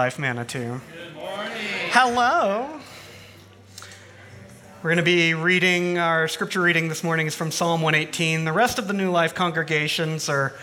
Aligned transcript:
Life 0.00 0.18
Manitou. 0.18 0.80
Good 0.94 1.14
morning. 1.14 1.52
Hello. 1.90 2.80
We're 4.82 4.88
going 4.88 4.96
to 4.96 5.02
be 5.02 5.34
reading, 5.34 5.98
our 5.98 6.26
scripture 6.26 6.62
reading 6.62 6.88
this 6.88 7.04
morning 7.04 7.26
is 7.26 7.34
from 7.34 7.50
Psalm 7.50 7.82
118. 7.82 8.46
The 8.46 8.52
rest 8.52 8.78
of 8.78 8.88
the 8.88 8.94
New 8.94 9.10
Life 9.10 9.34
congregations 9.34 10.30
are 10.30 10.54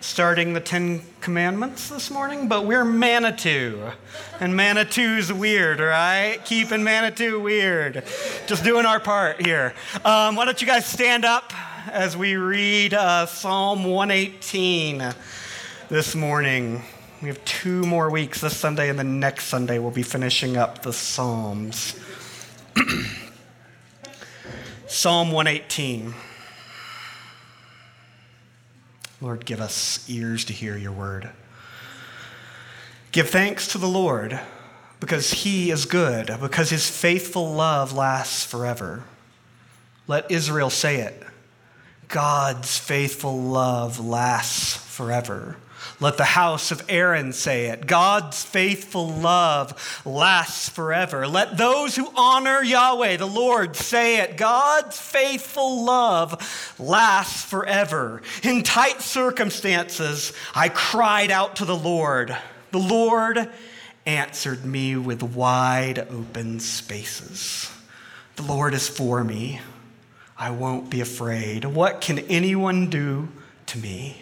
starting 0.00 0.52
the 0.52 0.60
Ten 0.60 1.00
Commandments 1.22 1.88
this 1.88 2.10
morning, 2.10 2.48
but 2.48 2.66
we're 2.66 2.84
Manitou. 2.84 3.92
And 4.40 4.52
Manitou's 4.52 5.32
weird, 5.32 5.80
right? 5.80 6.38
Keeping 6.44 6.84
Manitou 6.84 7.40
weird. 7.40 8.04
Just 8.46 8.62
doing 8.62 8.84
our 8.84 9.00
part 9.00 9.40
here. 9.40 9.72
Um, 10.04 10.36
why 10.36 10.44
don't 10.44 10.60
you 10.60 10.66
guys 10.66 10.84
stand 10.84 11.24
up 11.24 11.54
as 11.90 12.14
we 12.14 12.36
read 12.36 12.92
uh, 12.92 13.24
Psalm 13.24 13.84
118 13.84 15.14
this 15.88 16.14
morning? 16.14 16.82
We 17.22 17.28
have 17.28 17.44
two 17.44 17.84
more 17.84 18.10
weeks 18.10 18.40
this 18.40 18.56
Sunday, 18.56 18.88
and 18.88 18.98
the 18.98 19.04
next 19.04 19.44
Sunday 19.44 19.78
we'll 19.78 19.92
be 19.92 20.02
finishing 20.02 20.56
up 20.56 20.82
the 20.82 20.92
Psalms. 20.92 21.94
Psalm 24.88 25.30
118. 25.30 26.14
Lord, 29.20 29.44
give 29.46 29.60
us 29.60 30.04
ears 30.10 30.44
to 30.46 30.52
hear 30.52 30.76
your 30.76 30.90
word. 30.90 31.30
Give 33.12 33.30
thanks 33.30 33.68
to 33.68 33.78
the 33.78 33.86
Lord 33.86 34.40
because 34.98 35.30
he 35.30 35.70
is 35.70 35.84
good, 35.84 36.36
because 36.40 36.70
his 36.70 36.90
faithful 36.90 37.52
love 37.54 37.92
lasts 37.92 38.44
forever. 38.44 39.04
Let 40.08 40.28
Israel 40.28 40.70
say 40.70 41.02
it 41.02 41.22
God's 42.08 42.80
faithful 42.80 43.40
love 43.40 44.04
lasts 44.04 44.74
forever. 44.74 45.56
Let 46.02 46.16
the 46.16 46.24
house 46.24 46.72
of 46.72 46.84
Aaron 46.88 47.32
say 47.32 47.66
it. 47.66 47.86
God's 47.86 48.42
faithful 48.42 49.08
love 49.08 50.02
lasts 50.04 50.68
forever. 50.68 51.28
Let 51.28 51.56
those 51.56 51.94
who 51.94 52.10
honor 52.16 52.60
Yahweh, 52.60 53.18
the 53.18 53.26
Lord, 53.26 53.76
say 53.76 54.18
it. 54.18 54.36
God's 54.36 54.98
faithful 54.98 55.84
love 55.84 56.74
lasts 56.80 57.44
forever. 57.44 58.20
In 58.42 58.64
tight 58.64 59.00
circumstances, 59.00 60.32
I 60.56 60.70
cried 60.70 61.30
out 61.30 61.56
to 61.56 61.64
the 61.64 61.76
Lord. 61.76 62.36
The 62.72 62.80
Lord 62.80 63.48
answered 64.04 64.64
me 64.64 64.96
with 64.96 65.22
wide 65.22 66.00
open 66.00 66.58
spaces. 66.58 67.70
The 68.34 68.42
Lord 68.42 68.74
is 68.74 68.88
for 68.88 69.22
me. 69.22 69.60
I 70.36 70.50
won't 70.50 70.90
be 70.90 71.00
afraid. 71.00 71.64
What 71.64 72.00
can 72.00 72.18
anyone 72.18 72.90
do 72.90 73.28
to 73.66 73.78
me? 73.78 74.21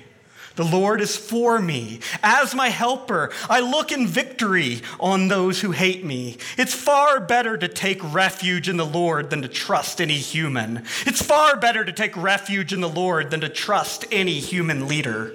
The 0.60 0.76
Lord 0.76 1.00
is 1.00 1.16
for 1.16 1.58
me. 1.58 2.00
As 2.22 2.54
my 2.54 2.68
helper, 2.68 3.32
I 3.48 3.60
look 3.60 3.92
in 3.92 4.06
victory 4.06 4.82
on 5.00 5.28
those 5.28 5.62
who 5.62 5.70
hate 5.70 6.04
me. 6.04 6.36
It's 6.58 6.74
far 6.74 7.18
better 7.18 7.56
to 7.56 7.66
take 7.66 8.12
refuge 8.12 8.68
in 8.68 8.76
the 8.76 8.84
Lord 8.84 9.30
than 9.30 9.40
to 9.40 9.48
trust 9.48 10.02
any 10.02 10.18
human. 10.18 10.84
It's 11.06 11.22
far 11.22 11.56
better 11.56 11.82
to 11.82 11.92
take 11.92 12.14
refuge 12.14 12.74
in 12.74 12.82
the 12.82 12.90
Lord 12.90 13.30
than 13.30 13.40
to 13.40 13.48
trust 13.48 14.04
any 14.12 14.38
human 14.38 14.86
leader. 14.86 15.32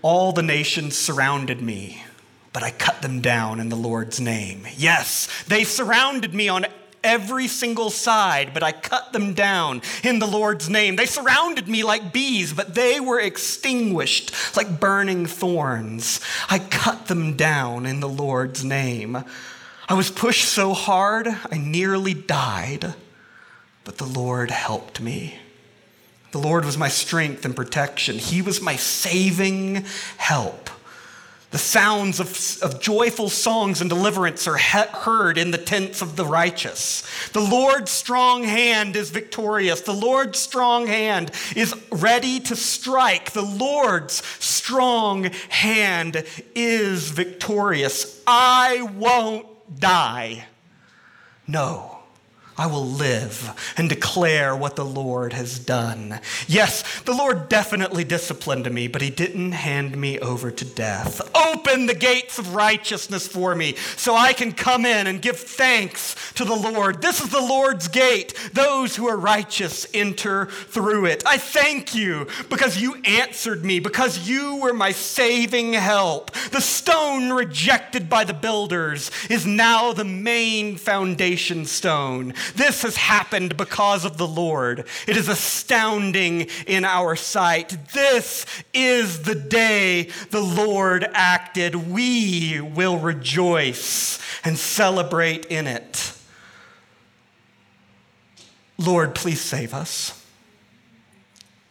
All 0.00 0.32
the 0.32 0.42
nations 0.42 0.96
surrounded 0.96 1.60
me, 1.60 2.02
but 2.54 2.62
I 2.62 2.70
cut 2.70 3.02
them 3.02 3.20
down 3.20 3.60
in 3.60 3.68
the 3.68 3.76
Lord's 3.76 4.18
name. 4.18 4.66
Yes, 4.78 5.28
they 5.46 5.62
surrounded 5.62 6.32
me 6.32 6.48
on 6.48 6.64
every 7.04 7.48
single 7.48 7.90
side, 7.90 8.54
but 8.54 8.62
I 8.62 8.72
cut 8.72 9.12
them 9.12 9.34
down 9.34 9.82
in 10.02 10.18
the 10.18 10.26
Lord's 10.26 10.68
name. 10.68 10.96
They 10.96 11.06
surrounded 11.06 11.68
me 11.68 11.82
like 11.82 12.12
bees, 12.12 12.52
but 12.52 12.74
they 12.74 13.00
were 13.00 13.20
extinguished 13.20 14.32
like 14.56 14.80
burning 14.80 15.26
thorns. 15.26 16.20
I 16.48 16.58
cut 16.58 17.06
them 17.06 17.36
down 17.36 17.86
in 17.86 18.00
the 18.00 18.08
Lord's 18.08 18.64
name. 18.64 19.24
I 19.88 19.94
was 19.94 20.10
pushed 20.10 20.48
so 20.48 20.72
hard, 20.72 21.28
I 21.28 21.58
nearly 21.58 22.14
died, 22.14 22.94
but 23.84 23.98
the 23.98 24.06
Lord 24.06 24.50
helped 24.50 25.00
me. 25.00 25.38
The 26.30 26.38
Lord 26.38 26.64
was 26.64 26.78
my 26.78 26.88
strength 26.88 27.44
and 27.44 27.54
protection, 27.54 28.16
He 28.18 28.40
was 28.42 28.62
my 28.62 28.76
saving 28.76 29.84
help. 30.16 30.70
The 31.52 31.58
sounds 31.58 32.18
of, 32.18 32.62
of 32.62 32.80
joyful 32.80 33.28
songs 33.28 33.82
and 33.82 33.90
deliverance 33.90 34.48
are 34.48 34.56
he- 34.56 34.78
heard 34.78 35.36
in 35.36 35.50
the 35.50 35.58
tents 35.58 36.00
of 36.00 36.16
the 36.16 36.24
righteous. 36.24 37.02
The 37.34 37.42
Lord's 37.42 37.90
strong 37.90 38.42
hand 38.42 38.96
is 38.96 39.10
victorious. 39.10 39.82
The 39.82 39.92
Lord's 39.92 40.38
strong 40.38 40.86
hand 40.86 41.30
is 41.54 41.74
ready 41.90 42.40
to 42.40 42.56
strike. 42.56 43.32
The 43.32 43.42
Lord's 43.42 44.24
strong 44.38 45.24
hand 45.50 46.24
is 46.54 47.10
victorious. 47.10 48.22
I 48.26 48.88
won't 48.96 49.46
die. 49.78 50.46
No. 51.46 51.91
I 52.56 52.66
will 52.66 52.84
live 52.84 53.72
and 53.78 53.88
declare 53.88 54.54
what 54.54 54.76
the 54.76 54.84
Lord 54.84 55.32
has 55.32 55.58
done. 55.58 56.20
Yes, 56.46 57.00
the 57.02 57.14
Lord 57.14 57.48
definitely 57.48 58.04
disciplined 58.04 58.70
me, 58.70 58.88
but 58.88 59.00
he 59.00 59.08
didn't 59.08 59.52
hand 59.52 59.96
me 59.96 60.18
over 60.18 60.50
to 60.50 60.64
death. 60.64 61.20
Open 61.34 61.86
the 61.86 61.94
gates 61.94 62.38
of 62.38 62.54
righteousness 62.54 63.26
for 63.26 63.54
me 63.54 63.74
so 63.96 64.14
I 64.14 64.34
can 64.34 64.52
come 64.52 64.84
in 64.84 65.06
and 65.06 65.22
give 65.22 65.38
thanks 65.38 66.14
to 66.34 66.44
the 66.44 66.54
Lord. 66.54 67.00
This 67.00 67.22
is 67.22 67.30
the 67.30 67.40
Lord's 67.40 67.88
gate. 67.88 68.34
Those 68.52 68.96
who 68.96 69.08
are 69.08 69.16
righteous 69.16 69.86
enter 69.94 70.46
through 70.46 71.06
it. 71.06 71.22
I 71.26 71.38
thank 71.38 71.94
you 71.94 72.26
because 72.50 72.76
you 72.80 72.96
answered 73.04 73.64
me, 73.64 73.80
because 73.80 74.28
you 74.28 74.56
were 74.56 74.74
my 74.74 74.92
saving 74.92 75.72
help. 75.72 76.32
The 76.50 76.60
stone 76.60 77.30
rejected 77.30 78.10
by 78.10 78.24
the 78.24 78.34
builders 78.34 79.10
is 79.30 79.46
now 79.46 79.92
the 79.92 80.04
main 80.04 80.76
foundation 80.76 81.64
stone. 81.64 82.34
This 82.54 82.82
has 82.82 82.96
happened 82.96 83.56
because 83.56 84.04
of 84.04 84.16
the 84.18 84.26
Lord. 84.26 84.86
It 85.06 85.16
is 85.16 85.28
astounding 85.28 86.48
in 86.66 86.84
our 86.84 87.16
sight. 87.16 87.76
This 87.92 88.46
is 88.72 89.22
the 89.22 89.34
day 89.34 90.10
the 90.30 90.40
Lord 90.40 91.08
acted. 91.12 91.90
We 91.90 92.60
will 92.60 92.98
rejoice 92.98 94.18
and 94.44 94.58
celebrate 94.58 95.46
in 95.46 95.66
it. 95.66 96.14
Lord, 98.78 99.14
please 99.14 99.40
save 99.40 99.74
us. 99.74 100.18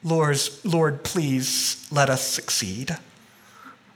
Lord, 0.04 0.40
Lord, 0.64 1.04
please 1.04 1.88
let 1.92 2.10
us 2.10 2.24
succeed. 2.24 2.98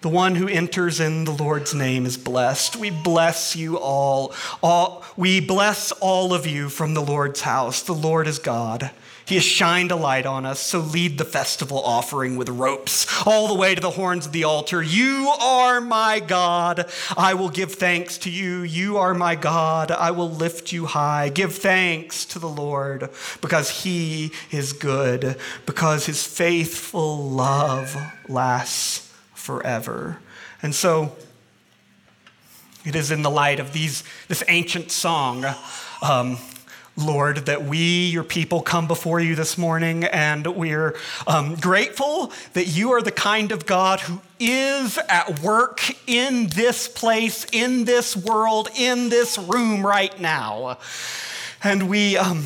The 0.05 0.11
one 0.11 0.35
who 0.35 0.47
enters 0.47 0.99
in 0.99 1.23
the 1.23 1.31
Lord's 1.31 1.73
name 1.73 2.05
is 2.05 2.15
blessed. 2.15 2.75
We 2.75 2.91
bless 2.91 3.55
you 3.55 3.79
all. 3.79 4.35
all. 4.61 5.03
We 5.17 5.39
bless 5.39 5.91
all 5.93 6.31
of 6.31 6.45
you 6.45 6.69
from 6.69 6.93
the 6.93 7.01
Lord's 7.01 7.41
house. 7.41 7.81
The 7.81 7.93
Lord 7.93 8.27
is 8.27 8.37
God. 8.37 8.91
He 9.25 9.33
has 9.33 9.43
shined 9.43 9.89
a 9.89 9.95
light 9.95 10.27
on 10.27 10.45
us, 10.45 10.59
so 10.59 10.77
lead 10.77 11.17
the 11.17 11.25
festival 11.25 11.79
offering 11.83 12.35
with 12.35 12.49
ropes 12.49 13.07
all 13.25 13.47
the 13.47 13.55
way 13.55 13.73
to 13.73 13.81
the 13.81 13.89
horns 13.89 14.27
of 14.27 14.31
the 14.31 14.43
altar. 14.43 14.79
You 14.83 15.33
are 15.41 15.81
my 15.81 16.19
God. 16.19 16.87
I 17.17 17.33
will 17.33 17.49
give 17.49 17.73
thanks 17.73 18.19
to 18.19 18.29
you. 18.29 18.61
You 18.61 18.97
are 18.97 19.15
my 19.15 19.33
God. 19.33 19.89
I 19.89 20.11
will 20.11 20.29
lift 20.29 20.71
you 20.71 20.85
high. 20.85 21.29
Give 21.29 21.51
thanks 21.51 22.25
to 22.25 22.37
the 22.37 22.47
Lord 22.47 23.09
because 23.41 23.81
he 23.81 24.33
is 24.51 24.71
good, 24.71 25.39
because 25.65 26.05
his 26.05 26.27
faithful 26.27 27.27
love 27.27 27.97
lasts 28.29 29.04
forever. 29.45 30.17
And 30.63 30.73
so 30.73 31.15
it 32.83 32.95
is 32.95 33.11
in 33.11 33.21
the 33.21 33.29
light 33.29 33.59
of 33.59 33.73
these, 33.73 34.03
this 34.27 34.43
ancient 34.47 34.91
song, 34.91 35.45
um, 36.01 36.39
Lord, 36.97 37.45
that 37.45 37.63
we, 37.63 38.07
your 38.07 38.23
people, 38.23 38.61
come 38.61 38.87
before 38.87 39.19
you 39.19 39.35
this 39.35 39.55
morning, 39.55 40.05
and 40.05 40.47
we're 40.47 40.95
um, 41.27 41.55
grateful 41.55 42.31
that 42.53 42.65
you 42.67 42.93
are 42.93 43.03
the 43.03 43.11
kind 43.11 43.51
of 43.51 43.67
God 43.67 43.99
who 43.99 44.19
is 44.39 44.97
at 45.09 45.41
work 45.41 45.81
in 46.07 46.47
this 46.47 46.87
place, 46.87 47.45
in 47.51 47.85
this 47.85 48.15
world, 48.15 48.69
in 48.75 49.09
this 49.09 49.37
room 49.37 49.85
right 49.85 50.19
now. 50.19 50.79
And 51.63 51.87
we, 51.87 52.17
um, 52.17 52.45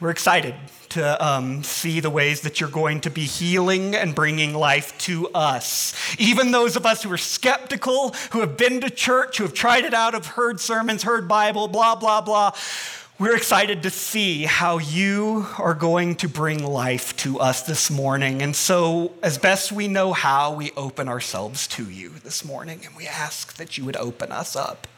we're 0.00 0.10
excited 0.10 0.54
to 0.92 1.26
um, 1.26 1.62
see 1.62 2.00
the 2.00 2.10
ways 2.10 2.42
that 2.42 2.60
you're 2.60 2.68
going 2.68 3.00
to 3.00 3.10
be 3.10 3.22
healing 3.22 3.94
and 3.94 4.14
bringing 4.14 4.54
life 4.54 4.96
to 4.98 5.28
us. 5.28 5.94
Even 6.18 6.50
those 6.50 6.76
of 6.76 6.84
us 6.84 7.02
who 7.02 7.12
are 7.12 7.18
skeptical, 7.18 8.14
who 8.32 8.40
have 8.40 8.56
been 8.56 8.80
to 8.80 8.90
church, 8.90 9.38
who 9.38 9.44
have 9.44 9.54
tried 9.54 9.84
it 9.84 9.94
out, 9.94 10.14
have 10.14 10.26
heard 10.26 10.60
sermons, 10.60 11.02
heard 11.02 11.26
Bible, 11.26 11.66
blah, 11.68 11.94
blah, 11.94 12.20
blah. 12.20 12.52
We're 13.18 13.36
excited 13.36 13.84
to 13.84 13.90
see 13.90 14.44
how 14.44 14.78
you 14.78 15.46
are 15.58 15.74
going 15.74 16.16
to 16.16 16.28
bring 16.28 16.64
life 16.64 17.16
to 17.18 17.38
us 17.38 17.62
this 17.62 17.90
morning. 17.90 18.42
And 18.42 18.56
so, 18.56 19.12
as 19.22 19.38
best 19.38 19.70
we 19.70 19.86
know 19.86 20.12
how, 20.12 20.54
we 20.54 20.72
open 20.76 21.08
ourselves 21.08 21.66
to 21.68 21.88
you 21.88 22.10
this 22.24 22.44
morning 22.44 22.80
and 22.84 22.96
we 22.96 23.06
ask 23.06 23.56
that 23.58 23.78
you 23.78 23.84
would 23.84 23.96
open 23.96 24.32
us 24.32 24.56
up. 24.56 24.88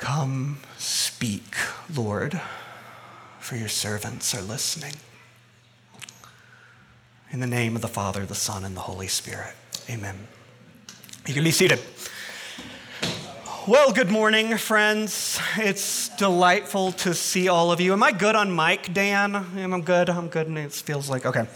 Come 0.00 0.56
speak, 0.78 1.54
Lord, 1.94 2.40
for 3.38 3.56
your 3.56 3.68
servants 3.68 4.34
are 4.34 4.40
listening. 4.40 4.94
In 7.30 7.40
the 7.40 7.46
name 7.46 7.76
of 7.76 7.82
the 7.82 7.88
Father, 7.88 8.24
the 8.24 8.34
Son, 8.34 8.64
and 8.64 8.74
the 8.74 8.80
Holy 8.80 9.08
Spirit, 9.08 9.54
amen. 9.90 10.16
You 11.26 11.34
can 11.34 11.44
be 11.44 11.50
seated. 11.50 11.80
Well, 13.68 13.92
good 13.92 14.10
morning, 14.10 14.56
friends. 14.56 15.38
It's 15.58 16.08
delightful 16.16 16.92
to 16.92 17.12
see 17.12 17.48
all 17.48 17.70
of 17.70 17.78
you. 17.78 17.92
Am 17.92 18.02
I 18.02 18.12
good 18.12 18.34
on 18.34 18.56
mic, 18.56 18.94
Dan? 18.94 19.36
Am 19.36 19.74
I 19.74 19.80
good? 19.80 20.08
I'm 20.08 20.28
good, 20.28 20.46
and 20.46 20.56
it 20.56 20.72
feels 20.72 21.10
like 21.10 21.26
okay. 21.26 21.46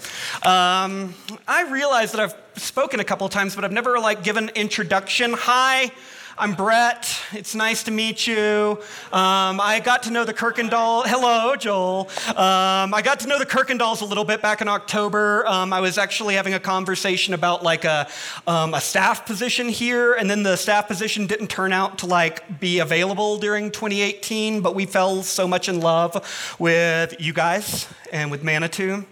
Um, 0.43 1.15
I 1.47 1.67
realize 1.71 2.11
that 2.11 2.21
I've 2.21 2.35
spoken 2.61 2.99
a 2.99 3.03
couple 3.03 3.27
times, 3.27 3.55
but 3.55 3.65
I've 3.65 3.71
never 3.71 3.97
like 3.97 4.23
given 4.23 4.49
introduction. 4.49 5.33
Hi. 5.33 5.91
I'm 6.37 6.53
Brett. 6.53 7.17
It's 7.31 7.55
nice 7.55 7.83
to 7.83 7.91
meet 7.91 8.27
you. 8.27 8.77
Um, 9.13 9.61
I 9.61 9.81
got 9.81 10.03
to 10.03 10.11
know 10.11 10.25
the 10.25 10.33
Kirkendall. 10.33 11.05
Hello, 11.05 11.55
Joel. 11.55 12.09
Um, 12.27 12.93
I 12.93 13.01
got 13.01 13.21
to 13.21 13.27
know 13.27 13.39
the 13.39 13.45
Kirkendalls 13.45 14.01
a 14.01 14.05
little 14.05 14.25
bit 14.25 14.41
back 14.41 14.59
in 14.59 14.67
October. 14.67 15.47
Um, 15.47 15.71
I 15.71 15.79
was 15.79 15.97
actually 15.97 16.35
having 16.35 16.53
a 16.53 16.59
conversation 16.59 17.33
about 17.33 17.63
like 17.63 17.85
a, 17.85 18.09
um, 18.47 18.73
a 18.73 18.81
staff 18.81 19.25
position 19.25 19.69
here, 19.69 20.13
and 20.13 20.29
then 20.29 20.43
the 20.43 20.57
staff 20.57 20.89
position 20.89 21.25
didn't 21.25 21.47
turn 21.47 21.71
out 21.71 21.99
to 21.99 22.05
like 22.05 22.59
be 22.59 22.79
available 22.79 23.37
during 23.37 23.71
2018. 23.71 24.59
But 24.59 24.75
we 24.75 24.85
fell 24.85 25.23
so 25.23 25.47
much 25.47 25.69
in 25.69 25.79
love 25.79 26.55
with 26.59 27.15
you 27.17 27.31
guys 27.31 27.87
and 28.15 28.31
with 28.31 28.43
Manitou 28.43 29.03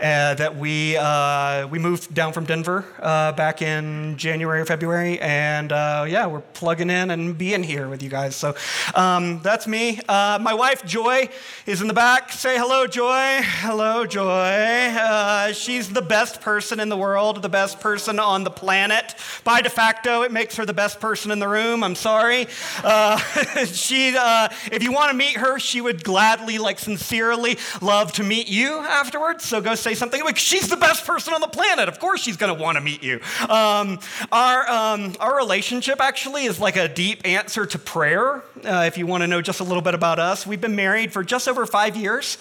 uh, 0.00 0.34
that 0.34 0.56
we 0.56 0.96
uh, 0.96 1.66
we 1.68 1.78
moved 1.78 2.14
down 2.14 2.32
from 2.32 2.44
Denver 2.44 2.84
uh, 3.00 3.32
back 3.32 3.60
in 3.60 4.16
January 4.16 4.60
or 4.60 4.64
February, 4.64 5.20
and 5.20 5.72
uh, 5.72 6.06
yeah, 6.08 6.26
we're 6.26 6.40
plugging 6.40 6.88
in 6.88 7.10
and 7.10 7.36
being 7.36 7.62
here 7.62 7.88
with 7.88 8.02
you 8.02 8.08
guys. 8.08 8.34
So 8.34 8.54
um, 8.94 9.40
that's 9.42 9.66
me. 9.66 10.00
Uh, 10.08 10.38
my 10.40 10.54
wife 10.54 10.84
Joy 10.84 11.28
is 11.66 11.82
in 11.82 11.88
the 11.88 11.94
back. 11.94 12.32
Say 12.32 12.58
hello, 12.58 12.86
Joy. 12.86 13.40
Hello, 13.42 14.06
Joy. 14.06 14.26
Uh, 14.26 15.52
she's 15.52 15.90
the 15.90 16.02
best 16.02 16.40
person 16.40 16.80
in 16.80 16.88
the 16.88 16.96
world, 16.96 17.42
the 17.42 17.48
best 17.48 17.78
person 17.80 18.18
on 18.18 18.44
the 18.44 18.50
planet. 18.50 19.14
By 19.44 19.60
de 19.60 19.70
facto, 19.70 20.22
it 20.22 20.32
makes 20.32 20.56
her 20.56 20.64
the 20.64 20.74
best 20.74 20.98
person 20.98 21.30
in 21.30 21.40
the 21.40 21.48
room. 21.48 21.84
I'm 21.84 21.94
sorry. 21.94 22.46
she, 23.66 24.14
if 24.16 24.82
you 24.82 24.92
want 24.92 25.10
to 25.10 25.16
meet 25.16 25.36
her, 25.36 25.58
she 25.58 25.80
would 25.80 26.02
gladly, 26.02 26.58
like 26.58 26.78
sincerely, 26.78 27.58
love 27.82 28.12
to 28.12 28.22
meet 28.22 28.45
you 28.48 28.78
afterwards. 28.78 29.44
So 29.44 29.60
go 29.60 29.74
say 29.74 29.94
something 29.94 30.22
like, 30.24 30.38
she's 30.38 30.68
the 30.68 30.76
best 30.76 31.06
person 31.06 31.34
on 31.34 31.40
the 31.40 31.48
planet. 31.48 31.88
Of 31.88 31.98
course 31.98 32.22
she's 32.22 32.36
going 32.36 32.54
to 32.54 32.62
want 32.62 32.76
to 32.76 32.80
meet 32.82 33.02
you. 33.02 33.20
Um, 33.48 33.98
our, 34.32 34.68
um, 34.68 35.14
our 35.20 35.36
relationship 35.36 36.00
actually 36.00 36.44
is 36.44 36.58
like 36.58 36.76
a 36.76 36.88
deep 36.88 37.26
answer 37.26 37.66
to 37.66 37.78
prayer. 37.78 38.42
Uh, 38.64 38.84
if 38.86 38.98
you 38.98 39.06
want 39.06 39.22
to 39.22 39.26
know 39.26 39.42
just 39.42 39.60
a 39.60 39.64
little 39.64 39.82
bit 39.82 39.94
about 39.94 40.18
us, 40.18 40.46
we've 40.46 40.60
been 40.60 40.76
married 40.76 41.12
for 41.12 41.22
just 41.22 41.48
over 41.48 41.66
five 41.66 41.96
years. 41.96 42.38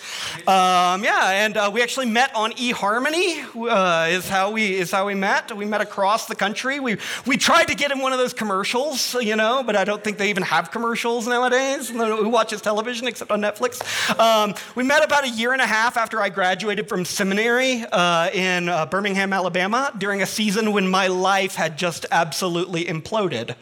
Um, 0.47 1.03
yeah, 1.03 1.29
and 1.29 1.57
uh, 1.57 1.69
we 1.73 1.81
actually 1.81 2.07
met 2.07 2.33
on 2.35 2.51
eHarmony. 2.53 3.43
Uh, 3.55 4.07
is 4.09 4.29
how 4.29 4.51
we 4.51 4.75
is 4.75 4.91
how 4.91 5.05
we 5.05 5.15
met. 5.15 5.55
We 5.55 5.65
met 5.65 5.81
across 5.81 6.27
the 6.27 6.35
country. 6.35 6.79
We 6.79 6.97
we 7.25 7.37
tried 7.37 7.65
to 7.65 7.75
get 7.75 7.91
in 7.91 7.99
one 7.99 8.13
of 8.13 8.19
those 8.19 8.33
commercials, 8.33 9.15
you 9.15 9.35
know, 9.35 9.63
but 9.63 9.75
I 9.75 9.83
don't 9.83 10.03
think 10.03 10.17
they 10.17 10.29
even 10.29 10.43
have 10.43 10.71
commercials 10.71 11.27
nowadays. 11.27 11.89
Who 11.89 12.29
watches 12.29 12.61
television 12.61 13.07
except 13.07 13.31
on 13.31 13.41
Netflix? 13.41 13.81
Um, 14.19 14.55
we 14.75 14.83
met 14.83 15.03
about 15.03 15.23
a 15.25 15.29
year 15.29 15.53
and 15.53 15.61
a 15.61 15.65
half 15.67 15.94
after 15.97 16.21
I 16.21 16.29
graduated 16.29 16.89
from 16.89 17.05
seminary 17.05 17.83
uh, 17.91 18.29
in 18.33 18.69
uh, 18.69 18.85
Birmingham, 18.85 19.33
Alabama, 19.33 19.91
during 19.97 20.21
a 20.21 20.25
season 20.25 20.71
when 20.71 20.87
my 20.87 21.07
life 21.07 21.55
had 21.55 21.77
just 21.77 22.05
absolutely 22.11 22.85
imploded. 22.85 23.55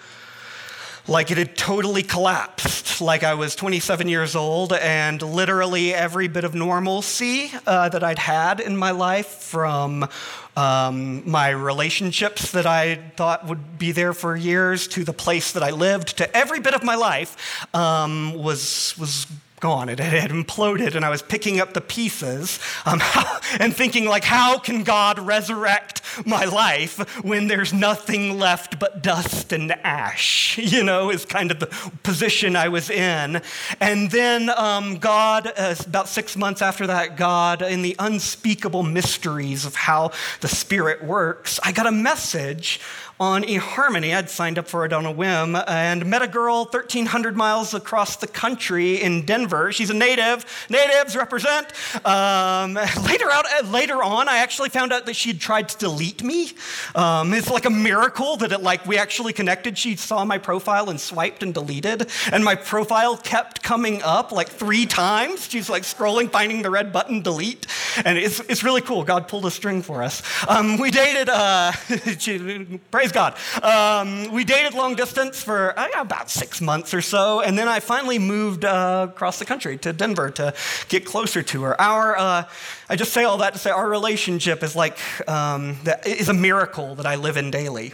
Like 1.07 1.31
it 1.31 1.37
had 1.37 1.57
totally 1.57 2.01
collapsed, 2.01 3.01
like 3.01 3.23
I 3.23 3.33
was 3.33 3.55
27 3.55 4.07
years 4.07 4.35
old, 4.35 4.71
and 4.71 5.21
literally 5.21 5.93
every 5.93 6.27
bit 6.27 6.43
of 6.43 6.55
normalcy 6.55 7.51
uh, 7.67 7.89
that 7.89 8.03
I'd 8.03 8.19
had 8.19 8.59
in 8.61 8.77
my 8.77 8.91
life 8.91 9.27
from 9.27 10.07
um, 10.55 11.29
my 11.29 11.49
relationships 11.49 12.51
that 12.51 12.65
I 12.65 12.95
thought 13.17 13.47
would 13.47 13.77
be 13.77 13.91
there 13.91 14.13
for 14.13 14.35
years 14.35 14.87
to 14.89 15.03
the 15.03 15.13
place 15.13 15.51
that 15.51 15.63
I 15.63 15.71
lived 15.71 16.17
to 16.19 16.37
every 16.37 16.61
bit 16.61 16.73
of 16.73 16.83
my 16.83 16.95
life 16.95 17.67
um, 17.75 18.33
was, 18.35 18.95
was 18.97 19.27
gone. 19.63 19.87
It 19.87 19.97
had 19.97 20.29
imploded, 20.29 20.93
and 20.93 21.05
I 21.05 21.09
was 21.09 21.21
picking 21.21 21.61
up 21.61 21.73
the 21.73 21.79
pieces 21.79 22.59
um, 22.85 23.01
and 23.61 23.73
thinking, 23.73 24.03
like, 24.03 24.25
how 24.25 24.57
can 24.59 24.83
God 24.83 25.17
resurrect 25.19 26.01
my 26.25 26.43
life 26.43 27.23
when 27.23 27.47
there's 27.47 27.71
nothing 27.71 28.37
left 28.37 28.77
but 28.77 29.01
dust 29.01 29.53
and 29.53 29.71
ash? 29.71 30.59
You 30.73 30.83
know, 30.83 31.11
is 31.11 31.23
kind 31.23 31.51
of 31.51 31.59
the 31.59 31.67
position 32.01 32.55
I 32.55 32.67
was 32.67 32.89
in. 32.89 33.41
And 33.79 34.09
then 34.09 34.49
um, 34.49 34.97
God, 34.97 35.51
uh, 35.55 35.75
about 35.85 36.09
six 36.09 36.35
months 36.35 36.63
after 36.63 36.87
that, 36.87 37.15
God, 37.15 37.61
in 37.61 37.83
the 37.83 37.95
unspeakable 37.99 38.81
mysteries 38.81 39.65
of 39.65 39.75
how 39.75 40.11
the 40.41 40.47
Spirit 40.47 41.03
works, 41.03 41.59
I 41.63 41.71
got 41.73 41.85
a 41.85 41.91
message 41.91 42.79
on 43.23 43.43
eHarmony. 43.43 44.13
I'd 44.13 44.29
signed 44.29 44.59
up 44.59 44.67
for 44.67 44.83
it 44.83 44.91
on 44.91 45.05
a 45.05 45.11
whim 45.11 45.55
and 45.55 46.05
met 46.05 46.21
a 46.21 46.27
girl 46.27 46.65
1,300 46.65 47.37
miles 47.37 47.73
across 47.73 48.17
the 48.17 48.27
country 48.27 49.01
in 49.01 49.25
Denver. 49.25 49.71
She's 49.71 49.89
a 49.89 49.93
native. 49.93 50.45
Natives 50.69 51.15
represent. 51.15 51.67
Um, 52.05 52.73
later, 53.05 53.31
out, 53.31 53.45
uh, 53.45 53.65
later 53.69 54.03
on, 54.03 54.27
I 54.27 54.39
actually 54.39 54.67
found 54.67 54.91
out 54.91 55.05
that 55.05 55.15
she 55.15 55.29
had 55.29 55.39
tried 55.39 55.69
to 55.69 55.77
delete 55.77 56.21
me. 56.21 56.51
Um, 56.95 57.33
it's 57.33 57.49
like 57.49 57.63
a 57.63 57.69
miracle 57.69 58.35
that 58.37 58.51
it, 58.51 58.61
like 58.61 58.85
we 58.85 58.97
actually 58.97 59.31
connected. 59.31 59.77
She 59.77 59.95
saw 59.95 60.25
my 60.25 60.37
profile 60.37 60.89
and 60.89 60.99
swiped 60.99 61.43
and 61.43 61.53
deleted, 61.53 62.09
and 62.29 62.43
my 62.43 62.55
profile 62.55 63.15
kept 63.15 63.63
coming 63.63 64.01
up 64.03 64.33
like 64.33 64.49
three 64.49 64.85
times. 64.85 65.49
She's 65.49 65.69
like 65.69 65.83
scrolling, 65.83 66.29
finding 66.29 66.61
the 66.61 66.69
red 66.69 66.91
button, 66.91 67.21
delete, 67.21 67.67
and 68.03 68.17
it's, 68.17 68.41
it's 68.41 68.65
really 68.65 68.81
cool. 68.81 69.05
God 69.05 69.29
pulled 69.29 69.45
a 69.45 69.51
string 69.51 69.81
for 69.81 70.03
us. 70.03 70.21
Um, 70.49 70.77
we 70.77 70.91
dated. 70.91 71.29
Uh, 71.29 71.71
praise 72.91 73.12
God. 73.13 73.35
Um, 73.61 74.31
we 74.31 74.43
dated 74.43 74.73
long 74.73 74.95
distance 74.95 75.41
for 75.41 75.77
uh, 75.77 75.87
about 75.97 76.29
six 76.29 76.59
months 76.59 76.93
or 76.93 77.01
so, 77.01 77.41
and 77.41 77.57
then 77.57 77.67
I 77.67 77.79
finally 77.79 78.19
moved 78.19 78.65
uh, 78.65 79.07
across 79.09 79.39
the 79.39 79.45
country 79.45 79.77
to 79.79 79.93
Denver 79.93 80.29
to 80.31 80.53
get 80.89 81.05
closer 81.05 81.43
to 81.43 81.63
her. 81.63 81.79
Our, 81.79 82.17
uh, 82.17 82.43
I 82.89 82.95
just 82.95 83.13
say 83.13 83.23
all 83.23 83.37
that 83.37 83.53
to 83.53 83.59
say 83.59 83.69
our 83.69 83.87
relationship 83.87 84.63
is 84.63 84.75
like 84.75 84.97
um, 85.29 85.77
is 86.05 86.29
a 86.29 86.33
miracle 86.33 86.95
that 86.95 87.05
I 87.05 87.15
live 87.15 87.37
in 87.37 87.51
daily. 87.51 87.93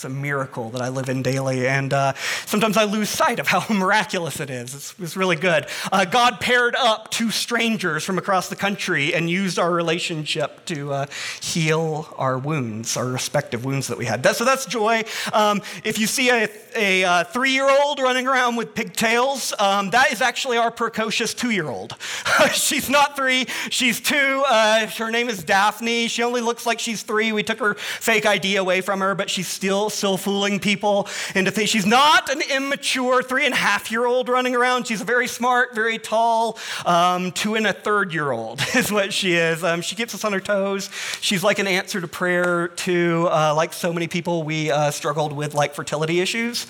It's 0.00 0.06
a 0.06 0.08
miracle 0.08 0.70
that 0.70 0.80
I 0.80 0.88
live 0.88 1.10
in 1.10 1.20
daily, 1.20 1.68
and 1.68 1.92
uh, 1.92 2.14
sometimes 2.46 2.78
I 2.78 2.84
lose 2.84 3.10
sight 3.10 3.38
of 3.38 3.46
how 3.46 3.62
miraculous 3.74 4.40
it 4.40 4.48
is. 4.48 4.74
It's, 4.74 4.94
it's 4.98 5.14
really 5.14 5.36
good. 5.36 5.66
Uh, 5.92 6.06
God 6.06 6.40
paired 6.40 6.74
up 6.74 7.10
two 7.10 7.30
strangers 7.30 8.02
from 8.02 8.16
across 8.16 8.48
the 8.48 8.56
country 8.56 9.12
and 9.12 9.28
used 9.28 9.58
our 9.58 9.70
relationship 9.70 10.64
to 10.64 10.90
uh, 10.94 11.06
heal 11.42 12.08
our 12.16 12.38
wounds, 12.38 12.96
our 12.96 13.06
respective 13.06 13.66
wounds 13.66 13.88
that 13.88 13.98
we 13.98 14.06
had. 14.06 14.22
That, 14.22 14.36
so 14.36 14.46
that's 14.46 14.64
joy. 14.64 15.02
Um, 15.34 15.60
if 15.84 15.98
you 15.98 16.06
see 16.06 16.30
a, 16.30 16.48
a 16.74 17.04
uh, 17.04 17.24
three 17.24 17.50
year 17.50 17.68
old 17.68 17.98
running 17.98 18.26
around 18.26 18.56
with 18.56 18.74
pigtails, 18.74 19.52
um, 19.58 19.90
that 19.90 20.12
is 20.12 20.22
actually 20.22 20.56
our 20.56 20.70
precocious 20.70 21.34
two 21.34 21.50
year 21.50 21.68
old. 21.68 21.94
she's 22.54 22.88
not 22.88 23.16
three, 23.16 23.44
she's 23.68 24.00
two. 24.00 24.44
Uh, 24.48 24.86
her 24.86 25.10
name 25.10 25.28
is 25.28 25.44
Daphne. 25.44 26.08
She 26.08 26.22
only 26.22 26.40
looks 26.40 26.64
like 26.64 26.78
she's 26.78 27.02
three. 27.02 27.32
We 27.32 27.42
took 27.42 27.58
her 27.58 27.74
fake 27.74 28.24
ID 28.24 28.56
away 28.56 28.80
from 28.80 29.00
her, 29.00 29.14
but 29.14 29.28
she's 29.28 29.46
still 29.46 29.89
still 29.92 30.16
fooling 30.16 30.60
people 30.60 31.08
into 31.34 31.50
thinking 31.50 31.66
she's 31.66 31.86
not 31.86 32.30
an 32.30 32.42
immature 32.50 33.22
three 33.22 33.44
and 33.44 33.54
a 33.54 33.56
half 33.56 33.90
year 33.90 34.06
old 34.06 34.28
running 34.28 34.54
around. 34.54 34.86
She's 34.86 35.00
a 35.00 35.04
very 35.04 35.26
smart, 35.26 35.74
very 35.74 35.98
tall, 35.98 36.58
um, 36.86 37.32
two 37.32 37.54
and 37.54 37.66
a 37.66 37.72
third 37.72 38.12
year 38.12 38.30
old 38.30 38.60
is 38.74 38.90
what 38.90 39.12
she 39.12 39.34
is. 39.34 39.62
Um, 39.64 39.82
she 39.82 39.94
keeps 39.94 40.14
us 40.14 40.24
on 40.24 40.32
her 40.32 40.40
toes. 40.40 40.90
She's 41.20 41.42
like 41.44 41.58
an 41.58 41.66
answer 41.66 42.00
to 42.00 42.08
prayer 42.08 42.68
to, 42.68 43.28
uh, 43.30 43.54
like 43.54 43.72
so 43.72 43.92
many 43.92 44.08
people, 44.08 44.42
we 44.42 44.70
uh, 44.70 44.90
struggled 44.90 45.32
with 45.32 45.54
like 45.54 45.74
fertility 45.74 46.20
issues 46.20 46.66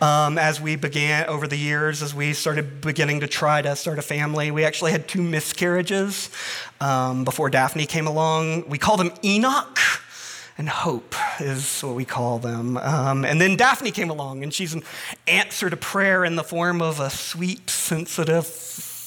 um, 0.00 0.38
as 0.38 0.60
we 0.60 0.76
began 0.76 1.26
over 1.26 1.46
the 1.46 1.56
years, 1.56 2.02
as 2.02 2.14
we 2.14 2.32
started 2.32 2.80
beginning 2.80 3.20
to 3.20 3.26
try 3.26 3.62
to 3.62 3.74
start 3.76 3.98
a 3.98 4.02
family. 4.02 4.50
We 4.50 4.64
actually 4.64 4.92
had 4.92 5.08
two 5.08 5.22
miscarriages 5.22 6.30
um, 6.80 7.24
before 7.24 7.50
Daphne 7.50 7.86
came 7.86 8.06
along. 8.06 8.68
We 8.68 8.78
call 8.78 8.96
them 8.96 9.12
Enoch 9.24 9.78
and 10.56 10.68
hope 10.68 11.14
is 11.40 11.80
what 11.82 11.94
we 11.94 12.04
call 12.04 12.38
them. 12.38 12.76
Um, 12.76 13.24
and 13.24 13.40
then 13.40 13.56
Daphne 13.56 13.90
came 13.90 14.10
along, 14.10 14.42
and 14.42 14.52
she's 14.52 14.74
an 14.74 14.82
answer 15.26 15.68
to 15.68 15.76
prayer 15.76 16.24
in 16.24 16.36
the 16.36 16.44
form 16.44 16.80
of 16.80 17.00
a 17.00 17.10
sweet, 17.10 17.68
sensitive, 17.68 18.46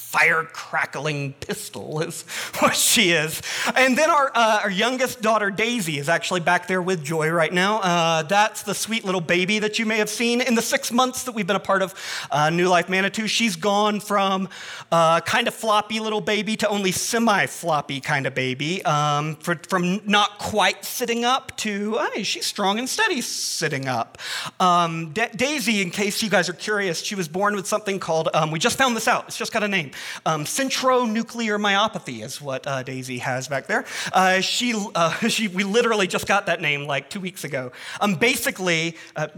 fire 0.08 0.42
crackling 0.42 1.34
pistol 1.34 2.00
is 2.00 2.22
what 2.60 2.74
she 2.74 3.10
is. 3.10 3.42
And 3.76 3.96
then 3.96 4.08
our, 4.08 4.32
uh, 4.34 4.60
our 4.62 4.70
youngest 4.70 5.20
daughter, 5.20 5.50
Daisy, 5.50 5.98
is 5.98 6.08
actually 6.08 6.40
back 6.40 6.66
there 6.66 6.80
with 6.80 7.04
Joy 7.04 7.28
right 7.28 7.52
now. 7.52 7.80
Uh, 7.80 8.22
that's 8.22 8.62
the 8.62 8.74
sweet 8.74 9.04
little 9.04 9.20
baby 9.20 9.58
that 9.58 9.78
you 9.78 9.84
may 9.84 9.98
have 9.98 10.08
seen. 10.08 10.40
In 10.40 10.54
the 10.54 10.62
six 10.62 10.90
months 10.90 11.24
that 11.24 11.32
we've 11.32 11.46
been 11.46 11.56
a 11.56 11.60
part 11.60 11.82
of 11.82 11.94
uh, 12.30 12.48
New 12.48 12.68
Life 12.68 12.88
Manitou, 12.88 13.26
she's 13.26 13.54
gone 13.54 14.00
from 14.00 14.48
uh, 14.90 15.20
kind 15.20 15.46
of 15.46 15.52
floppy 15.52 16.00
little 16.00 16.22
baby 16.22 16.56
to 16.56 16.68
only 16.68 16.90
semi 16.90 17.44
floppy 17.44 18.00
kind 18.00 18.26
of 18.26 18.34
baby, 18.34 18.82
um, 18.86 19.36
for, 19.36 19.56
from 19.68 20.00
not 20.06 20.38
quite 20.38 20.86
sitting 20.86 21.26
up 21.26 21.54
to, 21.58 21.98
hey, 22.14 22.22
she's 22.22 22.46
strong 22.46 22.78
and 22.78 22.88
steady 22.88 23.20
sitting 23.20 23.86
up. 23.86 24.16
Um, 24.58 25.12
Daisy, 25.12 25.82
in 25.82 25.90
case 25.90 26.22
you 26.22 26.30
guys 26.30 26.48
are 26.48 26.54
curious, 26.54 27.02
she 27.02 27.14
was 27.14 27.28
born 27.28 27.54
with 27.54 27.66
something 27.66 28.00
called, 28.00 28.30
um, 28.32 28.50
we 28.50 28.58
just 28.58 28.78
found 28.78 28.96
this 28.96 29.06
out, 29.06 29.26
it's 29.26 29.36
just 29.36 29.52
got 29.52 29.62
a 29.62 29.68
name 29.68 29.90
Um, 30.26 30.44
centronuclear 30.44 31.58
myopathy 31.60 32.22
is 32.24 32.40
what 32.40 32.66
uh, 32.66 32.82
Daisy 32.82 33.18
has 33.18 33.48
back 33.48 33.66
there. 33.66 33.84
Uh, 34.12 34.40
she, 34.40 34.74
uh, 34.94 35.12
she, 35.28 35.48
we 35.48 35.64
literally 35.64 36.06
just 36.06 36.26
got 36.26 36.46
that 36.46 36.60
name 36.60 36.86
like 36.86 37.10
two 37.10 37.20
weeks 37.20 37.44
ago. 37.44 37.72
Um, 38.00 38.14
basically, 38.14 38.96
uh, 39.16 39.28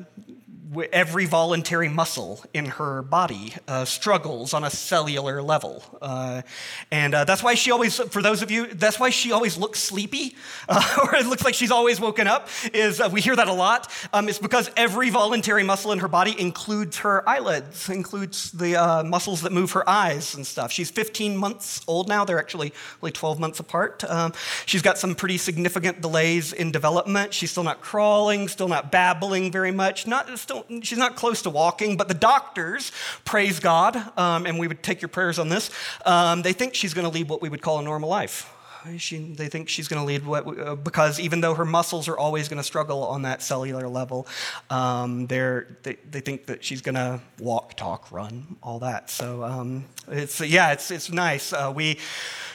every 0.92 1.26
voluntary 1.26 1.88
muscle 1.88 2.42
in 2.54 2.66
her 2.66 3.02
body 3.02 3.54
uh, 3.66 3.84
struggles 3.84 4.54
on 4.54 4.62
a 4.64 4.70
cellular 4.70 5.42
level. 5.42 5.82
Uh, 6.00 6.42
and 6.90 7.14
uh, 7.14 7.24
that's 7.24 7.42
why 7.42 7.54
she 7.54 7.70
always, 7.70 7.96
for 7.96 8.22
those 8.22 8.42
of 8.42 8.50
you, 8.50 8.66
that's 8.66 9.00
why 9.00 9.10
she 9.10 9.32
always 9.32 9.56
looks 9.56 9.80
sleepy, 9.80 10.36
or 10.68 11.14
it 11.16 11.26
looks 11.26 11.44
like 11.44 11.54
she's 11.54 11.70
always 11.70 12.00
woken 12.00 12.26
up, 12.26 12.48
is 12.72 13.00
uh, 13.00 13.08
we 13.12 13.20
hear 13.20 13.34
that 13.34 13.48
a 13.48 13.52
lot. 13.52 13.92
Um, 14.12 14.28
it's 14.28 14.38
because 14.38 14.70
every 14.76 15.10
voluntary 15.10 15.64
muscle 15.64 15.92
in 15.92 15.98
her 15.98 16.08
body 16.08 16.38
includes 16.38 16.98
her 16.98 17.28
eyelids, 17.28 17.88
includes 17.88 18.52
the 18.52 18.76
uh, 18.76 19.02
muscles 19.02 19.42
that 19.42 19.52
move 19.52 19.72
her 19.72 19.88
eyes 19.88 20.34
and 20.34 20.46
stuff. 20.46 20.70
She's 20.70 20.90
15 20.90 21.36
months 21.36 21.82
old 21.88 22.08
now. 22.08 22.24
They're 22.24 22.38
actually 22.38 22.72
only 23.02 23.12
12 23.12 23.40
months 23.40 23.58
apart. 23.58 24.04
Um, 24.04 24.32
she's 24.66 24.82
got 24.82 24.98
some 24.98 25.14
pretty 25.14 25.38
significant 25.38 26.00
delays 26.00 26.52
in 26.52 26.70
development. 26.70 27.34
She's 27.34 27.50
still 27.50 27.64
not 27.64 27.80
crawling, 27.80 28.46
still 28.48 28.68
not 28.68 28.92
babbling 28.92 29.50
very 29.50 29.72
much, 29.72 30.06
not 30.06 30.38
still 30.38 30.59
she's 30.82 30.98
not 30.98 31.16
close 31.16 31.42
to 31.42 31.50
walking, 31.50 31.96
but 31.96 32.08
the 32.08 32.14
doctors, 32.14 32.92
praise 33.24 33.60
God, 33.60 33.96
um, 34.18 34.46
and 34.46 34.58
we 34.58 34.68
would 34.68 34.82
take 34.82 35.02
your 35.02 35.08
prayers 35.08 35.38
on 35.38 35.48
this, 35.48 35.70
um, 36.04 36.42
they 36.42 36.52
think 36.52 36.74
she's 36.74 36.94
going 36.94 37.06
to 37.06 37.12
lead 37.12 37.28
what 37.28 37.42
we 37.42 37.48
would 37.48 37.62
call 37.62 37.78
a 37.78 37.82
normal 37.82 38.08
life. 38.08 38.52
She, 38.96 39.18
they 39.18 39.48
think 39.48 39.68
she's 39.68 39.88
going 39.88 40.00
to 40.00 40.06
lead 40.06 40.24
what, 40.24 40.58
uh, 40.58 40.74
because 40.74 41.20
even 41.20 41.42
though 41.42 41.54
her 41.54 41.66
muscles 41.66 42.08
are 42.08 42.16
always 42.16 42.48
going 42.48 42.56
to 42.56 42.64
struggle 42.64 43.02
on 43.04 43.22
that 43.22 43.42
cellular 43.42 43.86
level, 43.88 44.26
um, 44.70 45.26
they, 45.26 45.64
they 45.82 46.20
think 46.20 46.46
that 46.46 46.64
she's 46.64 46.80
going 46.80 46.94
to 46.94 47.20
walk, 47.38 47.74
talk, 47.76 48.10
run, 48.10 48.56
all 48.62 48.78
that. 48.78 49.10
So 49.10 49.44
um, 49.44 49.84
it's 50.08 50.40
yeah, 50.40 50.72
it's 50.72 50.90
it's 50.90 51.10
nice. 51.10 51.52
Uh, 51.52 51.72
we 51.74 51.98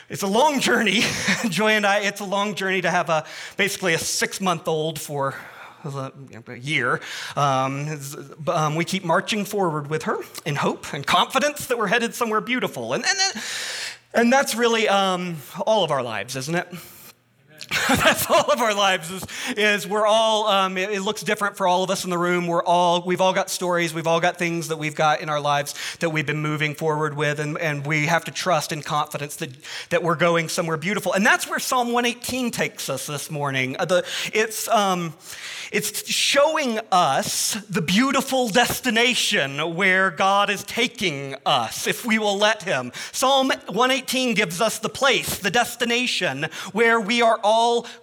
it's 0.09 0.23
a 0.23 0.27
long 0.27 0.59
journey, 0.59 1.03
Joy 1.49 1.71
and 1.71 1.85
I. 1.85 1.99
It's 1.99 2.21
a 2.21 2.25
long 2.25 2.55
journey 2.55 2.81
to 2.81 2.91
have 2.91 3.09
a 3.09 3.25
basically 3.57 3.93
a 3.93 3.99
six 3.99 4.41
month 4.41 4.67
old 4.67 4.99
for 4.99 5.35
year. 6.61 6.99
Um, 7.35 7.99
um, 8.47 8.75
we 8.75 8.85
keep 8.85 9.03
marching 9.03 9.45
forward 9.45 9.89
with 9.89 10.03
her 10.03 10.17
in 10.45 10.55
hope 10.55 10.93
and 10.93 11.05
confidence 11.05 11.67
that 11.67 11.77
we're 11.77 11.87
headed 11.87 12.13
somewhere 12.13 12.41
beautiful. 12.41 12.93
And, 12.93 13.05
and, 13.05 13.43
and 14.13 14.33
that's 14.33 14.55
really 14.55 14.87
um, 14.87 15.37
all 15.65 15.83
of 15.83 15.91
our 15.91 16.03
lives, 16.03 16.35
isn't 16.35 16.55
it? 16.55 16.67
That's 17.87 18.29
all 18.29 18.51
of 18.51 18.61
our 18.61 18.75
lives 18.75 19.09
is, 19.09 19.25
is 19.57 19.87
we're 19.87 20.05
all, 20.05 20.47
um, 20.47 20.77
it, 20.77 20.91
it, 20.91 21.01
looks 21.01 21.23
different 21.23 21.57
for 21.57 21.67
all 21.67 21.83
of 21.83 21.89
us 21.89 22.03
in 22.03 22.11
the 22.11 22.17
room. 22.17 22.45
We're 22.45 22.63
all, 22.63 23.01
we've 23.01 23.21
all 23.21 23.33
got 23.33 23.49
stories. 23.49 23.93
We've 23.93 24.05
all 24.05 24.19
got 24.19 24.37
things 24.37 24.67
that 24.67 24.77
we've 24.77 24.93
got 24.93 25.21
in 25.21 25.29
our 25.29 25.39
lives 25.39 25.73
that 25.99 26.11
we've 26.11 26.25
been 26.25 26.41
moving 26.41 26.75
forward 26.75 27.15
with. 27.15 27.39
And, 27.39 27.57
and 27.57 27.85
we 27.85 28.05
have 28.05 28.25
to 28.25 28.31
trust 28.31 28.71
and 28.71 28.85
confidence 28.85 29.37
that, 29.37 29.49
that 29.89 30.03
we're 30.03 30.15
going 30.15 30.49
somewhere 30.49 30.77
beautiful. 30.77 31.13
And 31.13 31.25
that's 31.25 31.49
where 31.49 31.59
Psalm 31.59 31.91
118 31.91 32.51
takes 32.51 32.87
us 32.87 33.07
this 33.07 33.31
morning. 33.31 33.75
Uh, 33.79 33.85
the, 33.85 34.05
it's, 34.31 34.67
um, 34.67 35.13
it's 35.71 36.07
showing 36.09 36.79
us 36.91 37.55
the 37.69 37.81
beautiful 37.81 38.49
destination 38.49 39.75
where 39.75 40.11
God 40.11 40.49
is 40.49 40.63
taking 40.63 41.35
us 41.45 41.87
if 41.87 42.05
we 42.05 42.19
will 42.19 42.37
let 42.37 42.63
Him. 42.63 42.91
Psalm 43.11 43.49
118 43.49 44.35
gives 44.35 44.61
us 44.61 44.79
the 44.79 44.89
place, 44.89 45.39
the 45.39 45.49
destination 45.49 46.47
where 46.71 47.01
we 47.01 47.21
are 47.21 47.39
all 47.43 47.54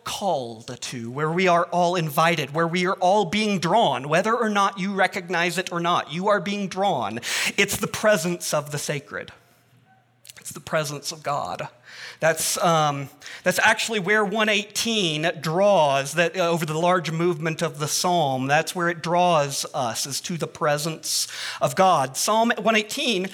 called 0.05 0.77
to, 0.81 1.11
where 1.11 1.31
we 1.31 1.49
are 1.49 1.65
all 1.67 1.95
invited, 1.97 2.55
where 2.55 2.67
we 2.67 2.87
are 2.87 2.95
all 2.95 3.25
being 3.25 3.59
drawn, 3.59 4.09
whether 4.09 4.35
or 4.35 4.49
not 4.49 4.79
you 4.79 4.93
recognize 4.93 5.59
it 5.59 5.73
or 5.73 5.81
not. 5.81 6.13
You 6.13 6.29
are 6.29 6.41
being 6.41 6.69
drawn. 6.69 7.21
It's 7.57 7.77
the 7.77 7.87
presence 7.87 8.55
of 8.55 8.71
the 8.73 8.79
sacred, 8.79 9.33
it's 10.41 10.53
the 10.53 10.61
presence 10.61 11.13
of 11.13 11.23
God. 11.23 11.69
That's, 12.23 12.57
um, 12.59 13.09
that's 13.43 13.59
actually 13.59 13.99
where 13.99 14.25
118 14.25 15.41
draws, 15.41 16.13
that 16.15 16.37
uh, 16.37 16.49
over 16.49 16.65
the 16.65 16.79
large 16.79 17.11
movement 17.11 17.63
of 17.63 17.81
the 17.81 17.89
psalm, 17.89 18.47
that's 18.47 18.77
where 18.77 18.89
it 18.89 19.03
draws 19.03 19.67
us, 19.75 20.07
is 20.07 20.21
to 20.21 20.37
the 20.37 20.47
presence 20.47 21.27
of 21.61 21.75
God. 21.75 22.17
Psalm 22.17 22.51
118 22.51 23.29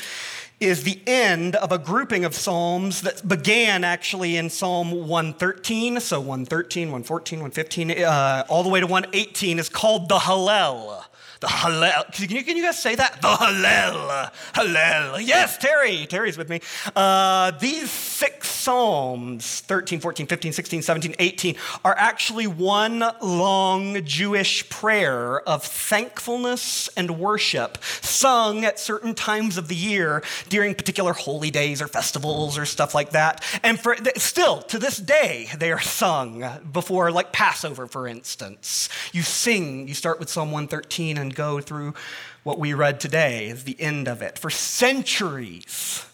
is 0.60 0.82
the 0.82 1.00
end 1.06 1.54
of 1.56 1.70
a 1.70 1.78
grouping 1.78 2.24
of 2.24 2.34
psalms 2.34 3.02
that 3.02 3.26
began 3.26 3.84
actually 3.84 4.36
in 4.36 4.50
Psalm 4.50 5.06
113. 5.06 6.00
So 6.00 6.18
113, 6.18 6.88
114, 6.88 7.38
115, 7.38 7.90
uh, 8.02 8.44
all 8.48 8.62
the 8.62 8.68
way 8.68 8.80
to 8.80 8.86
118 8.86 9.58
is 9.58 9.68
called 9.68 10.08
the 10.08 10.18
Hallel. 10.18 11.04
The 11.40 11.46
Hallel. 11.46 12.12
Can 12.12 12.30
you, 12.30 12.42
can 12.42 12.56
you 12.56 12.62
guys 12.64 12.82
say 12.82 12.94
that? 12.96 13.22
The 13.22 13.28
Hallel. 13.28 14.30
Hallel. 14.54 15.24
Yes, 15.24 15.56
Terry. 15.58 16.06
Terry's 16.06 16.36
with 16.36 16.48
me. 16.48 16.60
Uh, 16.96 17.52
these 17.52 17.90
six 17.90 18.58
Psalms, 18.68 19.60
13, 19.60 19.98
14, 20.00 20.26
15, 20.26 20.52
16, 20.52 20.82
17, 20.82 21.14
18, 21.18 21.56
are 21.86 21.94
actually 21.96 22.46
one 22.46 23.02
long 23.22 24.04
Jewish 24.04 24.68
prayer 24.68 25.40
of 25.48 25.62
thankfulness 25.62 26.90
and 26.96 27.18
worship 27.18 27.82
sung 28.02 28.66
at 28.66 28.78
certain 28.78 29.14
times 29.14 29.56
of 29.56 29.68
the 29.68 29.74
year 29.74 30.22
during 30.50 30.74
particular 30.74 31.14
holy 31.14 31.50
days 31.50 31.80
or 31.80 31.88
festivals 31.88 32.58
or 32.58 32.66
stuff 32.66 32.94
like 32.94 33.12
that. 33.12 33.42
And 33.62 33.80
for, 33.80 33.96
still, 34.16 34.60
to 34.62 34.78
this 34.78 34.98
day, 34.98 35.48
they 35.56 35.72
are 35.72 35.80
sung 35.80 36.44
before, 36.70 37.10
like 37.10 37.32
Passover, 37.32 37.86
for 37.86 38.06
instance. 38.06 38.90
You 39.12 39.22
sing, 39.22 39.88
you 39.88 39.94
start 39.94 40.18
with 40.18 40.28
Psalm 40.28 40.50
113 40.50 41.16
and 41.16 41.27
go 41.34 41.60
through 41.60 41.94
what 42.42 42.58
we 42.58 42.74
read 42.74 43.00
today 43.00 43.48
is 43.48 43.64
the 43.64 43.80
end 43.80 44.08
of 44.08 44.22
it. 44.22 44.38
For 44.38 44.50
centuries, 44.50 46.04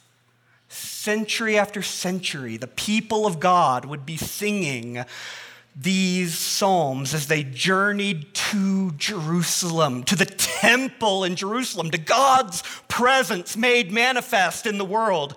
century 0.69 1.59
after 1.59 1.83
century, 1.83 2.57
the 2.57 2.67
people 2.67 3.27
of 3.27 3.41
God 3.41 3.85
would 3.85 4.05
be 4.05 4.17
singing 4.17 5.05
these 5.77 6.39
psalms 6.39 7.15
as 7.15 7.27
they 7.27 7.43
journeyed 7.43 8.33
to 8.33 8.93
Jerusalem, 8.93 10.05
to 10.05 10.15
the 10.15 10.27
temple 10.27 11.25
in 11.25 11.35
Jerusalem, 11.35 11.91
to 11.91 11.99
God's 11.99 12.63
presence 12.87 13.57
made 13.57 13.91
manifest 13.91 14.67
in 14.67 14.79
the 14.79 14.85
world. 14.85 15.35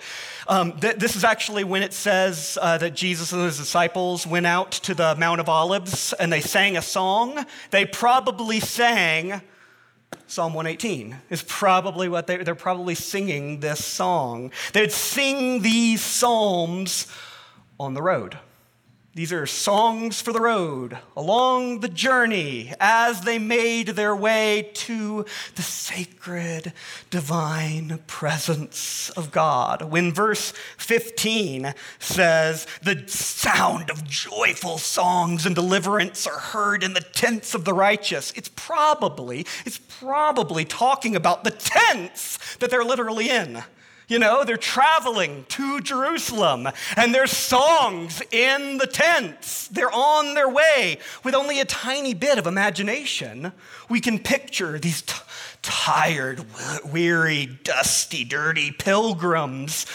Um, 0.47 0.79
th- 0.79 0.97
this 0.97 1.15
is 1.15 1.23
actually 1.23 1.63
when 1.63 1.81
it 1.81 1.91
says 1.91 2.57
uh, 2.61 2.77
that 2.77 2.93
Jesus 2.93 3.33
and 3.33 3.43
his 3.43 3.57
disciples 3.57 4.27
went 4.27 4.45
out 4.45 4.71
to 4.71 4.93
the 4.93 5.15
Mount 5.15 5.41
of 5.41 5.49
Olives 5.49 6.13
and 6.13 6.31
they 6.31 6.41
sang 6.41 6.77
a 6.77 6.81
song. 6.83 7.43
They 7.71 7.85
probably 7.85 8.59
sang, 8.59 9.41
Psalm 10.27 10.53
118 10.53 11.17
is 11.29 11.41
probably 11.43 12.09
what 12.09 12.27
they, 12.27 12.37
they're 12.37 12.53
probably 12.53 12.95
singing 12.95 13.61
this 13.61 13.83
song. 13.83 14.51
They'd 14.73 14.91
sing 14.91 15.61
these 15.61 16.01
psalms 16.01 17.07
on 17.79 17.93
the 17.93 18.01
road. 18.01 18.37
These 19.17 19.33
are 19.33 19.47
songs 19.47 20.21
for 20.21 20.31
the 20.31 20.39
road, 20.39 20.99
along 21.15 21.79
the 21.79 21.89
journey, 21.89 22.71
as 22.79 23.21
they 23.21 23.39
made 23.39 23.87
their 23.87 24.15
way 24.15 24.69
to 24.75 25.25
the 25.55 25.63
sacred, 25.63 26.71
divine 27.09 27.97
presence 28.05 29.09
of 29.17 29.31
God. 29.31 29.81
When 29.81 30.13
verse 30.13 30.53
15 30.77 31.73
says, 31.97 32.67
The 32.83 33.05
sound 33.07 33.89
of 33.89 34.07
joyful 34.07 34.77
songs 34.77 35.47
and 35.47 35.55
deliverance 35.55 36.27
are 36.27 36.37
heard 36.37 36.83
in 36.83 36.93
the 36.93 37.01
tents 37.01 37.55
of 37.55 37.65
the 37.65 37.73
righteous, 37.73 38.31
it's 38.35 38.51
probably, 38.55 39.47
it's 39.65 39.79
probably 39.99 40.63
talking 40.63 41.15
about 41.15 41.43
the 41.43 41.49
tents 41.49 42.55
that 42.57 42.69
they're 42.69 42.83
literally 42.83 43.31
in. 43.31 43.63
You 44.07 44.19
know, 44.19 44.45
they're 44.45 44.55
traveling 44.55 45.45
to 45.49 45.81
Jerusalem 45.81 46.69
and 46.95 47.13
there's 47.13 47.31
songs 47.31 48.21
in 48.31 48.77
the 48.77 48.87
tents. 48.87 49.67
They're 49.67 49.91
on 49.91 50.33
their 50.33 50.47
way. 50.47 50.99
With 51.25 51.35
only 51.35 51.59
a 51.59 51.65
tiny 51.65 52.13
bit 52.13 52.37
of 52.37 52.47
imagination, 52.47 53.51
we 53.89 53.99
can 53.99 54.19
picture 54.19 54.79
these 54.79 55.01
t- 55.01 55.13
tired, 55.61 56.45
weary, 56.85 57.59
dusty, 57.63 58.23
dirty 58.23 58.71
pilgrims 58.71 59.85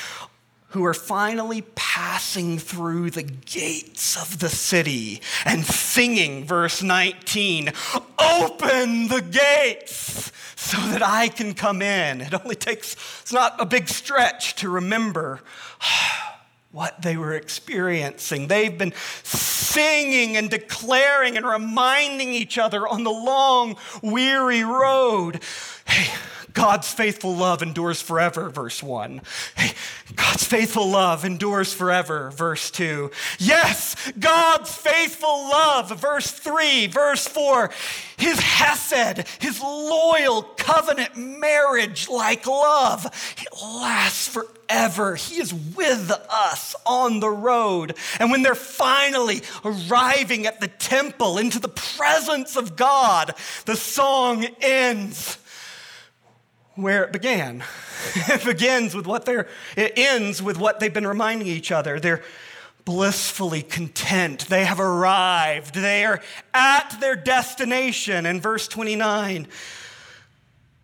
who 0.69 0.85
are 0.85 0.95
finally 0.95 1.63
passing 1.75 2.59
through 2.59 3.11
the 3.11 3.23
gates 3.23 4.17
of 4.21 4.41
the 4.41 4.49
city 4.49 5.21
and 5.45 5.65
singing, 5.65 6.47
verse 6.47 6.83
19, 6.83 7.73
Open 8.19 9.09
the 9.09 9.23
gates 9.23 10.32
so 10.73 10.79
that 10.89 11.03
I 11.03 11.29
can 11.29 11.53
come 11.53 11.83
in. 11.83 12.23
It 12.23 12.33
only 12.33 12.57
takes, 12.57 12.95
it's 13.21 13.33
not 13.33 13.61
a 13.61 13.67
big 13.67 13.89
stretch 13.89 14.55
to 14.57 14.71
remember 14.71 15.43
what 16.71 17.03
they 17.03 17.19
were 17.19 17.35
experiencing. 17.35 18.49
They've 18.49 18.79
been 18.79 18.95
singing 19.23 20.39
and 20.39 20.49
declaring 20.49 21.37
and 21.37 21.45
reminding 21.45 22.33
each 22.33 22.57
other 22.57 22.89
on 22.89 23.05
the 23.05 23.11
long, 23.11 23.77
weary 24.01 24.65
road 24.65 25.43
hey, 25.87 26.11
God's 26.53 26.93
faithful 26.93 27.35
love 27.35 27.63
endures 27.63 28.03
forever, 28.03 28.51
verse 28.51 28.83
1. 28.83 29.21
Hey, 29.57 29.73
God's 30.15 30.45
faithful 30.45 30.89
love 30.89 31.25
endures 31.25 31.73
forever, 31.73 32.31
verse 32.31 32.71
2. 32.71 33.11
Yes, 33.39 34.13
God's 34.19 34.75
faithful 34.75 35.49
love, 35.49 35.91
verse 36.01 36.31
3, 36.31 36.89
verse 36.89 37.27
4. 37.27 37.71
His 38.19 38.39
hesed, 38.39 39.27
his 39.41 39.61
loyal 39.61 40.43
covenant 40.43 41.17
marriage 41.17 42.09
like 42.09 42.47
love, 42.47 43.07
it 43.07 43.49
lasts 43.63 44.29
forever. 44.29 45.17
He 45.17 45.41
is 45.41 45.53
with 45.53 46.11
us 46.31 46.75
on 46.87 47.21
the 47.21 47.31
road. 47.31 47.97
And 48.19 48.31
when 48.31 48.43
they're 48.43 48.55
finally 48.55 49.43
arriving 49.65 50.47
at 50.47 50.61
the 50.61 50.69
temple 50.69 51.39
into 51.39 51.59
the 51.59 51.69
presence 51.69 52.57
of 52.57 52.77
God, 52.77 53.35
the 53.65 53.77
song 53.77 54.47
ends 54.61 55.39
where 56.75 57.05
it 57.05 57.13
began. 57.13 57.65
it 58.15 58.45
begins 58.45 58.95
with 58.95 59.07
what 59.07 59.25
they're, 59.25 59.49
it 59.77 59.93
ends 59.97 60.43
with 60.43 60.59
what 60.59 60.81
they've 60.81 60.93
been 60.93 61.07
reminding 61.07 61.47
each 61.47 61.71
other. 61.73 62.01
They're 62.01 62.23
blissfully 62.85 63.63
content. 63.63 64.49
They 64.49 64.65
have 64.65 64.81
arrived. 64.81 65.75
They 65.75 66.05
are 66.05 66.21
at 66.53 66.97
their 67.01 67.17
destination. 67.17 68.27
In 68.27 68.41
verse 68.41 68.67
29, 68.69 69.47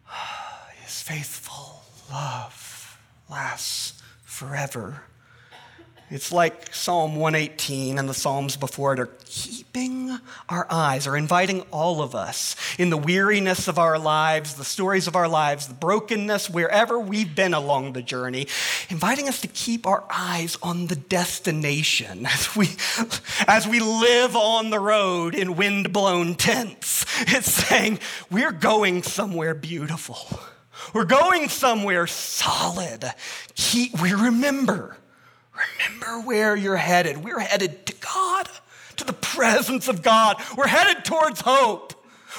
his 0.82 1.02
faithful 1.02 1.82
love 2.10 2.98
lasts 3.30 4.00
forever. 4.24 5.02
It's 6.10 6.32
like 6.32 6.74
Psalm 6.74 7.16
118 7.16 7.98
and 7.98 8.08
the 8.08 8.14
Psalms 8.14 8.56
before 8.56 8.94
it 8.94 8.98
are 8.98 9.10
keeping 9.26 10.18
our 10.48 10.66
eyes, 10.70 11.06
are 11.06 11.18
inviting 11.18 11.60
all 11.70 12.00
of 12.00 12.14
us 12.14 12.56
in 12.78 12.88
the 12.88 12.96
weariness 12.96 13.68
of 13.68 13.78
our 13.78 13.98
lives, 13.98 14.54
the 14.54 14.64
stories 14.64 15.06
of 15.06 15.14
our 15.14 15.28
lives, 15.28 15.68
the 15.68 15.74
brokenness, 15.74 16.48
wherever 16.48 16.98
we've 16.98 17.34
been 17.34 17.52
along 17.52 17.92
the 17.92 18.00
journey, 18.00 18.46
inviting 18.88 19.28
us 19.28 19.42
to 19.42 19.48
keep 19.48 19.86
our 19.86 20.02
eyes 20.10 20.56
on 20.62 20.86
the 20.86 20.96
destination 20.96 22.24
as 22.24 22.56
we, 22.56 22.68
as 23.46 23.68
we 23.68 23.78
live 23.78 24.34
on 24.34 24.70
the 24.70 24.80
road 24.80 25.34
in 25.34 25.56
wind-blown 25.56 26.36
tents. 26.36 27.04
It's 27.20 27.52
saying, 27.52 27.98
we're 28.30 28.52
going 28.52 29.02
somewhere 29.02 29.54
beautiful. 29.54 30.40
We're 30.94 31.04
going 31.04 31.50
somewhere 31.50 32.06
solid. 32.06 33.04
Keep, 33.54 34.00
we 34.00 34.14
remember 34.14 34.96
Remember 35.78 36.26
where 36.26 36.56
you're 36.56 36.76
headed. 36.76 37.18
We're 37.18 37.40
headed 37.40 37.86
to 37.86 37.94
God, 37.94 38.48
to 38.96 39.04
the 39.04 39.12
presence 39.12 39.88
of 39.88 40.02
God. 40.02 40.40
We're 40.56 40.66
headed 40.66 41.04
towards 41.04 41.40
hope. 41.40 41.94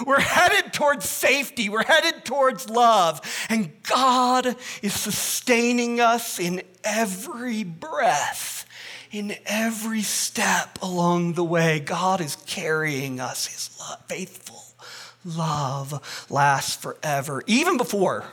We're 0.05 0.19
headed 0.19 0.71
towards 0.71 1.09
safety. 1.09 1.67
We're 1.69 1.83
headed 1.83 2.23
towards 2.23 2.69
love. 2.69 3.21
And 3.49 3.71
God 3.83 4.55
is 4.81 4.93
sustaining 4.93 5.99
us 5.99 6.39
in 6.39 6.61
every 6.83 7.63
breath, 7.63 8.65
in 9.11 9.35
every 9.45 10.01
step 10.01 10.79
along 10.81 11.33
the 11.33 11.43
way. 11.43 11.79
God 11.79 12.21
is 12.21 12.37
carrying 12.45 13.19
us. 13.19 13.47
His 13.47 13.77
love, 13.79 13.99
faithful 14.07 14.63
love 15.25 16.27
lasts 16.29 16.75
forever, 16.75 17.43
even 17.47 17.77
before 17.77 18.25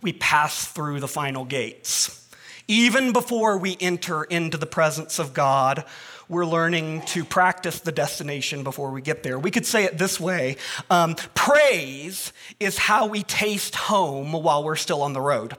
we 0.00 0.12
pass 0.12 0.66
through 0.66 1.00
the 1.00 1.08
final 1.08 1.44
gates. 1.44 2.25
Even 2.68 3.12
before 3.12 3.58
we 3.58 3.76
enter 3.80 4.24
into 4.24 4.56
the 4.56 4.66
presence 4.66 5.18
of 5.18 5.32
God, 5.32 5.84
we're 6.28 6.46
learning 6.46 7.02
to 7.02 7.24
practice 7.24 7.78
the 7.78 7.92
destination 7.92 8.64
before 8.64 8.90
we 8.90 9.00
get 9.00 9.22
there. 9.22 9.38
We 9.38 9.52
could 9.52 9.66
say 9.66 9.84
it 9.84 9.98
this 9.98 10.18
way 10.18 10.56
um, 10.90 11.14
praise 11.34 12.32
is 12.58 12.76
how 12.76 13.06
we 13.06 13.22
taste 13.22 13.76
home 13.76 14.32
while 14.32 14.64
we're 14.64 14.76
still 14.76 15.02
on 15.02 15.12
the 15.12 15.20
road. 15.20 15.56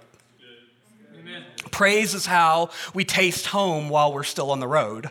Praise 1.67 2.13
is 2.13 2.25
how 2.25 2.69
we 2.93 3.05
taste 3.05 3.47
home 3.47 3.89
while 3.89 4.13
we're 4.13 4.24
still 4.24 4.51
on 4.51 4.59
the 4.59 4.67
road. 4.67 5.10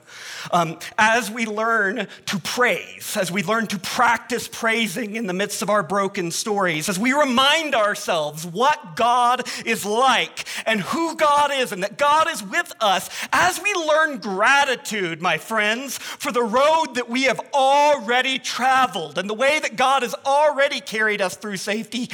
Um, 0.50 0.78
as 0.98 1.30
we 1.30 1.46
learn 1.46 2.06
to 2.26 2.38
praise, 2.38 3.16
as 3.16 3.32
we 3.32 3.42
learn 3.42 3.66
to 3.68 3.78
practice 3.78 4.48
praising 4.48 5.16
in 5.16 5.26
the 5.26 5.32
midst 5.32 5.62
of 5.62 5.70
our 5.70 5.82
broken 5.82 6.30
stories, 6.30 6.88
as 6.88 6.98
we 6.98 7.12
remind 7.12 7.74
ourselves 7.74 8.46
what 8.46 8.96
God 8.96 9.48
is 9.64 9.84
like 9.84 10.44
and 10.66 10.80
who 10.80 11.16
God 11.16 11.50
is 11.52 11.72
and 11.72 11.82
that 11.82 11.98
God 11.98 12.28
is 12.30 12.42
with 12.42 12.72
us, 12.80 13.08
as 13.32 13.60
we 13.62 13.72
learn 13.74 14.18
gratitude, 14.18 15.20
my 15.20 15.38
friends, 15.38 15.98
for 15.98 16.32
the 16.32 16.42
road 16.42 16.94
that 16.94 17.08
we 17.08 17.24
have 17.24 17.40
already 17.52 18.38
traveled 18.38 19.18
and 19.18 19.28
the 19.28 19.34
way 19.34 19.58
that 19.58 19.76
God 19.76 20.02
has 20.02 20.14
already 20.24 20.80
carried 20.80 21.20
us 21.20 21.36
through 21.36 21.56
safety, 21.56 22.08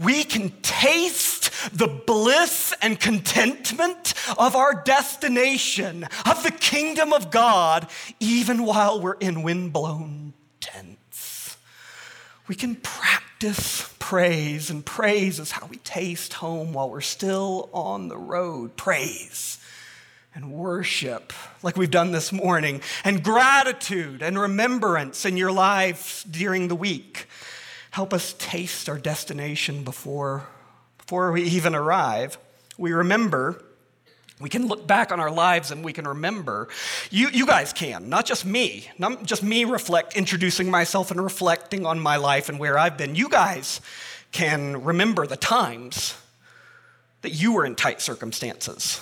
we 0.00 0.24
can 0.24 0.50
taste 0.62 1.50
the 1.76 1.86
bliss 1.86 2.74
and 2.80 2.98
contentment 2.98 4.14
of 4.38 4.56
our 4.56 4.82
destination, 4.82 6.04
of 6.24 6.42
the 6.42 6.50
kingdom 6.50 7.12
of 7.12 7.30
God, 7.30 7.86
even 8.18 8.64
while 8.64 9.00
we're 9.00 9.14
in 9.14 9.42
windblown 9.42 10.32
tents. 10.60 11.56
We 12.48 12.54
can 12.54 12.76
practice 12.76 13.92
praise, 13.98 14.70
and 14.70 14.84
praise 14.84 15.38
is 15.38 15.52
how 15.52 15.66
we 15.66 15.76
taste 15.76 16.34
home 16.34 16.72
while 16.72 16.90
we're 16.90 17.00
still 17.00 17.68
on 17.72 18.08
the 18.08 18.18
road. 18.18 18.76
Praise 18.76 19.58
and 20.34 20.52
worship, 20.52 21.32
like 21.62 21.76
we've 21.76 21.90
done 21.90 22.12
this 22.12 22.32
morning, 22.32 22.80
and 23.04 23.22
gratitude 23.22 24.22
and 24.22 24.38
remembrance 24.38 25.24
in 25.24 25.36
your 25.36 25.52
lives 25.52 26.24
during 26.24 26.68
the 26.68 26.74
week. 26.74 27.26
Help 27.90 28.14
us 28.14 28.34
taste 28.38 28.88
our 28.88 28.98
destination 28.98 29.82
before, 29.84 30.46
before 30.98 31.32
we 31.32 31.42
even 31.42 31.74
arrive. 31.74 32.38
We 32.78 32.92
remember, 32.92 33.64
we 34.40 34.48
can 34.48 34.68
look 34.68 34.86
back 34.86 35.12
on 35.12 35.20
our 35.20 35.30
lives 35.30 35.70
and 35.70 35.84
we 35.84 35.92
can 35.92 36.06
remember. 36.06 36.68
You, 37.10 37.28
you 37.28 37.46
guys 37.46 37.72
can, 37.72 38.08
not 38.08 38.26
just 38.26 38.46
me, 38.46 38.88
not 38.98 39.24
just 39.24 39.42
me 39.42 39.64
reflect, 39.64 40.16
introducing 40.16 40.70
myself 40.70 41.10
and 41.10 41.22
reflecting 41.22 41.84
on 41.84 42.00
my 42.00 42.16
life 42.16 42.48
and 42.48 42.58
where 42.58 42.78
I've 42.78 42.96
been. 42.96 43.16
You 43.16 43.28
guys 43.28 43.80
can 44.32 44.82
remember 44.84 45.26
the 45.26 45.36
times 45.36 46.14
that 47.22 47.30
you 47.30 47.52
were 47.52 47.66
in 47.66 47.74
tight 47.74 48.00
circumstances, 48.00 49.00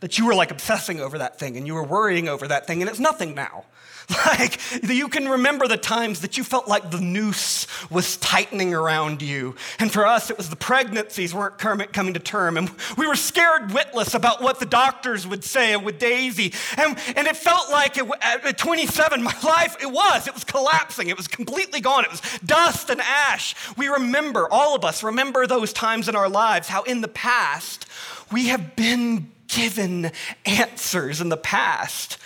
that 0.00 0.16
you 0.16 0.26
were 0.26 0.34
like 0.34 0.50
obsessing 0.50 1.00
over 1.00 1.18
that 1.18 1.38
thing 1.38 1.56
and 1.56 1.66
you 1.66 1.74
were 1.74 1.84
worrying 1.84 2.28
over 2.28 2.48
that 2.48 2.66
thing, 2.66 2.80
and 2.80 2.88
it's 2.88 3.00
nothing 3.00 3.34
now. 3.34 3.64
Like 4.26 4.60
you 4.82 5.08
can 5.08 5.28
remember 5.28 5.66
the 5.66 5.76
times 5.76 6.20
that 6.20 6.38
you 6.38 6.44
felt 6.44 6.68
like 6.68 6.90
the 6.90 7.00
noose 7.00 7.66
was 7.90 8.16
tightening 8.18 8.72
around 8.72 9.20
you. 9.20 9.54
And 9.78 9.92
for 9.92 10.06
us, 10.06 10.30
it 10.30 10.36
was 10.36 10.48
the 10.48 10.56
pregnancies 10.56 11.34
weren't 11.34 11.58
coming 11.58 12.14
to 12.14 12.20
term. 12.20 12.56
And 12.56 12.70
we 12.96 13.06
were 13.06 13.16
scared 13.16 13.72
witless 13.72 14.14
about 14.14 14.40
what 14.40 14.60
the 14.60 14.66
doctors 14.66 15.26
would 15.26 15.44
say 15.44 15.76
with 15.76 15.98
Daisy. 15.98 16.54
And, 16.76 16.98
and 17.16 17.26
it 17.26 17.36
felt 17.36 17.70
like 17.70 17.98
it, 17.98 18.06
at 18.22 18.56
27, 18.56 19.22
my 19.22 19.34
life, 19.44 19.76
it 19.80 19.90
was. 19.90 20.26
It 20.26 20.34
was 20.34 20.44
collapsing. 20.44 21.08
It 21.08 21.16
was 21.16 21.28
completely 21.28 21.80
gone. 21.80 22.04
It 22.04 22.10
was 22.10 22.22
dust 22.44 22.90
and 22.90 23.00
ash. 23.00 23.54
We 23.76 23.88
remember, 23.88 24.48
all 24.50 24.74
of 24.74 24.84
us 24.84 25.02
remember 25.02 25.46
those 25.46 25.72
times 25.72 26.08
in 26.08 26.16
our 26.16 26.28
lives, 26.28 26.68
how 26.68 26.82
in 26.82 27.00
the 27.00 27.08
past 27.08 27.86
we 28.30 28.48
have 28.48 28.76
been 28.76 29.32
given 29.48 30.12
answers 30.44 31.20
in 31.20 31.28
the 31.28 31.36
past 31.36 32.18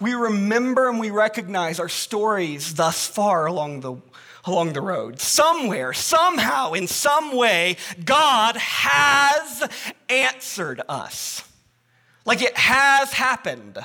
we 0.00 0.14
remember 0.14 0.88
and 0.88 1.00
we 1.00 1.10
recognize 1.10 1.80
our 1.80 1.88
stories 1.88 2.74
thus 2.74 3.06
far 3.06 3.46
along 3.46 3.80
the, 3.80 3.96
along 4.44 4.72
the 4.72 4.80
road. 4.80 5.20
Somewhere, 5.20 5.92
somehow, 5.92 6.72
in 6.72 6.86
some 6.86 7.34
way, 7.36 7.76
God 8.04 8.56
has 8.56 9.68
answered 10.08 10.80
us. 10.88 11.42
Like 12.24 12.42
it 12.42 12.56
has 12.56 13.12
happened. 13.12 13.78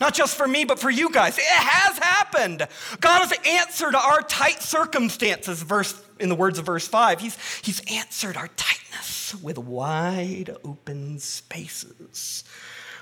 Not 0.00 0.14
just 0.14 0.36
for 0.36 0.46
me, 0.46 0.64
but 0.64 0.78
for 0.78 0.90
you 0.90 1.10
guys. 1.10 1.38
It 1.38 1.44
has 1.44 1.98
happened. 1.98 2.68
God 3.00 3.26
has 3.26 3.32
answered 3.44 3.96
our 3.96 4.22
tight 4.22 4.62
circumstances, 4.62 5.60
verse, 5.62 6.00
in 6.20 6.28
the 6.28 6.36
words 6.36 6.60
of 6.60 6.66
verse 6.66 6.86
5. 6.86 7.20
He's, 7.20 7.36
he's 7.62 7.80
answered 7.92 8.36
our 8.36 8.48
tightness 8.48 9.34
with 9.42 9.58
wide 9.58 10.54
open 10.62 11.18
spaces 11.18 12.44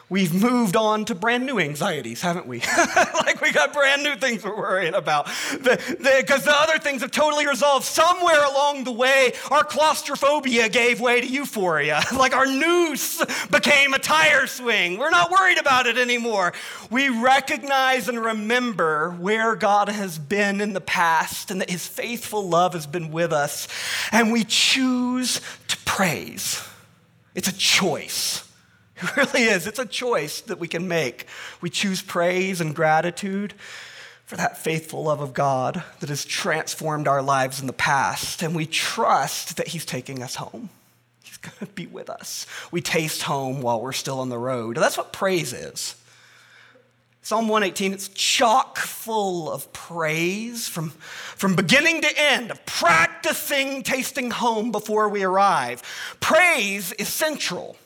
we've 0.09 0.33
moved 0.33 0.77
on 0.77 1.05
to 1.05 1.15
brand 1.15 1.45
new 1.45 1.59
anxieties, 1.59 2.21
haven't 2.21 2.47
we? 2.47 2.61
like 3.15 3.41
we 3.41 3.53
got 3.53 3.73
brand 3.73 4.03
new 4.03 4.15
things 4.17 4.45
we're 4.45 4.57
worrying 4.57 4.95
about. 4.95 5.27
Because 5.53 5.97
the, 5.99 6.43
the, 6.45 6.57
other 6.57 6.79
things 6.79 7.03
have 7.03 7.11
totally 7.11 7.47
resolved. 7.47 7.85
Somewhere 7.85 8.45
along 8.45 8.85
the 8.85 8.93
way, 8.93 9.33
our 9.51 9.65
claustrophobia 9.65 10.69
gave 10.69 11.01
way 11.01 11.21
to 11.21 11.27
euphoria. 11.27 12.03
like 12.17 12.35
our 12.35 12.47
noose 12.47 13.25
became 13.47 13.95
a 13.95 13.99
tire 13.99 14.47
swing. 14.47 14.99
We're 14.99 15.11
not 15.11 15.31
worried 15.31 15.59
about 15.59 15.87
it 15.87 15.99
anymore. 15.99 16.53
We 16.91 17.09
recognize 17.09 18.09
and 18.09 18.23
remember 18.23 19.11
where 19.11 19.57
God 19.57 19.89
has 19.89 20.19
been 20.19 20.61
in 20.61 20.73
the 20.73 20.81
past 20.81 21.51
and 21.51 21.61
that 21.61 21.71
his 21.71 21.87
faithful 21.87 22.49
love 22.49 22.75
has 22.75 22.87
been 22.87 23.11
with 23.11 23.33
us. 23.33 23.67
And 24.13 24.31
we 24.31 24.45
choose 24.45 25.41
to 25.69 25.77
praise. 25.79 26.63
It's 27.35 27.49
a 27.49 27.57
choice. 27.57 28.46
It 29.03 29.17
really 29.17 29.45
is. 29.45 29.67
It's 29.67 29.79
a 29.79 29.87
choice 29.87 30.41
that 30.43 30.59
we 30.59 30.69
can 30.69 30.89
make. 30.89 31.27
We 31.61 31.69
choose 31.69 32.01
praise 32.01 32.61
and 32.61 32.75
gratitude 32.75 33.53
for 34.25 34.37
that 34.37 34.59
faithful 34.59 35.05
love 35.05 35.21
of 35.21 35.35
God 35.35 35.85
that 36.01 36.09
has 36.09 36.25
transformed 36.25 37.07
our 37.07 37.23
lives 37.23 37.61
in 37.61 37.67
the 37.67 37.73
past, 37.73 38.43
and 38.43 38.57
we 38.57 38.67
trust 38.67 39.57
that 39.59 39.69
He's 39.69 39.85
taking 39.85 40.23
us 40.23 40.37
home. 40.37 40.71
He's 41.23 41.37
going 41.37 41.59
to 41.61 41.67
be 41.67 41.87
with 41.87 42.11
us. 42.11 42.47
We 42.71 42.81
taste 42.81 43.23
home 43.23 43.61
while 43.61 43.81
we're 43.81 43.93
still 43.93 44.21
on 44.21 44.31
the 44.31 44.39
road. 44.39 44.77
That's 44.77 44.97
what 44.97 45.13
praise 45.13 45.53
is. 45.53 45.95
Psalm 47.23 47.49
118, 47.49 47.93
it's 47.93 48.09
chock 48.09 48.79
full 48.79 49.51
of 49.51 49.73
praise 49.73 50.69
from, 50.69 50.91
from 50.91 51.57
beginning 51.57 52.01
to 52.01 52.19
end, 52.19 52.51
of 52.53 52.65
practicing 52.67 53.83
tasting 53.83 54.31
home 54.31 54.71
before 54.71 55.09
we 55.09 55.25
arrive. 55.25 55.83
Praise 56.21 56.93
is 56.93 57.09
central. 57.09 57.77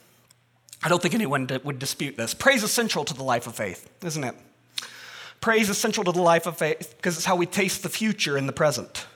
I 0.82 0.88
don't 0.88 1.02
think 1.02 1.14
anyone 1.14 1.48
would 1.64 1.78
dispute 1.78 2.16
this. 2.16 2.32
Praise 2.32 2.62
is 2.62 2.72
central 2.72 3.04
to 3.04 3.14
the 3.14 3.22
life 3.22 3.46
of 3.46 3.54
faith, 3.54 3.88
isn't 4.02 4.24
it? 4.24 4.34
Praise 5.40 5.70
is 5.70 5.78
central 5.78 6.04
to 6.04 6.12
the 6.12 6.22
life 6.22 6.46
of 6.46 6.56
faith 6.56 6.94
because 6.96 7.16
it's 7.16 7.26
how 7.26 7.36
we 7.36 7.46
taste 7.46 7.82
the 7.82 7.88
future 7.88 8.36
in 8.36 8.46
the 8.46 8.52
present. 8.52 9.06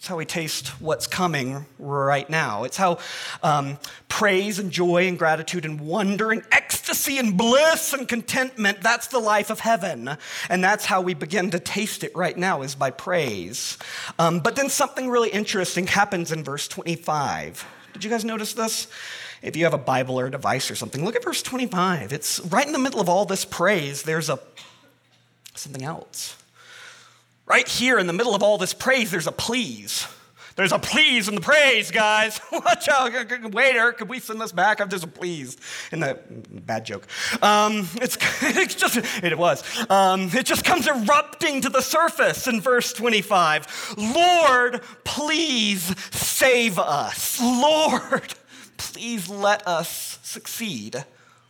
It's 0.00 0.06
how 0.06 0.16
we 0.16 0.24
taste 0.24 0.68
what's 0.80 1.06
coming 1.06 1.66
right 1.78 2.28
now. 2.30 2.64
It's 2.64 2.78
how 2.78 3.00
um, 3.42 3.78
praise 4.08 4.58
and 4.58 4.70
joy 4.70 5.06
and 5.06 5.18
gratitude 5.18 5.66
and 5.66 5.78
wonder 5.78 6.30
and 6.30 6.42
ecstasy 6.50 7.18
and 7.18 7.36
bliss 7.36 7.92
and 7.92 8.08
contentment, 8.08 8.80
that's 8.80 9.08
the 9.08 9.18
life 9.18 9.50
of 9.50 9.60
heaven. 9.60 10.16
And 10.48 10.64
that's 10.64 10.86
how 10.86 11.02
we 11.02 11.12
begin 11.12 11.50
to 11.50 11.60
taste 11.60 12.02
it 12.02 12.16
right 12.16 12.36
now, 12.36 12.62
is 12.62 12.74
by 12.74 12.90
praise. 12.90 13.76
Um, 14.18 14.40
but 14.40 14.56
then 14.56 14.70
something 14.70 15.10
really 15.10 15.28
interesting 15.28 15.86
happens 15.86 16.32
in 16.32 16.44
verse 16.44 16.66
25. 16.66 17.66
Did 17.92 18.02
you 18.02 18.08
guys 18.08 18.24
notice 18.24 18.54
this? 18.54 18.88
If 19.42 19.56
you 19.56 19.64
have 19.64 19.74
a 19.74 19.78
Bible 19.78 20.20
or 20.20 20.26
a 20.26 20.30
device 20.30 20.70
or 20.70 20.74
something, 20.74 21.04
look 21.04 21.16
at 21.16 21.24
verse 21.24 21.42
25. 21.42 22.12
It's 22.12 22.40
right 22.40 22.66
in 22.66 22.72
the 22.72 22.78
middle 22.78 23.00
of 23.00 23.08
all 23.08 23.24
this 23.24 23.44
praise, 23.44 24.02
there's 24.02 24.28
a 24.28 24.38
something 25.54 25.82
else. 25.82 26.36
Right 27.46 27.66
here 27.66 27.98
in 27.98 28.06
the 28.06 28.12
middle 28.12 28.34
of 28.34 28.42
all 28.42 28.58
this 28.58 28.74
praise, 28.74 29.10
there's 29.10 29.26
a 29.26 29.32
please. 29.32 30.06
There's 30.56 30.72
a 30.72 30.78
please 30.78 31.26
in 31.26 31.36
the 31.36 31.40
praise, 31.40 31.90
guys. 31.90 32.40
Watch 32.52 32.88
out, 32.88 33.12
waiter. 33.52 33.92
Could 33.92 34.08
we 34.08 34.18
send 34.18 34.40
this 34.40 34.52
back? 34.52 34.86
There's 34.90 35.04
a 35.04 35.08
please 35.08 35.56
in 35.90 36.00
the 36.00 36.18
bad 36.50 36.84
joke. 36.84 37.06
Um, 37.42 37.88
it's, 37.94 38.18
it's 38.42 38.74
just 38.74 38.98
it 39.24 39.38
was. 39.38 39.64
Um, 39.88 40.28
it 40.34 40.44
just 40.44 40.64
comes 40.64 40.86
erupting 40.86 41.62
to 41.62 41.70
the 41.70 41.80
surface 41.80 42.46
in 42.46 42.60
verse 42.60 42.92
25. 42.92 43.94
Lord, 43.96 44.82
please 45.04 45.94
save 46.14 46.78
us. 46.78 47.40
Lord, 47.42 48.34
please 48.80 49.28
let 49.28 49.66
us 49.66 50.18
succeed. 50.22 51.04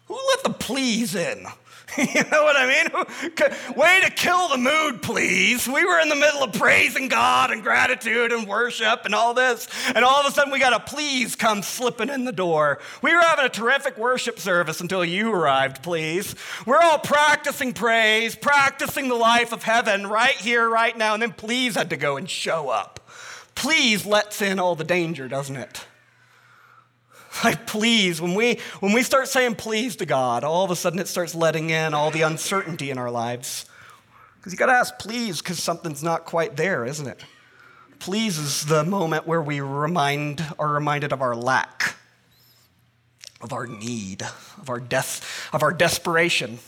Who 0.07 0.15
let 0.15 0.45
the 0.45 0.51
please 0.51 1.15
in? 1.15 1.47
you 1.99 2.23
know 2.31 2.43
what 2.43 2.57
I 2.57 2.67
mean? 2.67 3.77
Way 3.77 4.01
to 4.05 4.11
kill 4.11 4.49
the 4.49 4.59
mood, 4.59 5.03
please. 5.03 5.67
We 5.67 5.85
were 5.85 5.99
in 6.01 6.09
the 6.09 6.17
middle 6.17 6.43
of 6.43 6.53
praising 6.53 7.09
God 7.09 7.51
and 7.51 7.63
gratitude 7.63 8.33
and 8.33 8.47
worship 8.47 9.05
and 9.05 9.15
all 9.15 9.35
this, 9.35 9.69
and 9.95 10.05
all 10.05 10.21
of 10.21 10.27
a 10.27 10.31
sudden 10.31 10.53
we 10.53 10.61
got 10.61 10.73
a 10.73 10.81
please 10.81 11.35
come 11.37 11.63
slipping 11.63 12.09
in 12.09 12.25
the 12.25 12.33
door. 12.33 12.79
We 13.03 13.15
were 13.15 13.23
having 13.23 13.45
a 13.45 13.49
terrific 13.49 13.99
worship 13.99 14.39
service 14.39 14.81
until 14.81 15.05
you 15.05 15.33
arrived, 15.33 15.83
please. 15.83 16.35
We're 16.67 16.81
all 16.81 16.99
practicing 16.99 17.73
praise, 17.73 18.37
practicing 18.37 19.09
the 19.09 19.17
life 19.17 19.53
of 19.53 19.63
heaven 19.63 20.07
right 20.07 20.37
here, 20.37 20.69
right 20.69 20.97
now, 20.97 21.15
and 21.15 21.23
then 21.23 21.33
please 21.33 21.75
had 21.75 21.91
to 21.91 21.97
go 21.97 22.17
and 22.17 22.29
show 22.29 22.69
up. 22.69 23.01
Please 23.55 24.07
lets 24.07 24.41
in 24.41 24.59
all 24.59 24.75
the 24.75 24.85
danger, 24.85 25.29
doesn't 25.29 25.57
it? 25.57 25.87
Like, 27.45 27.67
please, 27.67 28.21
when 28.21 28.35
we, 28.35 28.59
when 28.81 28.93
we 28.93 29.03
start 29.03 29.29
saying 29.29 29.55
please 29.55 29.97
to 29.97 30.07
God, 30.07 30.45
all 30.45 30.65
of 30.65 30.71
a 30.71 30.77
sudden 30.77 30.99
it 30.99 31.09
starts 31.09 31.35
letting 31.35 31.71
in 31.71 31.95
all 31.95 32.11
the 32.11 32.23
uncertainty 32.23 32.91
in 32.91 32.99
our 32.99 33.11
lives. 33.11 33.67
Because 34.37 34.53
you 34.53 34.59
got 34.59 34.67
to 34.67 34.73
ask 34.73 34.99
please 34.99 35.41
because 35.41 35.63
something's 35.63 36.03
not 36.03 36.25
quite 36.25 36.57
there, 36.57 36.85
isn't 36.85 37.07
it? 37.07 37.21
Please 37.99 38.39
is 38.39 38.65
the 38.67 38.83
moment 38.83 39.27
where 39.27 39.43
we 39.43 39.61
remind, 39.61 40.45
are 40.59 40.73
reminded 40.73 41.13
of 41.13 41.21
our 41.21 41.37
lack, 41.37 41.97
of 43.41 43.53
our 43.53 43.67
need, 43.67 44.23
of 44.23 44.69
our, 44.69 44.81
death, 44.81 45.49
of 45.53 45.63
our 45.63 45.73
desperation. 45.73 46.59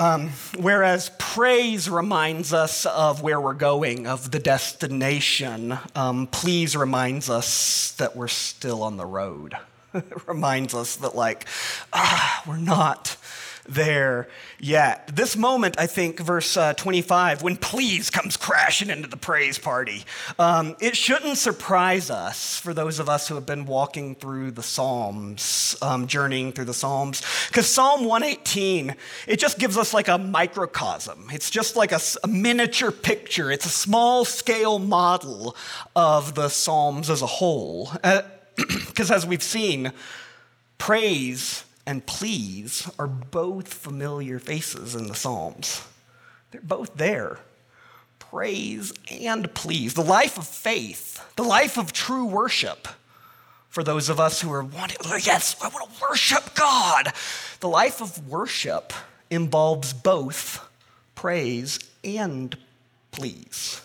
Um, 0.00 0.30
whereas 0.58 1.10
praise 1.18 1.90
reminds 1.90 2.54
us 2.54 2.86
of 2.86 3.20
where 3.20 3.38
we're 3.38 3.52
going, 3.52 4.06
of 4.06 4.30
the 4.30 4.38
destination. 4.38 5.78
Um, 5.94 6.26
please 6.26 6.74
reminds 6.74 7.28
us 7.28 7.92
that 7.98 8.16
we're 8.16 8.28
still 8.28 8.82
on 8.82 8.96
the 8.96 9.04
road. 9.04 9.58
it 9.94 10.26
reminds 10.26 10.72
us 10.72 10.96
that, 10.96 11.14
like, 11.14 11.46
ah, 11.92 12.42
we're 12.46 12.56
not 12.56 13.18
there 13.68 14.28
yet. 14.58 15.14
This 15.14 15.36
moment, 15.36 15.76
I 15.78 15.86
think, 15.86 16.20
verse 16.20 16.56
uh, 16.56 16.74
25, 16.74 17.42
when 17.42 17.56
please 17.56 18.10
comes 18.10 18.36
crashing 18.36 18.90
into 18.90 19.08
the 19.08 19.16
praise 19.16 19.58
party, 19.58 20.04
um, 20.38 20.76
it 20.80 20.96
shouldn't 20.96 21.38
surprise 21.38 22.10
us 22.10 22.58
for 22.58 22.74
those 22.74 22.98
of 22.98 23.08
us 23.08 23.28
who 23.28 23.34
have 23.34 23.46
been 23.46 23.66
walking 23.66 24.14
through 24.14 24.52
the 24.52 24.62
Psalms, 24.62 25.76
um, 25.82 26.06
journeying 26.06 26.52
through 26.52 26.64
the 26.66 26.74
Psalms, 26.74 27.22
because 27.48 27.66
Psalm 27.66 28.04
118, 28.04 28.94
it 29.26 29.38
just 29.38 29.58
gives 29.58 29.76
us 29.76 29.94
like 29.94 30.08
a 30.08 30.18
microcosm. 30.18 31.28
It's 31.32 31.50
just 31.50 31.76
like 31.76 31.92
a, 31.92 32.00
a 32.24 32.28
miniature 32.28 32.90
picture, 32.90 33.50
it's 33.50 33.66
a 33.66 33.70
small 33.70 34.24
scale 34.24 34.78
model 34.78 35.56
of 35.94 36.34
the 36.34 36.48
Psalms 36.48 37.10
as 37.10 37.22
a 37.22 37.26
whole. 37.26 37.90
Because 38.02 39.10
uh, 39.10 39.14
as 39.16 39.26
we've 39.26 39.42
seen, 39.42 39.92
praise 40.78 41.64
and 41.86 42.04
please 42.06 42.90
are 42.98 43.06
both 43.06 43.72
familiar 43.72 44.38
faces 44.38 44.94
in 44.94 45.08
the 45.08 45.14
Psalms. 45.14 45.86
They're 46.50 46.60
both 46.60 46.94
there. 46.96 47.38
Praise 48.18 48.92
and 49.10 49.52
please. 49.54 49.94
The 49.94 50.02
life 50.02 50.38
of 50.38 50.46
faith, 50.46 51.24
the 51.36 51.42
life 51.42 51.78
of 51.78 51.92
true 51.92 52.26
worship. 52.26 52.88
For 53.68 53.84
those 53.84 54.08
of 54.08 54.18
us 54.18 54.40
who 54.40 54.52
are 54.52 54.64
wanting, 54.64 54.98
yes, 55.22 55.56
I 55.62 55.68
want 55.68 55.92
to 55.92 56.02
worship 56.02 56.54
God. 56.54 57.12
The 57.60 57.68
life 57.68 58.00
of 58.00 58.28
worship 58.28 58.92
involves 59.30 59.92
both 59.92 60.68
praise 61.14 61.78
and 62.02 62.56
please 63.12 63.80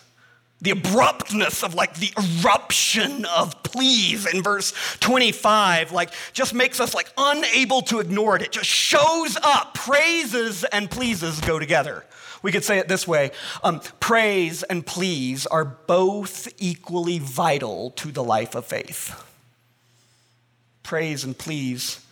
the 0.66 0.72
abruptness 0.72 1.64
of 1.64 1.76
like 1.76 1.94
the 1.96 2.12
eruption 2.18 3.24
of 3.26 3.62
please 3.62 4.26
in 4.26 4.42
verse 4.42 4.74
25 5.00 5.92
like 5.92 6.10
just 6.34 6.56
makes 6.56 6.80
us 6.80 6.96
like 6.96 7.08
unable 7.18 7.84
to 7.84 8.00
ignore 8.00 8.36
it. 8.36 8.42
It 8.42 8.52
just 8.52 8.70
shows 8.70 9.38
up. 9.44 9.76
Praises 9.76 10.64
and 10.64 10.90
pleases 10.90 11.40
go 11.42 11.60
together. 11.60 12.04
We 12.42 12.52
could 12.52 12.64
say 12.64 12.80
it 12.80 12.88
this 12.88 13.08
way 13.08 13.30
um, 13.64 13.80
praise 14.00 14.64
and 14.64 14.84
please 14.84 15.46
are 15.46 15.66
both 15.66 16.48
equally 16.58 17.20
vital 17.20 17.92
to 17.92 18.12
the 18.12 18.24
life 18.24 18.56
of 18.56 18.66
faith. 18.66 19.24
Praise 20.82 21.24
and 21.24 21.38
please 21.38 22.04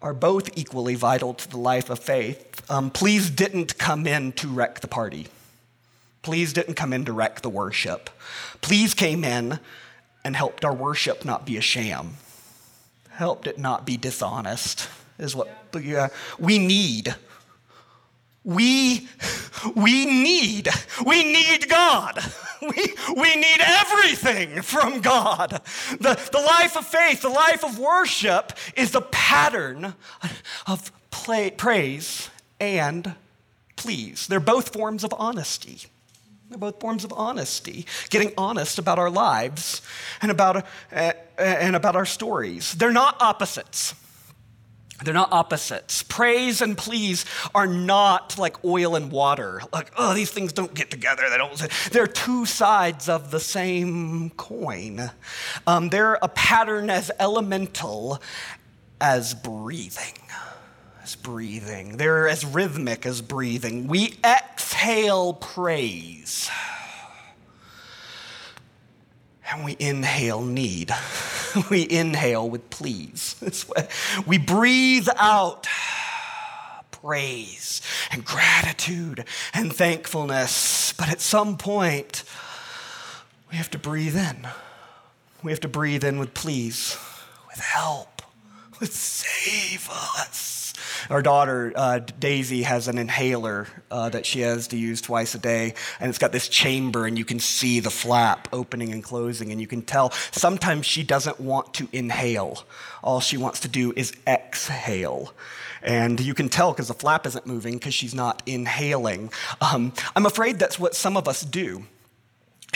are 0.00 0.14
both 0.14 0.56
equally 0.56 0.94
vital 0.94 1.34
to 1.34 1.50
the 1.50 1.58
life 1.58 1.90
of 1.90 1.98
faith. 1.98 2.70
Um, 2.70 2.90
please 2.90 3.28
didn't 3.28 3.76
come 3.76 4.06
in 4.06 4.32
to 4.34 4.46
wreck 4.46 4.80
the 4.80 4.88
party 4.88 5.26
Please 6.22 6.52
didn't 6.52 6.74
come 6.74 6.92
in 6.92 7.04
wreck 7.04 7.42
the 7.42 7.50
worship. 7.50 8.08
Please 8.60 8.94
came 8.94 9.24
in 9.24 9.58
and 10.24 10.36
helped 10.36 10.64
our 10.64 10.72
worship 10.72 11.24
not 11.24 11.44
be 11.44 11.56
a 11.56 11.60
sham, 11.60 12.14
helped 13.10 13.46
it 13.46 13.58
not 13.58 13.84
be 13.84 13.96
dishonest, 13.96 14.88
is 15.18 15.34
what 15.34 15.48
yeah, 15.80 16.08
we 16.38 16.58
need. 16.58 17.14
We, 18.44 19.08
we 19.74 20.06
need, 20.06 20.68
we 21.04 21.24
need 21.24 21.68
God. 21.68 22.18
We, 22.62 22.94
we 23.16 23.34
need 23.34 23.58
everything 23.60 24.62
from 24.62 25.00
God. 25.00 25.60
The, 25.98 26.28
the 26.30 26.38
life 26.38 26.76
of 26.76 26.86
faith, 26.86 27.20
the 27.20 27.28
life 27.28 27.64
of 27.64 27.76
worship 27.76 28.52
is 28.76 28.92
the 28.92 29.00
pattern 29.00 29.94
of 30.68 30.92
play, 31.10 31.50
praise 31.50 32.30
and 32.60 33.16
please. 33.74 34.28
They're 34.28 34.38
both 34.38 34.72
forms 34.72 35.02
of 35.02 35.12
honesty. 35.18 35.86
They're 36.52 36.58
both 36.58 36.80
forms 36.80 37.02
of 37.02 37.14
honesty, 37.14 37.86
getting 38.10 38.32
honest 38.36 38.78
about 38.78 38.98
our 38.98 39.08
lives 39.08 39.80
and 40.20 40.30
about, 40.30 40.66
uh, 40.92 41.12
and 41.38 41.74
about 41.74 41.96
our 41.96 42.04
stories. 42.04 42.74
They're 42.74 42.92
not 42.92 43.16
opposites. 43.22 43.94
They're 45.02 45.14
not 45.14 45.32
opposites. 45.32 46.02
Praise 46.02 46.60
and 46.60 46.76
please 46.76 47.24
are 47.54 47.66
not 47.66 48.36
like 48.36 48.62
oil 48.66 48.94
and 48.94 49.10
water. 49.10 49.62
Like, 49.72 49.92
oh, 49.96 50.12
these 50.12 50.30
things 50.30 50.52
don't 50.52 50.74
get 50.74 50.90
together. 50.90 51.22
They 51.30 51.38
don't. 51.38 51.68
They're 51.90 52.06
two 52.06 52.44
sides 52.44 53.08
of 53.08 53.30
the 53.30 53.40
same 53.40 54.28
coin. 54.30 55.10
Um, 55.66 55.88
they're 55.88 56.18
a 56.20 56.28
pattern 56.28 56.90
as 56.90 57.10
elemental 57.18 58.20
as 59.00 59.32
breathing 59.32 60.18
as 61.12 61.16
breathing. 61.16 61.98
They're 61.98 62.26
as 62.26 62.44
rhythmic 62.44 63.04
as 63.04 63.20
breathing. 63.20 63.86
We 63.86 64.14
exhale 64.24 65.34
praise. 65.34 66.50
And 69.50 69.64
we 69.64 69.76
inhale 69.78 70.40
need. 70.40 70.90
we 71.70 71.88
inhale 71.88 72.48
with 72.48 72.70
please. 72.70 73.36
We 74.26 74.38
breathe 74.38 75.08
out 75.18 75.66
praise 76.90 77.82
and 78.10 78.24
gratitude 78.24 79.26
and 79.52 79.70
thankfulness. 79.72 80.94
But 80.94 81.10
at 81.10 81.20
some 81.20 81.58
point, 81.58 82.24
we 83.50 83.58
have 83.58 83.70
to 83.70 83.78
breathe 83.78 84.16
in. 84.16 84.48
We 85.42 85.52
have 85.52 85.60
to 85.60 85.68
breathe 85.68 86.04
in 86.04 86.18
with 86.18 86.32
please, 86.32 86.96
with 87.50 87.58
help, 87.58 88.22
save 88.86 89.88
us. 89.90 90.52
Our 91.10 91.22
daughter, 91.22 91.72
uh, 91.74 92.00
Daisy, 92.18 92.62
has 92.62 92.88
an 92.88 92.98
inhaler 92.98 93.66
uh, 93.90 94.08
that 94.10 94.24
she 94.24 94.40
has 94.40 94.68
to 94.68 94.76
use 94.76 95.00
twice 95.00 95.34
a 95.34 95.38
day, 95.38 95.74
and 96.00 96.08
it's 96.08 96.18
got 96.18 96.32
this 96.32 96.48
chamber, 96.48 97.06
and 97.06 97.18
you 97.18 97.24
can 97.24 97.40
see 97.40 97.80
the 97.80 97.90
flap 97.90 98.48
opening 98.52 98.92
and 98.92 99.02
closing, 99.02 99.50
and 99.50 99.60
you 99.60 99.66
can 99.66 99.82
tell 99.82 100.10
sometimes 100.30 100.86
she 100.86 101.02
doesn't 101.02 101.40
want 101.40 101.74
to 101.74 101.88
inhale. 101.92 102.64
All 103.02 103.20
she 103.20 103.36
wants 103.36 103.60
to 103.60 103.68
do 103.68 103.92
is 103.96 104.12
exhale. 104.26 105.34
And 105.82 106.20
you 106.20 106.34
can 106.34 106.48
tell 106.48 106.72
because 106.72 106.88
the 106.88 106.94
flap 106.94 107.26
isn't 107.26 107.46
moving 107.46 107.74
because 107.74 107.94
she's 107.94 108.14
not 108.14 108.42
inhaling. 108.46 109.32
Um, 109.60 109.92
I'm 110.14 110.26
afraid 110.26 110.58
that's 110.58 110.78
what 110.78 110.94
some 110.94 111.16
of 111.16 111.26
us 111.26 111.42
do 111.42 111.84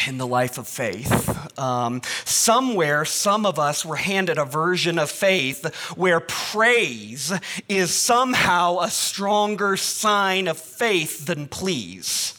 in 0.07 0.19
the 0.19 0.27
life 0.27 0.59
of 0.59 0.69
faith. 0.69 1.59
Um, 1.59 2.03
somewhere, 2.25 3.05
some 3.05 3.47
of 3.47 3.59
us 3.59 3.85
were 3.85 3.97
handed 3.97 4.39
a 4.39 4.45
version 4.45 4.99
of 4.99 5.11
faith 5.11 5.65
where 5.97 6.21
praise 6.21 7.33
is 7.69 7.95
somehow 7.95 8.81
a 8.81 8.91
stronger 8.91 9.77
sign 9.77 10.49
of 10.49 10.59
faith 10.59 11.27
than 11.27 11.49
please 11.49 12.36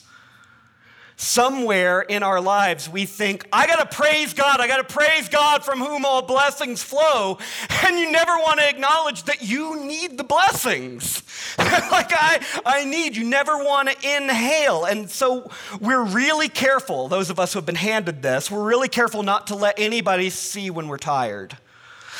somewhere 1.17 2.01
in 2.01 2.21
our 2.21 2.39
lives 2.39 2.87
we 2.87 3.05
think, 3.05 3.45
I 3.51 3.65
got 3.65 3.89
to 3.89 3.97
praise 3.97 4.35
God, 4.35 4.61
I 4.61 4.67
got 4.67 4.87
to 4.87 4.93
praise 4.93 5.27
God 5.27 5.65
from 5.65 5.79
whom 5.79 6.05
all 6.05 6.21
blessings 6.21 6.81
flow. 6.81 7.39
And 7.87 7.97
you 7.97 8.11
never 8.11 8.33
want 8.33 8.59
to 8.59 8.67
acknowledge 8.67 9.23
that 9.23 9.41
you 9.41 9.79
need 9.85 10.17
the 10.17 10.23
blessings. 10.23 11.23
like 11.57 12.11
I, 12.11 12.43
I 12.65 12.83
need, 12.83 13.15
you 13.15 13.23
never 13.23 13.57
want 13.57 13.89
to 13.89 14.17
inhale. 14.17 14.83
And 14.83 15.09
so 15.09 15.49
we're 15.79 16.03
really 16.03 16.49
careful, 16.49 17.07
those 17.07 17.29
of 17.29 17.39
us 17.39 17.53
who 17.53 17.59
have 17.59 17.65
been 17.65 17.75
handed 17.75 18.21
this, 18.21 18.51
we're 18.51 18.63
really 18.63 18.89
careful 18.89 19.23
not 19.23 19.47
to 19.47 19.55
let 19.55 19.79
anybody 19.79 20.29
see 20.29 20.69
when 20.69 20.89
we're 20.89 20.97
tired, 20.97 21.57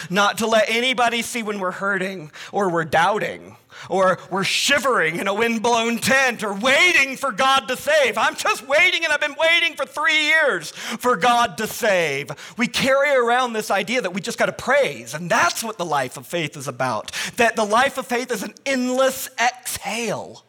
not 0.10 0.38
to 0.38 0.48
let 0.48 0.70
anybody 0.70 1.22
see 1.22 1.44
when 1.44 1.60
we're 1.60 1.72
hurting 1.72 2.32
or 2.54 2.70
we're 2.70 2.86
doubting 2.86 3.58
or 3.90 4.20
we're 4.30 4.44
shivering 4.44 5.18
in 5.18 5.28
a 5.28 5.34
windblown 5.34 5.98
tent 5.98 6.44
or 6.44 6.54
waiting 6.54 7.18
for 7.18 7.32
God 7.32 7.68
to 7.68 7.78
save. 7.78 8.18
I'm 8.18 8.36
just 8.36 8.68
waiting 8.68 9.04
and 9.04 9.14
I've 9.14 9.22
been 9.22 9.36
waiting 9.40 9.76
for 9.76 9.86
three 9.86 10.28
years 10.28 10.72
for 10.72 11.16
God 11.16 11.58
to 11.58 11.68
save. 11.68 12.32
We 12.58 12.68
carry 12.68 13.12
around 13.12 13.54
this 13.54 13.72
idea 13.72 14.02
that 14.02 14.14
we 14.14 14.22
just 14.22 14.38
got 14.38 14.48
to 14.48 14.54
praise, 14.54 15.14
and 15.14 15.30
that's 15.30 15.64
what 15.64 15.78
the 15.78 15.86
life 15.86 16.18
of 16.18 16.28
faith 16.28 16.58
is 16.58 16.68
about. 16.68 17.12
That 17.38 17.56
the 17.56 17.66
life 17.66 17.98
of 17.98 18.08
faith 18.08 18.32
is 18.32 18.44
an 18.44 18.54
endless 18.66 19.30
exhale 19.40 20.46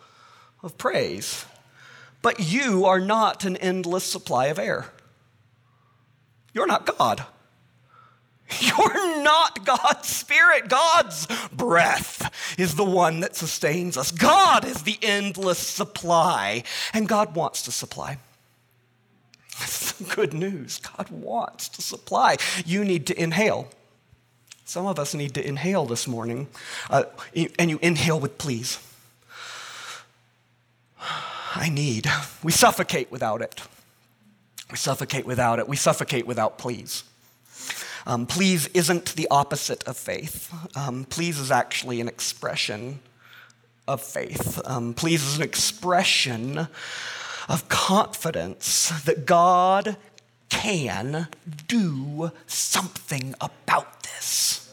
of 0.62 0.78
praise. 0.78 1.44
But 2.22 2.40
you 2.40 2.84
are 2.86 3.00
not 3.00 3.44
an 3.44 3.56
endless 3.56 4.04
supply 4.04 4.46
of 4.46 4.58
air. 4.58 4.86
You're 6.52 6.66
not 6.66 6.98
God. 6.98 7.24
You're 8.60 9.22
not 9.22 9.64
God's 9.64 10.08
spirit. 10.08 10.68
God's 10.68 11.26
breath 11.52 12.56
is 12.58 12.74
the 12.74 12.84
one 12.84 13.20
that 13.20 13.36
sustains 13.36 13.96
us. 13.96 14.10
God 14.10 14.64
is 14.64 14.82
the 14.82 14.98
endless 15.02 15.58
supply, 15.58 16.62
and 16.94 17.08
God 17.08 17.34
wants 17.34 17.62
to 17.62 17.72
supply. 17.72 18.18
That's 19.58 20.00
good 20.14 20.32
news. 20.32 20.78
God 20.78 21.10
wants 21.10 21.68
to 21.70 21.82
supply. 21.82 22.36
You 22.64 22.84
need 22.84 23.06
to 23.08 23.20
inhale. 23.20 23.68
Some 24.64 24.86
of 24.86 24.98
us 24.98 25.14
need 25.14 25.34
to 25.34 25.46
inhale 25.46 25.86
this 25.86 26.06
morning, 26.06 26.48
uh, 26.90 27.04
and 27.58 27.70
you 27.70 27.78
inhale 27.82 28.20
with 28.20 28.38
please. 28.38 28.78
I 31.54 31.68
need. 31.70 32.06
We 32.42 32.52
suffocate 32.52 33.10
without 33.10 33.42
it. 33.42 33.60
We 34.70 34.76
suffocate 34.76 35.26
without 35.26 35.58
it. 35.58 35.68
We 35.68 35.76
suffocate 35.76 36.26
without 36.26 36.58
please. 36.58 37.04
Um, 38.08 38.24
please 38.24 38.68
isn't 38.68 39.14
the 39.16 39.28
opposite 39.30 39.84
of 39.84 39.98
faith. 39.98 40.50
Um, 40.74 41.04
please 41.04 41.38
is 41.38 41.50
actually 41.50 42.00
an 42.00 42.08
expression 42.08 43.00
of 43.86 44.00
faith. 44.00 44.58
Um, 44.64 44.94
please 44.94 45.22
is 45.22 45.36
an 45.36 45.42
expression 45.42 46.68
of 47.50 47.68
confidence 47.68 48.88
that 49.04 49.26
God 49.26 49.98
can 50.48 51.28
do 51.66 52.32
something 52.46 53.34
about 53.42 54.02
this 54.04 54.67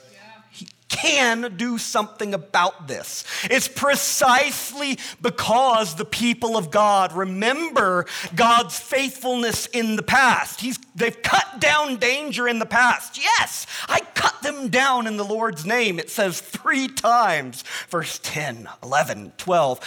can 0.96 1.58
do 1.58 1.78
something 1.78 2.34
about 2.34 2.88
this. 2.88 3.26
It's 3.52 3.68
precisely 3.68 4.98
because 5.22 5.96
the 5.96 6.06
people 6.06 6.56
of 6.56 6.72
God 6.72 7.12
remember 7.12 8.06
God's 8.34 8.80
faithfulness 8.80 9.66
in 9.68 9.98
the 9.98 10.04
past. 10.04 10.62
He's, 10.62 10.80
they've 10.96 11.22
cut 11.22 11.60
down 11.60 11.98
danger 11.98 12.48
in 12.48 12.60
the 12.60 12.66
past. 12.66 13.20
Yes, 13.22 13.68
I 13.90 14.00
cut 14.14 14.42
them 14.42 14.70
down 14.70 15.06
in 15.06 15.18
the 15.18 15.26
Lord's 15.26 15.66
name. 15.66 16.00
It 16.00 16.10
says 16.10 16.40
three 16.40 16.88
times, 16.88 17.66
verse 17.90 18.18
10, 18.24 18.70
11, 18.82 19.34
12. 19.38 19.80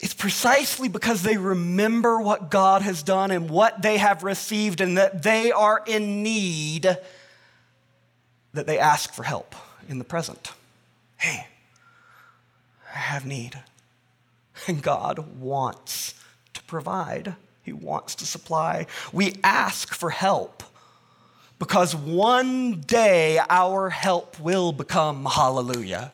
It's 0.00 0.14
precisely 0.14 0.88
because 0.88 1.24
they 1.24 1.38
remember 1.38 2.20
what 2.20 2.52
God 2.52 2.82
has 2.82 3.02
done 3.02 3.32
and 3.32 3.50
what 3.50 3.82
they 3.82 3.98
have 3.98 4.22
received 4.22 4.80
and 4.80 4.96
that 4.96 5.24
they 5.24 5.50
are 5.50 5.82
in 5.88 6.22
need 6.22 6.96
that 8.54 8.66
they 8.66 8.78
ask 8.78 9.12
for 9.12 9.24
help 9.24 9.56
in 9.88 9.98
the 9.98 10.04
present. 10.04 10.52
Hey, 11.18 11.46
I 12.94 12.98
have 12.98 13.26
need. 13.26 13.58
And 14.68 14.82
God 14.82 15.40
wants 15.40 16.14
to 16.54 16.62
provide, 16.64 17.34
He 17.62 17.72
wants 17.72 18.14
to 18.16 18.26
supply. 18.26 18.86
We 19.12 19.36
ask 19.42 19.92
for 19.94 20.10
help 20.10 20.62
because 21.58 21.94
one 21.94 22.80
day 22.80 23.40
our 23.48 23.88
help 23.90 24.38
will 24.40 24.72
become 24.72 25.24
hallelujah. 25.24 26.12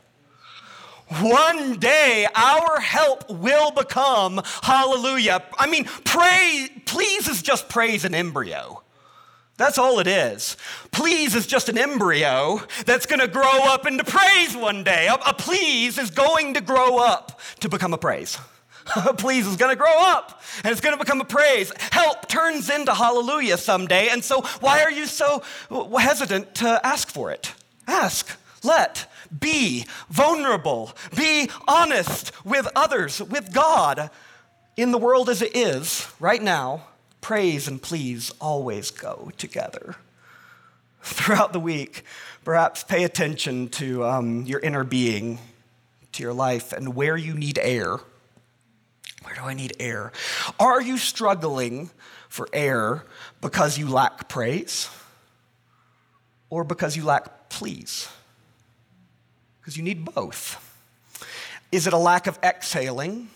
One 1.21 1.79
day 1.79 2.27
our 2.35 2.81
help 2.81 3.31
will 3.31 3.71
become 3.71 4.43
hallelujah. 4.63 5.43
I 5.59 5.67
mean, 5.67 5.85
pray, 6.05 6.69
please 6.85 7.29
is 7.29 7.41
just 7.41 7.71
praise 7.71 8.05
an 8.05 8.15
embryo. 8.15 8.83
That's 9.59 9.77
all 9.77 9.99
it 9.99 10.07
is. 10.07 10.57
Please 10.93 11.35
is 11.35 11.47
just 11.47 11.69
an 11.69 11.77
embryo 11.77 12.63
that's 12.87 13.07
going 13.07 13.19
to 13.19 13.27
grow 13.27 13.65
up 13.65 13.87
into 13.87 14.05
praise 14.05 14.57
one 14.57 14.85
day. 14.85 15.09
A, 15.09 15.15
a 15.15 15.35
please 15.35 15.99
is 15.99 16.11
going 16.11 16.55
to 16.55 16.61
grow 16.61 16.99
up 16.99 17.41
to 17.61 17.69
become 17.69 17.93
a 17.93 17.99
praise. 17.99 18.39
A 18.97 19.13
please 19.13 19.47
is 19.47 19.57
going 19.57 19.71
to 19.71 19.77
grow 19.77 20.01
up 20.01 20.41
and 20.65 20.73
it's 20.73 20.81
going 20.81 20.97
to 20.97 21.05
become 21.05 21.21
a 21.21 21.25
praise. 21.27 21.71
Help 21.93 22.27
turns 22.27 22.71
into 22.71 22.95
hallelujah 22.95 23.59
someday. 23.59 24.09
And 24.09 24.25
so, 24.25 24.41
why 24.61 24.83
are 24.83 24.91
you 24.91 25.05
so 25.05 25.43
hesitant 25.99 26.55
to 26.55 26.81
ask 26.87 27.11
for 27.11 27.31
it? 27.31 27.53
Ask, 27.87 28.39
let, 28.63 29.13
be 29.41 29.85
vulnerable, 30.09 30.93
be 31.15 31.51
honest 31.69 32.33
with 32.47 32.67
others, 32.75 33.21
with 33.21 33.53
God. 33.53 34.09
In 34.79 34.91
the 34.91 34.99
world 34.99 35.29
as 35.29 35.43
it 35.43 35.55
is 35.55 36.11
right 36.19 36.43
now, 36.43 36.88
praise 37.21 37.69
and 37.69 37.81
please 37.81 38.33
always 38.41 38.91
go 38.91 39.31
together. 39.37 39.97
Throughout 41.03 41.53
the 41.53 41.61
week, 41.61 42.05
perhaps 42.45 42.85
pay 42.85 43.05
attention 43.05 43.69
to 43.71 44.05
um, 44.05 44.43
your 44.45 44.61
inner 44.61 44.85
being, 44.85 45.39
to 46.13 46.23
your 46.23 46.33
life, 46.33 46.73
and 46.73 46.95
where 46.95 47.17
you 47.17 47.35
need 47.35 47.59
air. 47.59 47.99
Where 49.23 49.35
do 49.35 49.43
I 49.43 49.55
need 49.55 49.75
air? 49.79 50.13
Are 50.59 50.81
you 50.81 50.99
struggling 50.99 51.91
for 52.29 52.49
air 52.53 53.05
because 53.41 53.79
you 53.79 53.89
lack 53.89 54.29
praise 54.29 54.89
or 56.51 56.65
because 56.65 56.97
you 56.97 57.05
lack 57.05 57.49
please? 57.49 58.09
Because 59.61 59.77
you 59.77 59.83
need 59.83 60.05
both. 60.05 60.65
Is 61.71 61.87
it 61.87 61.93
a 61.93 61.99
lack 61.99 62.27
of 62.27 62.39
exhaling 62.43 63.29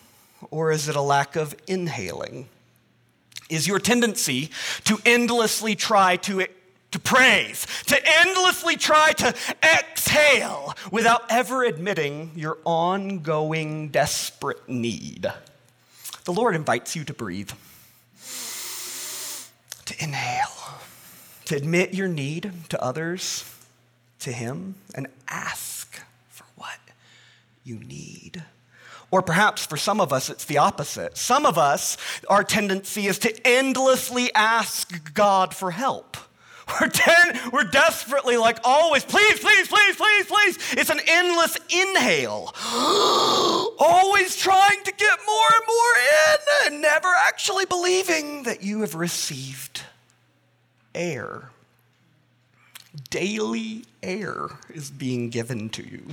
or 0.50 0.72
is 0.72 0.88
it 0.88 0.96
a 0.96 1.02
lack 1.02 1.36
of 1.36 1.54
inhaling? 1.66 2.48
Is 3.52 3.66
your 3.66 3.78
tendency 3.78 4.50
to 4.84 4.98
endlessly 5.04 5.74
try 5.74 6.16
to, 6.16 6.46
to 6.90 6.98
praise, 6.98 7.66
to 7.86 8.20
endlessly 8.20 8.76
try 8.76 9.12
to 9.12 9.34
exhale 9.62 10.74
without 10.90 11.22
ever 11.30 11.64
admitting 11.64 12.32
your 12.34 12.58
ongoing 12.64 13.88
desperate 13.88 14.68
need. 14.68 15.30
The 16.24 16.32
Lord 16.32 16.54
invites 16.54 16.94
you 16.94 17.04
to 17.04 17.14
breathe, 17.14 17.50
to 19.84 20.02
inhale, 20.02 20.78
to 21.46 21.56
admit 21.56 21.94
your 21.94 22.08
need 22.08 22.52
to 22.68 22.82
others, 22.82 23.44
to 24.20 24.30
Him, 24.32 24.76
and 24.94 25.08
ask 25.28 26.00
for 26.28 26.44
what 26.56 26.78
you 27.64 27.80
need. 27.80 28.44
Or 29.12 29.20
perhaps 29.20 29.64
for 29.64 29.76
some 29.76 30.00
of 30.00 30.10
us, 30.10 30.30
it's 30.30 30.46
the 30.46 30.56
opposite. 30.56 31.18
Some 31.18 31.44
of 31.44 31.58
us, 31.58 31.98
our 32.28 32.42
tendency 32.42 33.06
is 33.06 33.18
to 33.20 33.46
endlessly 33.46 34.34
ask 34.34 35.12
God 35.12 35.54
for 35.54 35.70
help. 35.70 36.16
We're, 36.80 36.88
ten, 36.88 37.38
we're 37.52 37.64
desperately 37.64 38.38
like 38.38 38.58
always, 38.64 39.04
please, 39.04 39.38
please, 39.40 39.68
please, 39.68 39.96
please, 39.96 40.26
please. 40.26 40.58
It's 40.78 40.90
an 40.90 41.00
endless 41.06 41.58
inhale. 41.68 42.54
always 43.78 44.36
trying 44.36 44.82
to 44.84 44.92
get 44.92 45.18
more 45.26 45.46
and 45.54 45.64
more 45.66 45.92
in 45.98 46.72
and 46.72 46.82
never 46.82 47.08
actually 47.26 47.66
believing 47.66 48.44
that 48.44 48.62
you 48.62 48.80
have 48.80 48.94
received 48.94 49.82
air. 50.94 51.51
Daily 53.08 53.84
air 54.02 54.48
is 54.74 54.90
being 54.90 55.30
given 55.30 55.70
to 55.70 55.82
you. 55.82 56.04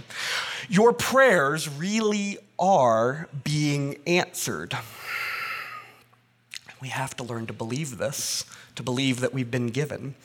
Your 0.70 0.94
prayers 0.94 1.68
really 1.68 2.38
are 2.58 3.28
being 3.44 3.98
answered. 4.08 4.78
We 6.82 6.90
have 6.90 7.16
to 7.18 7.24
learn 7.24 7.48
to 7.48 7.54
believe 7.54 7.98
this, 7.98 8.46
to 8.76 8.84
believe 8.84 9.20
that 9.20 9.34
we've 9.34 9.52
been 9.52 9.68
given. 9.68 10.16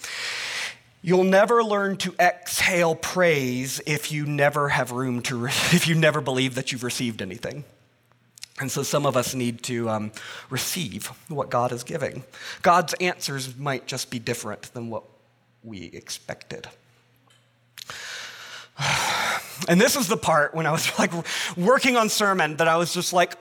You'll 1.03 1.25
never 1.25 1.63
learn 1.63 1.97
to 1.99 2.15
exhale 2.21 2.95
praise 2.95 3.81
if 3.85 4.13
you 4.13 4.25
never 4.25 4.69
have 4.69 4.93
room 4.93 5.23
to, 5.23 5.37
re- 5.37 5.51
if 5.73 5.89
you 5.89 5.95
never 5.95 6.21
believe 6.21 6.55
that 6.55 6.71
you've 6.71 6.85
received 6.85 7.21
anything. 7.21 7.65
And 8.61 8.71
so 8.71 8.85
some 8.85 9.05
of 9.05 9.17
us 9.17 9.35
need 9.35 9.63
to 9.65 9.91
um, 9.91 10.13
receive 10.49 11.09
what 11.29 11.51
God 11.51 11.73
is 11.73 11.83
giving. 11.83 12.23
God's 12.63 12.95
answers 12.95 13.57
might 13.57 13.87
just 13.87 14.11
be 14.11 14.21
different 14.21 14.73
than 14.73 14.89
what 14.89 15.03
we 15.65 15.87
expected. 15.87 16.69
And 19.69 19.81
this 19.81 19.95
is 19.97 20.09
the 20.09 20.17
part 20.17 20.53
when 20.53 20.67
I 20.67 20.73
was 20.73 20.99
like 20.99 21.13
working 21.57 21.97
on 21.97 22.09
sermon 22.09 22.57
that 22.57 22.67
I 22.69 22.77
was 22.77 22.93
just 22.93 23.13
like, 23.13 23.39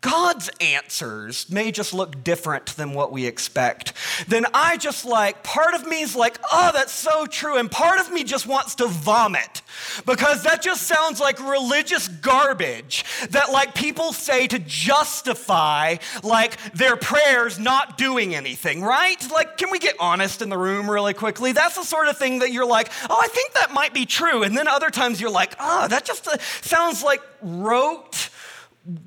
God's 0.00 0.48
answers 0.60 1.50
may 1.50 1.70
just 1.70 1.92
look 1.92 2.24
different 2.24 2.74
than 2.76 2.94
what 2.94 3.12
we 3.12 3.26
expect. 3.26 3.92
Then 4.28 4.46
I 4.54 4.78
just 4.78 5.04
like, 5.04 5.42
part 5.42 5.74
of 5.74 5.86
me 5.86 6.00
is 6.00 6.16
like, 6.16 6.38
oh, 6.50 6.70
that's 6.72 6.92
so 6.92 7.26
true. 7.26 7.58
And 7.58 7.70
part 7.70 8.00
of 8.00 8.10
me 8.10 8.24
just 8.24 8.46
wants 8.46 8.76
to 8.76 8.86
vomit 8.86 9.60
because 10.06 10.42
that 10.44 10.62
just 10.62 10.84
sounds 10.84 11.20
like 11.20 11.38
religious 11.38 12.08
garbage 12.08 13.04
that 13.30 13.52
like 13.52 13.74
people 13.74 14.14
say 14.14 14.46
to 14.46 14.58
justify 14.58 15.96
like 16.22 16.56
their 16.72 16.96
prayers 16.96 17.58
not 17.58 17.98
doing 17.98 18.34
anything, 18.34 18.82
right? 18.82 19.30
Like, 19.30 19.58
can 19.58 19.70
we 19.70 19.78
get 19.78 19.96
honest 20.00 20.40
in 20.40 20.48
the 20.48 20.58
room 20.58 20.90
really 20.90 21.14
quickly? 21.14 21.52
That's 21.52 21.76
the 21.76 21.84
sort 21.84 22.08
of 22.08 22.16
thing 22.16 22.38
that 22.38 22.52
you're 22.52 22.66
like, 22.66 22.90
oh, 23.10 23.18
I 23.20 23.28
think 23.28 23.52
that 23.52 23.72
might 23.72 23.92
be 23.92 24.06
true. 24.06 24.44
And 24.44 24.56
then 24.56 24.66
other 24.66 24.88
times 24.88 25.20
you're 25.20 25.30
like, 25.30 25.54
oh, 25.60 25.88
that 25.88 26.06
just 26.06 26.26
uh, 26.26 26.38
sounds 26.62 27.02
like 27.02 27.20
rote 27.42 28.30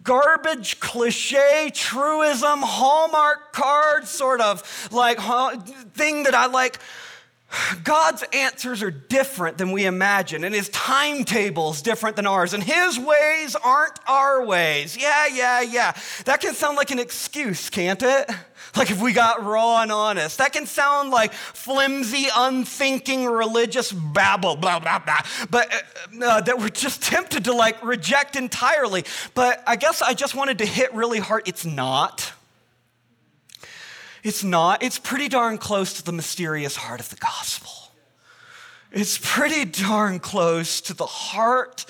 garbage, 0.04 0.80
cliche, 0.80 1.72
truism, 1.74 2.62
Hallmark 2.62 3.54
card 3.54 4.08
sort 4.08 4.42
of 4.42 4.90
like 4.92 5.20
thing 5.94 6.24
that 6.24 6.36
I 6.36 6.48
like. 6.48 6.80
God's 7.84 8.24
answers 8.34 8.82
are 8.82 8.92
different 8.92 9.58
than 9.58 9.72
we 9.72 9.86
imagine, 9.86 10.44
and 10.44 10.56
his 10.56 10.70
timetable 10.70 11.72
is 11.72 11.82
different 11.82 12.16
than 12.16 12.26
ours, 12.26 12.54
and 12.54 12.64
his 12.64 13.00
ways 13.00 13.56
aren't 13.56 14.00
our 14.08 14.46
ways. 14.46 14.98
Yeah, 14.98 15.28
yeah, 15.28 15.62
yeah. 15.62 15.94
That 16.26 16.42
can 16.42 16.54
sound 16.54 16.78
like 16.78 16.92
an 16.92 17.00
excuse, 17.00 17.70
can't 17.70 18.02
it? 18.02 18.30
Like 18.76 18.90
if 18.90 19.00
we 19.02 19.14
got 19.14 19.44
raw 19.44 19.82
and 19.82 19.92
honest. 19.92 20.40
That 20.40 20.54
can 20.54 20.66
sound 20.66 21.12
like 21.12 21.32
flimsy, 21.34 22.28
unthinking 22.36 23.26
religious 23.26 23.92
babble, 23.92 24.56
blah, 24.56 24.80
blah, 24.80 25.00
blah. 25.00 25.20
But 25.52 25.72
uh, 25.72 26.26
uh, 26.26 26.42
that 26.42 26.58
we're 26.58 26.70
just 26.70 27.04
tempted 27.04 27.46
to 27.46 27.54
like 27.54 27.84
reject 27.84 28.36
entirely. 28.36 29.06
But 29.36 29.64
I 29.68 29.76
guess 29.76 30.02
I 30.02 30.14
just 30.14 30.34
wanted 30.34 30.58
to 30.60 30.66
hit 30.66 30.94
really 30.94 31.20
hard. 31.20 31.44
It's 31.48 31.66
not. 31.66 32.34
It's 34.24 34.44
not. 34.44 34.82
It's 34.82 35.00
pretty 35.00 35.28
darn 35.28 35.58
close 35.58 35.94
to 35.94 36.04
the 36.04 36.14
mysterious 36.14 36.78
heart 36.78 37.02
of 37.02 37.10
the 37.10 37.18
gospel. 37.18 37.83
It's 38.96 39.18
pretty 39.18 39.66
darn 39.66 40.20
close 40.20 40.80
to 40.82 40.94
the 40.94 41.08
heart 41.08 41.84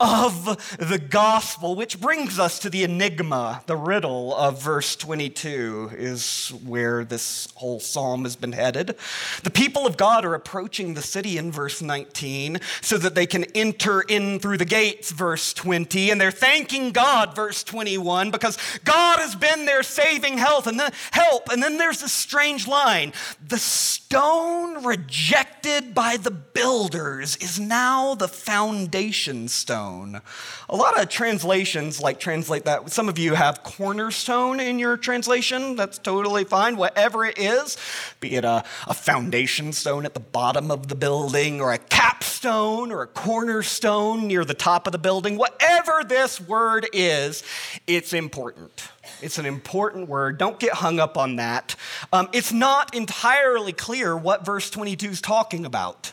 of 0.00 0.46
the 0.78 0.98
gospel, 0.98 1.74
which 1.74 2.00
brings 2.00 2.38
us 2.38 2.58
to 2.60 2.70
the 2.70 2.82
enigma, 2.82 3.62
the 3.66 3.76
riddle 3.76 4.34
of 4.34 4.62
verse 4.62 4.96
22 4.96 5.90
is 5.92 6.54
where 6.64 7.04
this 7.04 7.48
whole 7.56 7.78
psalm 7.78 8.24
has 8.24 8.36
been 8.36 8.52
headed. 8.52 8.96
The 9.42 9.50
people 9.50 9.86
of 9.86 9.98
God 9.98 10.24
are 10.24 10.32
approaching 10.32 10.94
the 10.94 11.02
city 11.02 11.36
in 11.36 11.52
verse 11.52 11.82
19 11.82 12.60
so 12.80 12.96
that 12.96 13.14
they 13.14 13.26
can 13.26 13.44
enter 13.54 14.00
in 14.00 14.38
through 14.38 14.56
the 14.56 14.64
gates, 14.64 15.10
verse 15.10 15.52
20, 15.52 16.10
and 16.10 16.18
they're 16.18 16.30
thanking 16.30 16.90
God, 16.90 17.36
verse 17.36 17.64
21, 17.64 18.30
because 18.30 18.56
God 18.82 19.18
has 19.18 19.34
been 19.34 19.66
their 19.66 19.82
saving 19.82 20.38
health 20.38 20.66
and 20.66 20.80
then 20.80 20.90
help. 21.10 21.50
And 21.50 21.62
then 21.62 21.76
there's 21.76 22.00
this 22.00 22.12
strange 22.12 22.66
line. 22.66 23.12
The 23.46 23.58
stone 23.58 24.84
rejected 24.84 25.94
by 25.94 26.16
the 26.16 26.45
builders 26.52 27.36
is 27.36 27.60
now 27.60 28.14
the 28.14 28.28
foundation 28.28 29.48
stone. 29.48 30.20
A 30.68 30.76
lot 30.76 31.00
of 31.00 31.08
translations 31.08 32.00
like 32.00 32.20
translate 32.20 32.64
that. 32.64 32.90
Some 32.90 33.08
of 33.08 33.18
you 33.18 33.34
have 33.34 33.62
cornerstone 33.62 34.60
in 34.60 34.78
your 34.78 34.96
translation. 34.96 35.76
That's 35.76 35.98
totally 35.98 36.44
fine. 36.44 36.76
Whatever 36.76 37.24
it 37.24 37.38
is, 37.38 37.76
be 38.20 38.34
it 38.34 38.44
a, 38.44 38.64
a 38.86 38.94
foundation 38.94 39.72
stone 39.72 40.04
at 40.04 40.14
the 40.14 40.20
bottom 40.20 40.70
of 40.70 40.88
the 40.88 40.94
building, 40.94 41.60
or 41.60 41.72
a 41.72 41.78
capstone, 41.78 42.90
or 42.90 43.02
a 43.02 43.06
cornerstone 43.06 44.26
near 44.26 44.44
the 44.44 44.54
top 44.54 44.86
of 44.86 44.92
the 44.92 44.98
building, 44.98 45.36
whatever 45.36 46.02
this 46.04 46.40
word 46.40 46.86
is, 46.92 47.42
it's 47.86 48.12
important. 48.12 48.88
It's 49.22 49.38
an 49.38 49.46
important 49.46 50.08
word. 50.08 50.38
Don't 50.38 50.58
get 50.58 50.74
hung 50.74 50.98
up 50.98 51.16
on 51.16 51.36
that. 51.36 51.76
Um, 52.12 52.28
it's 52.32 52.52
not 52.52 52.94
entirely 52.94 53.72
clear 53.72 54.16
what 54.16 54.44
verse 54.44 54.70
22 54.70 55.10
is 55.10 55.20
talking 55.20 55.64
about. 55.64 56.12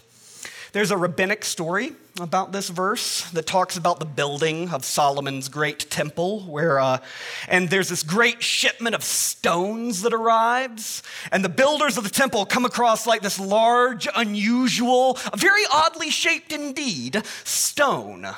There's 0.73 0.89
a 0.89 0.97
rabbinic 0.97 1.45
story 1.45 1.91
about 2.19 2.51
this 2.51 2.69
verse 2.69 3.29
that 3.29 3.45
talks 3.45 3.77
about 3.77 3.99
the 3.99 4.07
building 4.07 4.71
of 4.71 4.83
Solomon's 4.83 5.47
great 5.47 5.87
temple, 5.91 6.39
where, 6.41 6.79
uh, 6.79 6.97
and 7.47 7.69
there's 7.69 7.89
this 7.89 8.01
great 8.01 8.41
shipment 8.41 8.95
of 8.95 9.03
stones 9.03 10.01
that 10.01 10.13
arrives, 10.13 11.03
and 11.31 11.45
the 11.45 11.49
builders 11.49 11.95
of 11.95 12.03
the 12.03 12.09
temple 12.09 12.47
come 12.47 12.65
across 12.65 13.05
like 13.05 13.21
this 13.21 13.39
large, 13.39 14.07
unusual, 14.15 15.19
very 15.37 15.61
oddly 15.71 16.09
shaped 16.09 16.51
indeed, 16.51 17.23
stone 17.43 18.33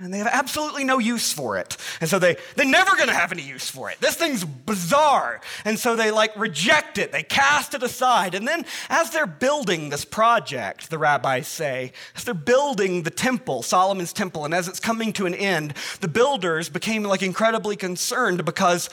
and 0.00 0.12
they 0.12 0.18
have 0.18 0.26
absolutely 0.26 0.82
no 0.82 0.98
use 0.98 1.30
for 1.32 1.58
it. 1.58 1.76
And 2.00 2.08
so 2.08 2.18
they, 2.18 2.36
they're 2.56 2.64
never 2.64 2.96
gonna 2.96 3.12
have 3.12 3.32
any 3.32 3.42
use 3.42 3.68
for 3.68 3.90
it. 3.90 4.00
This 4.00 4.16
thing's 4.16 4.44
bizarre. 4.44 5.40
And 5.64 5.78
so 5.78 5.94
they 5.94 6.10
like 6.10 6.34
reject 6.38 6.96
it, 6.96 7.12
they 7.12 7.22
cast 7.22 7.74
it 7.74 7.82
aside. 7.82 8.34
And 8.34 8.48
then 8.48 8.64
as 8.88 9.10
they're 9.10 9.26
building 9.26 9.90
this 9.90 10.06
project, 10.06 10.88
the 10.88 10.98
rabbis 10.98 11.46
say, 11.46 11.92
as 12.16 12.24
they're 12.24 12.34
building 12.34 13.02
the 13.02 13.10
temple, 13.10 13.62
Solomon's 13.62 14.14
temple, 14.14 14.46
and 14.46 14.54
as 14.54 14.68
it's 14.68 14.80
coming 14.80 15.12
to 15.12 15.26
an 15.26 15.34
end, 15.34 15.74
the 16.00 16.08
builders 16.08 16.70
became 16.70 17.02
like 17.02 17.22
incredibly 17.22 17.76
concerned 17.76 18.44
because 18.44 18.88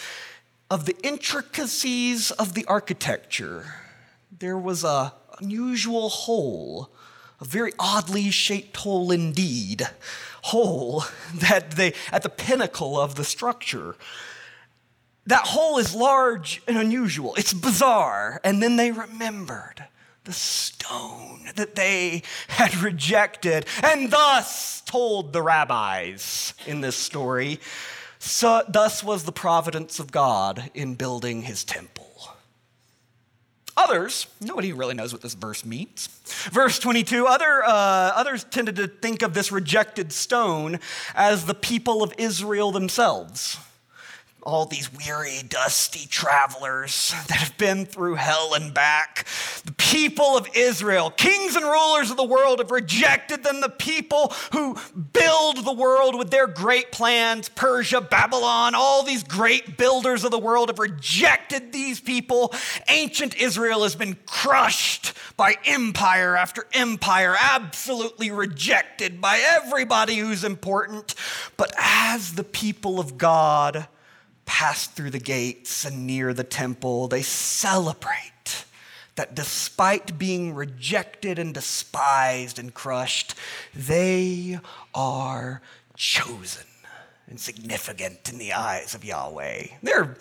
of 0.69 0.85
the 0.85 0.95
intricacies 1.03 2.31
of 2.31 2.53
the 2.53 2.65
architecture. 2.65 3.63
There 4.39 4.57
was 4.57 4.83
a 4.83 5.13
unusual 5.39 6.09
hole, 6.09 6.89
a 7.39 7.45
very 7.45 7.71
oddly 7.79 8.29
shaped 8.29 8.75
hole 8.75 9.11
indeed 9.11 9.87
hole 10.43 11.03
that 11.35 11.71
they 11.71 11.93
at 12.11 12.23
the 12.23 12.29
pinnacle 12.29 12.99
of 12.99 13.15
the 13.15 13.23
structure. 13.23 13.95
That 15.25 15.47
hole 15.47 15.77
is 15.77 15.93
large 15.93 16.61
and 16.67 16.77
unusual. 16.77 17.35
It's 17.35 17.53
bizarre. 17.53 18.39
And 18.45 18.63
then 18.63 18.77
they 18.77 18.91
remembered 18.91 19.85
the 20.23 20.33
stone 20.33 21.49
that 21.55 21.75
they 21.75 22.21
had 22.47 22.75
rejected 22.77 23.65
and 23.83 24.11
thus 24.11 24.81
told 24.81 25.33
the 25.33 25.41
rabbis 25.41 26.53
in 26.65 26.81
this 26.81 26.95
story. 26.95 27.59
So, 28.19 28.63
thus 28.67 29.03
was 29.03 29.23
the 29.23 29.31
providence 29.31 29.99
of 29.99 30.11
God 30.11 30.71
in 30.73 30.95
building 30.95 31.43
his 31.43 31.63
temple. 31.63 32.06
Others, 33.77 34.25
nobody 34.41 34.73
really 34.73 34.95
knows 34.95 35.13
what 35.13 35.21
this 35.21 35.35
verse 35.35 35.63
means. 35.63 36.07
Verse 36.51 36.79
22, 36.79 37.27
other, 37.27 37.63
uh, 37.63 37.69
others 37.69 38.43
tended 38.43 38.75
to 38.77 38.87
think 38.87 39.21
of 39.21 39.35
this 39.35 39.51
rejected 39.51 40.11
stone 40.11 40.79
as 41.13 41.45
the 41.45 41.53
people 41.53 42.01
of 42.01 42.11
Israel 42.17 42.71
themselves 42.71 43.57
all 44.47 44.65
these 44.65 44.89
weary, 44.93 45.41
dusty 45.49 46.07
travelers 46.07 47.13
that 47.27 47.35
have 47.35 47.57
been 47.57 47.85
through 47.85 48.15
hell 48.15 48.53
and 48.53 48.73
back. 48.73 49.27
The 49.65 49.73
people 49.73 50.37
of 50.37 50.47
Israel, 50.55 51.09
kings 51.09 51.57
and 51.57 51.65
rulers 51.65 52.09
of 52.09 52.15
the 52.15 52.23
world, 52.23 52.59
have 52.59 52.71
rejected 52.71 53.43
them. 53.43 53.59
The 53.59 53.67
people 53.67 54.33
who 54.53 54.77
build 55.11 55.65
the 55.65 55.73
world 55.73 56.17
with 56.17 56.31
their 56.31 56.47
great 56.47 56.93
plans, 56.93 57.49
Persia, 57.49 57.99
Babylon, 57.99 58.73
all 58.73 59.03
these 59.03 59.21
great 59.21 59.75
builders 59.75 60.23
of 60.23 60.31
the 60.31 60.39
world 60.39 60.69
have 60.69 60.79
rejected 60.79 61.73
these 61.73 61.99
people. 61.99 62.53
Ancient 62.87 63.35
Israel 63.35 63.83
has 63.83 63.95
been 63.97 64.15
crushed 64.25 65.11
by 65.35 65.55
empire 65.65 66.37
after 66.37 66.65
empire, 66.71 67.35
absolutely 67.37 68.31
rejected 68.31 69.19
by 69.19 69.39
everybody 69.45 70.15
who's 70.15 70.45
important. 70.45 71.15
But 71.57 71.73
as 71.77 72.35
the 72.35 72.45
people 72.45 72.97
of 72.97 73.17
God, 73.17 73.89
pass 74.47 74.87
through 74.87 75.11
the 75.11 75.19
gates 75.19 75.85
and 75.85 76.07
near 76.07 76.33
the 76.33 76.43
temple, 76.43 77.07
they 77.07 77.21
celebrate 77.21 78.65
that 79.15 79.35
despite 79.35 80.17
being 80.17 80.55
rejected 80.55 81.37
and 81.37 81.53
despised 81.53 82.57
and 82.57 82.73
crushed, 82.73 83.35
they 83.75 84.59
are 84.95 85.61
chosen 85.95 86.65
and 87.27 87.39
significant 87.39 88.29
in 88.29 88.37
the 88.37 88.53
eyes 88.53 88.95
of 88.95 89.03
Yahweh. 89.03 89.67
There, 89.83 90.15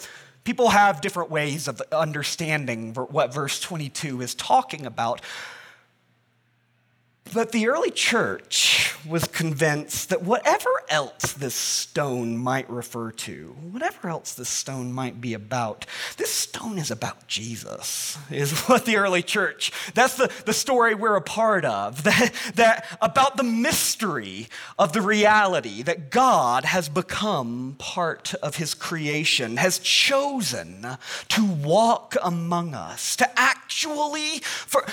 people 0.44 0.70
have 0.70 1.00
different 1.00 1.30
ways 1.30 1.68
of 1.68 1.80
understanding 1.92 2.94
what 2.94 3.32
verse 3.32 3.60
22 3.60 4.22
is 4.22 4.34
talking 4.34 4.86
about. 4.86 5.20
But 7.32 7.52
the 7.52 7.68
early 7.68 7.90
church 7.90 8.94
was 9.06 9.24
convinced 9.24 10.08
that 10.10 10.22
whatever 10.22 10.70
else 10.88 11.32
this 11.32 11.54
stone 11.54 12.36
might 12.36 12.68
refer 12.68 13.10
to, 13.12 13.54
whatever 13.70 14.08
else 14.08 14.34
this 14.34 14.48
stone 14.48 14.92
might 14.92 15.20
be 15.20 15.34
about, 15.34 15.86
this 16.16 16.32
stone 16.32 16.78
is 16.78 16.90
about 16.90 17.26
Jesus, 17.26 18.18
is 18.30 18.60
what 18.66 18.84
the 18.84 18.96
early 18.96 19.22
church, 19.22 19.72
that's 19.94 20.16
the, 20.16 20.32
the 20.44 20.52
story 20.52 20.94
we're 20.94 21.16
a 21.16 21.20
part 21.20 21.64
of, 21.64 22.02
that, 22.04 22.32
that 22.54 22.86
about 23.00 23.36
the 23.36 23.42
mystery 23.42 24.48
of 24.78 24.92
the 24.92 25.02
reality 25.02 25.82
that 25.82 26.10
God 26.10 26.64
has 26.64 26.88
become 26.88 27.76
part 27.78 28.34
of 28.34 28.56
his 28.56 28.74
creation, 28.74 29.56
has 29.56 29.78
chosen 29.78 30.86
to 31.28 31.44
walk 31.44 32.16
among 32.22 32.74
us, 32.74 33.16
to 33.16 33.38
actually, 33.38 34.40
for 34.40 34.84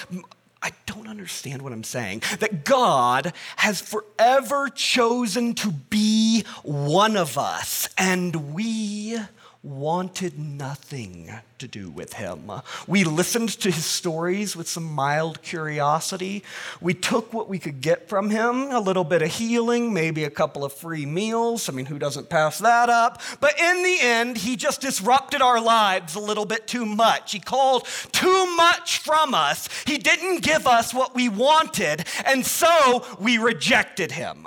I 0.63 0.71
don't 0.85 1.09
understand 1.09 1.61
what 1.61 1.73
I'm 1.73 1.83
saying. 1.83 2.23
That 2.39 2.63
God 2.63 3.33
has 3.57 3.81
forever 3.81 4.69
chosen 4.69 5.53
to 5.55 5.71
be 5.71 6.45
one 6.63 7.17
of 7.17 7.37
us, 7.37 7.89
and 7.97 8.53
we 8.53 9.19
wanted 9.63 10.37
nothing 10.37 11.31
to 11.57 11.67
do 11.69 11.89
with 11.89 12.13
him. 12.13 12.51
We 12.85 13.05
listened 13.05 13.47
to 13.61 13.71
his 13.71 13.85
stories 13.85 14.57
with 14.57 14.67
some 14.67 14.83
mild 14.83 15.41
curiosity. 15.41 16.43
We 16.81 16.93
took 16.93 17.31
what 17.33 17.47
we 17.47 17.59
could 17.59 17.79
get 17.79 18.09
from 18.09 18.29
him 18.29 18.71
a 18.71 18.81
little 18.81 19.05
bit 19.05 19.21
of 19.21 19.31
healing, 19.31 19.93
maybe 19.93 20.25
a 20.25 20.29
couple 20.29 20.65
of 20.65 20.73
free 20.73 21.05
meals. 21.05 21.69
I 21.69 21.71
mean, 21.71 21.85
who 21.85 21.97
doesn't 21.97 22.29
pass 22.29 22.59
that 22.59 22.89
up? 22.89 23.21
But 23.39 23.57
in 23.57 23.83
the 23.83 23.97
end, 24.01 24.37
he 24.37 24.57
just 24.57 24.81
disrupted 24.81 25.41
our 25.41 25.61
lives 25.61 26.15
a 26.15 26.19
little 26.19 26.45
bit 26.45 26.67
too 26.67 26.85
much. 26.85 27.31
He 27.31 27.39
called 27.39 27.87
too 28.11 28.55
much 28.57 28.97
from 28.97 29.33
us. 29.33 29.69
He 29.85 29.97
didn't 29.97 30.43
give 30.43 30.67
us 30.67 30.93
what 30.93 31.15
we 31.15 31.29
wanted, 31.29 32.05
and 32.25 32.45
so 32.45 33.05
we 33.17 33.37
rejected 33.37 34.11
him. 34.11 34.45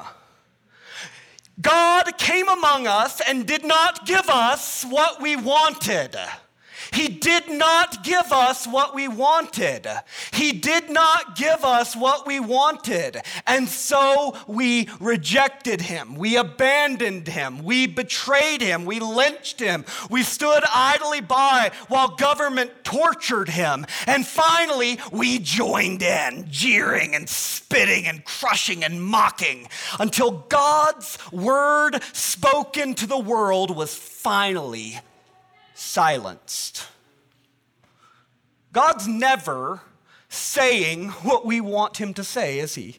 God 1.60 2.18
came 2.18 2.48
among 2.48 2.86
us 2.86 3.20
and 3.26 3.46
did 3.46 3.64
not 3.64 4.06
give 4.06 4.28
us 4.28 4.84
what 4.84 5.20
we 5.20 5.36
wanted. 5.36 6.16
He 6.92 7.08
did 7.08 7.50
not 7.50 8.04
give 8.04 8.32
us 8.32 8.66
what 8.66 8.94
we 8.94 9.08
wanted. 9.08 9.86
He 10.32 10.52
did 10.52 10.90
not 10.90 11.36
give 11.36 11.64
us 11.64 11.96
what 11.96 12.26
we 12.26 12.40
wanted. 12.40 13.22
And 13.46 13.68
so 13.68 14.36
we 14.46 14.88
rejected 15.00 15.80
him. 15.82 16.14
We 16.16 16.36
abandoned 16.36 17.28
him. 17.28 17.64
We 17.64 17.86
betrayed 17.86 18.60
him. 18.60 18.84
We 18.84 19.00
lynched 19.00 19.60
him. 19.60 19.84
We 20.10 20.22
stood 20.22 20.62
idly 20.74 21.20
by 21.20 21.72
while 21.88 22.16
government 22.16 22.70
tortured 22.84 23.48
him. 23.48 23.86
And 24.06 24.26
finally, 24.26 24.98
we 25.10 25.38
joined 25.38 26.02
in, 26.02 26.46
jeering 26.50 27.14
and 27.14 27.28
spitting 27.28 28.06
and 28.06 28.24
crushing 28.24 28.84
and 28.84 29.02
mocking 29.02 29.68
until 29.98 30.30
God's 30.48 31.18
word 31.32 32.02
spoken 32.12 32.94
to 32.94 33.06
the 33.06 33.18
world 33.18 33.74
was 33.74 33.94
finally 33.94 35.00
silenced. 35.76 36.86
God's 38.72 39.06
never 39.06 39.80
saying 40.28 41.08
what 41.08 41.46
we 41.46 41.60
want 41.60 41.98
him 41.98 42.14
to 42.14 42.24
say, 42.24 42.58
is 42.58 42.74
he? 42.74 42.98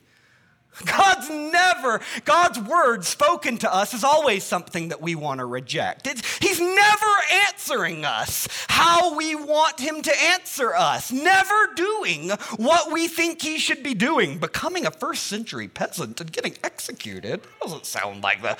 God's 0.86 1.30
never, 1.30 2.02
God's 2.24 2.60
word 2.60 3.04
spoken 3.04 3.58
to 3.60 3.74
us 3.74 3.94
is 3.94 4.04
always 4.04 4.44
something 4.44 4.90
that 4.90 5.02
we 5.02 5.16
want 5.16 5.40
to 5.40 5.46
reject. 5.46 6.06
It's, 6.06 6.38
he's 6.38 6.60
never 6.60 7.14
answering 7.48 8.06
us 8.06 8.48
how 8.68 9.16
we 9.16 9.34
want 9.34 9.80
him 9.80 10.02
to 10.04 10.24
answer 10.34 10.76
us, 10.76 11.12
never 11.12 11.74
doing 11.76 12.30
what 12.58 12.92
we 12.92 13.08
think 13.08 13.42
he 13.42 13.58
should 13.58 13.82
be 13.82 13.96
doing. 13.96 14.38
Becoming 14.38 14.86
a 14.86 14.92
first 14.92 15.24
century 15.24 15.68
peasant 15.68 16.22
and 16.22 16.32
getting 16.32 16.56
executed 16.64 17.42
doesn't 17.62 17.86
sound 17.86 18.22
like 18.22 18.42
the 18.44 18.56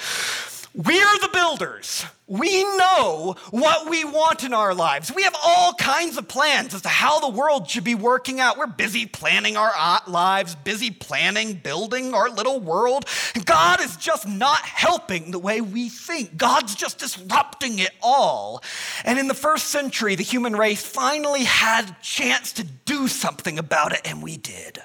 we're 0.78 1.20
the 1.22 1.30
builders. 1.34 2.06
We 2.28 2.64
know 2.78 3.36
what 3.50 3.90
we 3.90 4.06
want 4.06 4.44
in 4.44 4.54
our 4.54 4.76
lives. 4.76 5.12
We 5.12 5.24
have 5.24 5.36
all 5.44 5.74
kinds 5.74 6.18
of 6.18 6.28
plans 6.28 6.76
as 6.76 6.84
to 6.84 6.88
how 6.88 7.20
the 7.20 7.30
world 7.30 7.68
should 7.68 7.84
be 7.84 7.96
working 7.96 8.40
out. 8.40 8.60
We're 8.60 8.68
busy 8.68 9.08
planning 9.08 9.58
our 9.58 9.72
uh, 9.76 10.02
lives, 10.06 10.54
busy 10.54 10.92
planning, 10.92 11.56
building 11.56 12.14
our 12.14 12.30
little 12.30 12.60
world. 12.60 13.06
God 13.44 13.82
is 13.82 13.98
just 13.98 14.28
not 14.28 14.60
helping 14.60 15.32
the 15.32 15.40
way 15.40 15.62
we 15.62 15.90
think. 15.90 16.38
God's 16.38 16.76
just 16.76 17.00
disrupting 17.00 17.80
it 17.80 17.92
all. 18.04 18.62
And 19.04 19.18
in 19.18 19.28
the 19.28 19.34
first 19.34 19.70
century, 19.70 20.14
the 20.14 20.22
human 20.22 20.56
race 20.56 20.86
finally 20.86 21.46
had 21.46 21.90
a 21.90 21.98
chance 22.04 22.52
to 22.54 22.64
do 22.64 23.08
something 23.08 23.58
about 23.58 23.94
it, 23.94 24.02
and 24.06 24.22
we 24.22 24.38
did. 24.38 24.78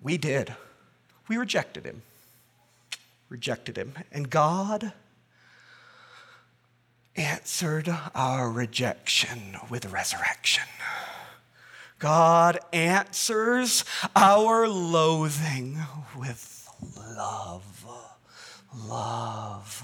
We 0.00 0.16
did. 0.16 0.54
We 1.28 1.36
rejected 1.36 1.84
him 1.84 2.00
rejected 3.34 3.76
him. 3.76 3.94
And 4.12 4.30
God 4.30 4.92
answered 7.16 7.92
our 8.14 8.48
rejection 8.48 9.56
with 9.68 9.86
resurrection. 9.86 10.62
God 11.98 12.60
answers 12.72 13.84
our 14.14 14.68
loathing 14.68 15.80
with 16.16 16.68
love. 16.96 17.84
Love. 18.72 19.82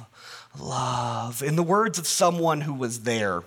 Love. 0.56 1.42
In 1.42 1.56
the 1.56 1.64
words 1.64 1.98
of 1.98 2.06
someone 2.06 2.60
who 2.60 2.74
was 2.74 3.00
there, 3.00 3.42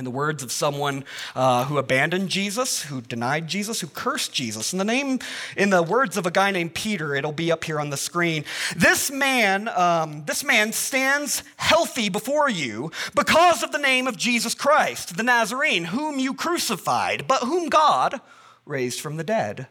in 0.00 0.04
the 0.04 0.10
words 0.10 0.42
of 0.42 0.50
someone 0.50 1.04
uh, 1.36 1.66
who 1.66 1.76
abandoned 1.76 2.30
Jesus, 2.30 2.84
who 2.84 3.02
denied 3.02 3.46
Jesus, 3.46 3.82
who 3.82 3.86
cursed 3.86 4.32
Jesus. 4.32 4.72
In 4.72 4.78
the 4.78 4.84
name, 4.84 5.18
in 5.58 5.68
the 5.68 5.82
words 5.82 6.16
of 6.16 6.24
a 6.24 6.30
guy 6.30 6.50
named 6.50 6.74
Peter, 6.74 7.14
it'll 7.14 7.32
be 7.32 7.52
up 7.52 7.64
here 7.64 7.78
on 7.78 7.90
the 7.90 7.98
screen. 7.98 8.46
This 8.74 9.10
man, 9.10 9.68
um, 9.68 10.24
this 10.24 10.42
man 10.42 10.72
stands 10.72 11.42
healthy 11.58 12.08
before 12.08 12.48
you 12.48 12.90
because 13.14 13.62
of 13.62 13.72
the 13.72 13.78
name 13.78 14.06
of 14.06 14.16
Jesus 14.16 14.54
Christ, 14.54 15.18
the 15.18 15.22
Nazarene, 15.22 15.84
whom 15.84 16.18
you 16.18 16.32
crucified, 16.32 17.28
but 17.28 17.42
whom 17.42 17.68
God 17.68 18.22
raised 18.64 19.00
from 19.00 19.18
the 19.18 19.24
dead. 19.24 19.68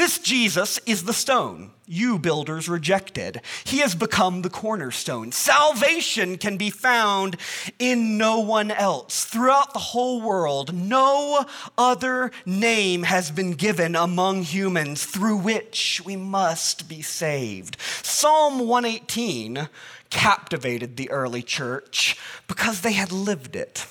This 0.00 0.18
Jesus 0.18 0.80
is 0.86 1.04
the 1.04 1.12
stone 1.12 1.72
you 1.84 2.18
builders 2.18 2.70
rejected. 2.70 3.42
He 3.64 3.80
has 3.80 3.94
become 3.94 4.40
the 4.40 4.48
cornerstone. 4.48 5.30
Salvation 5.30 6.38
can 6.38 6.56
be 6.56 6.70
found 6.70 7.36
in 7.78 8.16
no 8.16 8.40
one 8.40 8.70
else. 8.70 9.26
Throughout 9.26 9.74
the 9.74 9.78
whole 9.78 10.22
world, 10.22 10.72
no 10.72 11.44
other 11.76 12.30
name 12.46 13.02
has 13.02 13.30
been 13.30 13.50
given 13.52 13.94
among 13.94 14.44
humans 14.44 15.04
through 15.04 15.36
which 15.36 16.00
we 16.02 16.16
must 16.16 16.88
be 16.88 17.02
saved. 17.02 17.76
Psalm 18.02 18.60
118 18.60 19.68
captivated 20.08 20.96
the 20.96 21.10
early 21.10 21.42
church 21.42 22.16
because 22.48 22.80
they 22.80 22.92
had 22.92 23.12
lived 23.12 23.54
it. 23.54 23.84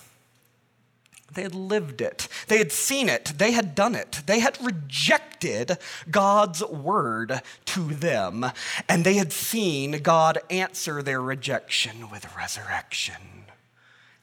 They 1.34 1.44
had 1.44 1.56
lived 1.56 2.02
it. 2.02 2.28
They 2.48 2.58
had 2.58 2.72
seen 2.72 3.10
it. 3.10 3.34
They 3.38 3.52
had 3.52 3.76
done 3.76 3.96
it. 3.96 4.22
They 4.26 4.40
had 4.40 4.64
rejected 4.64 5.78
God's 6.10 6.64
word 6.64 7.42
to 7.66 7.94
them. 7.94 8.46
And 8.88 9.04
they 9.04 9.16
had 9.16 9.32
seen 9.32 10.02
God 10.02 10.40
answer 10.50 11.02
their 11.02 11.22
rejection 11.22 12.10
with 12.10 12.36
resurrection. 12.36 13.46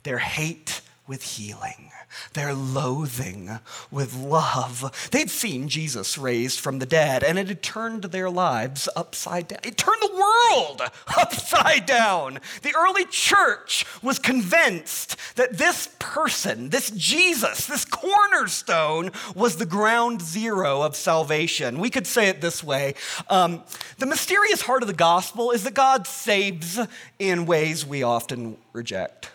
Their 0.03 0.19
hate 0.19 0.83
with 1.07 1.23
healing, 1.23 1.91
their 2.33 2.53
loathing 2.53 3.61
with 3.91 4.15
love. 4.15 5.09
They'd 5.13 5.31
seen 5.31 5.69
Jesus 5.69 6.19
raised 6.19 6.59
from 6.61 6.79
the 6.79 6.87
dead, 6.87 7.23
and 7.23 7.39
it 7.39 7.49
had 7.49 7.63
turned 7.63 8.05
their 8.05 8.29
lives 8.29 8.89
upside 8.97 9.49
down. 9.49 9.61
It 9.63 9.77
turned 9.77 10.03
the 10.03 10.15
world 10.15 10.83
upside 11.17 11.87
down. 11.87 12.41
The 12.63 12.75
early 12.77 13.05
church 13.05 13.85
was 14.03 14.19
convinced 14.19 15.17
that 15.37 15.59
this 15.59 15.89
person, 15.99 16.71
this 16.71 16.91
Jesus, 16.91 17.67
this 17.67 17.85
cornerstone, 17.85 19.13
was 19.35 19.57
the 19.57 19.67
ground 19.67 20.23
zero 20.23 20.83
of 20.83 20.97
salvation. 20.97 21.79
We 21.79 21.91
could 21.91 22.07
say 22.07 22.29
it 22.29 22.41
this 22.41 22.65
way 22.65 22.95
um, 23.29 23.63
The 23.99 24.07
mysterious 24.07 24.63
heart 24.63 24.83
of 24.83 24.89
the 24.89 24.95
gospel 24.95 25.53
is 25.53 25.63
that 25.65 25.75
God 25.75 26.07
saves 26.07 26.81
in 27.19 27.47
ways 27.47 27.87
we 27.87 28.03
often 28.03 28.57
reject. 28.73 29.31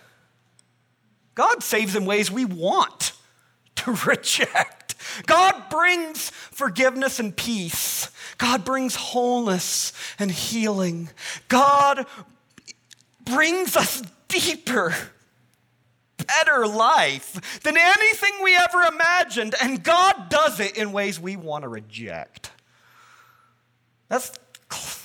God 1.35 1.63
saves 1.63 1.95
in 1.95 2.05
ways 2.05 2.31
we 2.31 2.45
want 2.45 3.13
to 3.77 3.91
reject. 4.05 4.95
God 5.25 5.69
brings 5.69 6.29
forgiveness 6.29 7.19
and 7.19 7.35
peace. 7.35 8.09
God 8.37 8.63
brings 8.63 8.95
wholeness 8.95 9.93
and 10.19 10.31
healing. 10.31 11.09
God 11.47 12.05
brings 13.23 13.75
us 13.75 14.03
deeper 14.27 14.93
better 16.27 16.67
life 16.67 17.59
than 17.63 17.77
anything 17.77 18.31
we 18.43 18.55
ever 18.55 18.81
imagined, 18.83 19.55
and 19.61 19.83
God 19.83 20.29
does 20.29 20.59
it 20.59 20.77
in 20.77 20.91
ways 20.91 21.19
we 21.19 21.35
want 21.35 21.63
to 21.63 21.67
reject. 21.67 22.51
That's 24.07 24.31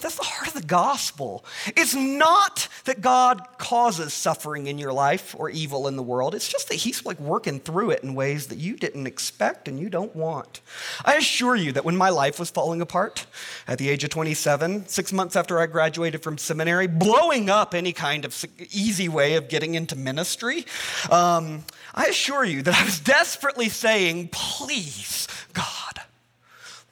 that's 0.01 0.16
the 0.16 0.24
heart 0.24 0.49
of 0.49 0.55
the 0.55 0.66
gospel. 0.66 1.44
It's 1.68 1.94
not 1.94 2.68
that 2.84 3.01
God 3.01 3.40
causes 3.59 4.12
suffering 4.12 4.66
in 4.66 4.78
your 4.78 4.92
life 4.92 5.34
or 5.38 5.51
evil 5.51 5.88
in 5.88 5.97
the 5.97 6.03
world. 6.03 6.34
It's 6.34 6.49
just 6.49 6.68
that 6.68 6.76
He's 6.76 7.05
like 7.05 7.18
working 7.20 7.61
through 7.61 7.90
it 7.90 8.03
in 8.03 8.14
ways 8.14 8.49
that 8.49 8.59
you 8.59 8.76
didn't 8.76 9.07
expect 9.07 9.68
and 9.68 9.78
you 9.78 9.88
don't 9.88 10.14
want. 10.14 10.61
I 11.05 11.14
assure 11.16 11.57
you 11.57 11.72
that 11.72 11.84
when 11.84 11.97
my 11.97 12.11
life 12.11 12.38
was 12.38 12.51
falling 12.51 12.80
apart 12.80 13.26
at 13.66 13.78
the 13.78 13.88
age 13.88 14.05
of 14.05 14.11
27, 14.11 14.86
six 14.88 15.12
months 15.12 15.36
after 15.36 15.59
I 15.59 15.66
graduated 15.66 16.22
from 16.22 16.38
seminary, 16.38 16.86
blowing 16.86 17.49
up 17.51 17.74
any 17.74 17.92
kind 17.92 18.24
of 18.24 18.44
easy 18.70 19.09
way 19.09 19.34
of 19.34 19.49
getting 19.49 19.74
into 19.74 19.97
ministry, 19.97 20.66
um, 21.11 21.64
I 21.94 22.07
assure 22.07 22.44
you 22.44 22.62
that 22.62 22.74
I 22.74 22.84
was 22.84 23.01
desperately 23.01 23.68
saying, 23.68 24.28
Please, 24.28 25.26
God, 25.53 26.01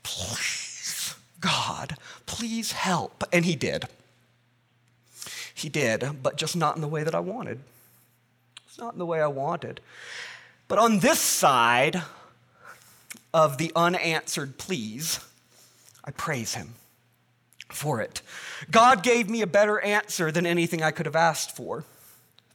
please, 0.02 1.14
God 1.40 1.96
please 2.26 2.72
help. 2.72 3.24
And 3.32 3.44
he 3.44 3.56
did. 3.56 3.84
He 5.54 5.68
did, 5.68 6.22
but 6.22 6.36
just 6.36 6.56
not 6.56 6.76
in 6.76 6.82
the 6.82 6.88
way 6.88 7.04
that 7.04 7.14
I 7.14 7.20
wanted. 7.20 7.60
It's 8.66 8.78
not 8.78 8.94
in 8.94 8.98
the 8.98 9.06
way 9.06 9.20
I 9.20 9.28
wanted. 9.28 9.80
But 10.66 10.78
on 10.78 10.98
this 10.98 11.20
side 11.20 12.02
of 13.32 13.58
the 13.58 13.70
unanswered 13.76 14.58
please, 14.58 15.20
I 16.04 16.10
praise 16.10 16.54
him 16.54 16.74
for 17.70 18.00
it. 18.00 18.20
God 18.70 19.02
gave 19.02 19.28
me 19.28 19.42
a 19.42 19.46
better 19.46 19.80
answer 19.80 20.30
than 20.32 20.46
anything 20.46 20.82
I 20.82 20.90
could 20.90 21.06
have 21.06 21.16
asked 21.16 21.54
for. 21.56 21.84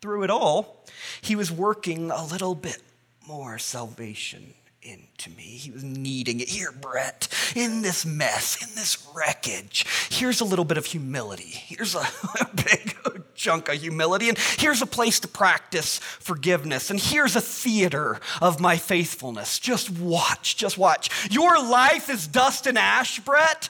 Through 0.02 0.24
it 0.24 0.30
all, 0.30 0.86
he 1.22 1.36
was 1.36 1.52
working 1.52 2.12
a 2.12 2.26
little 2.26 2.56
bit 2.56 2.82
more 3.28 3.58
salvation 3.58 4.54
into 4.82 5.30
me. 5.32 5.44
He 5.44 5.72
was 5.72 5.84
needing 5.84 6.40
it. 6.40 6.50
Here, 6.50 6.72
Brett, 6.72 7.28
in 7.56 7.82
this 7.82 8.06
mess, 8.06 8.62
in 8.64 8.76
this 8.76 9.08
wreckage, 9.14 9.86
here's 10.10 10.42
a 10.42 10.46
little 10.46 10.66
bit 10.66 10.78
of 10.78 10.86
humility. 10.86 11.50
Here's 11.50 11.96
a, 11.96 12.08
big 12.56 12.96
chunk 13.40 13.70
of 13.70 13.76
humility. 13.76 14.30
And 14.30 14.38
here's 14.58 14.82
a 14.82 14.86
place 14.86 15.20
to 15.22 15.28
practice 15.28 15.98
forgiveness. 15.98 16.92
And 16.92 17.00
here's 17.00 17.36
a 17.36 17.42
theater 17.42 18.20
of 18.42 18.60
my 18.60 18.78
faithfulness. 18.78 19.60
Just 19.60 19.90
watch, 19.90 20.58
just 20.58 20.78
watch. 20.78 21.10
Your 21.32 21.62
life 21.64 22.10
is 22.10 22.28
dust 22.28 22.68
and 22.68 22.78
ash, 22.78 23.20
Brett. 23.20 23.70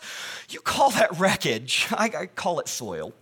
You 0.50 0.60
call 0.60 0.90
that 0.92 1.20
wreckage. 1.20 1.88
I, 1.92 2.12
I 2.18 2.26
call 2.26 2.60
it 2.60 2.68
soil. 2.68 3.14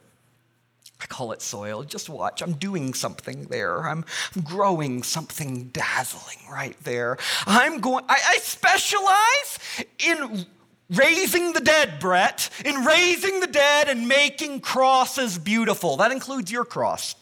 I 0.99 1.05
call 1.05 1.31
it 1.31 1.41
soil. 1.41 1.83
Just 1.83 2.09
watch. 2.09 2.41
I'm 2.41 2.53
doing 2.53 2.93
something 2.93 3.43
there. 3.45 3.87
I'm, 3.87 4.03
growing 4.43 5.03
something 5.03 5.65
dazzling 5.65 6.39
right 6.51 6.75
there. 6.83 7.17
I'm 7.45 7.79
going, 7.79 8.03
I, 8.09 8.19
I 8.29 8.37
specialize 8.39 9.59
in 9.99 10.45
raising 10.89 11.53
the 11.53 11.59
dead, 11.59 11.99
Brett, 11.99 12.49
in 12.65 12.83
raising 12.83 13.39
the 13.41 13.47
dead 13.47 13.89
and 13.89 14.07
making 14.07 14.61
crosses 14.61 15.37
beautiful. 15.37 15.97
That 15.97 16.11
includes 16.11 16.51
your 16.51 16.65
cross. 16.65 17.15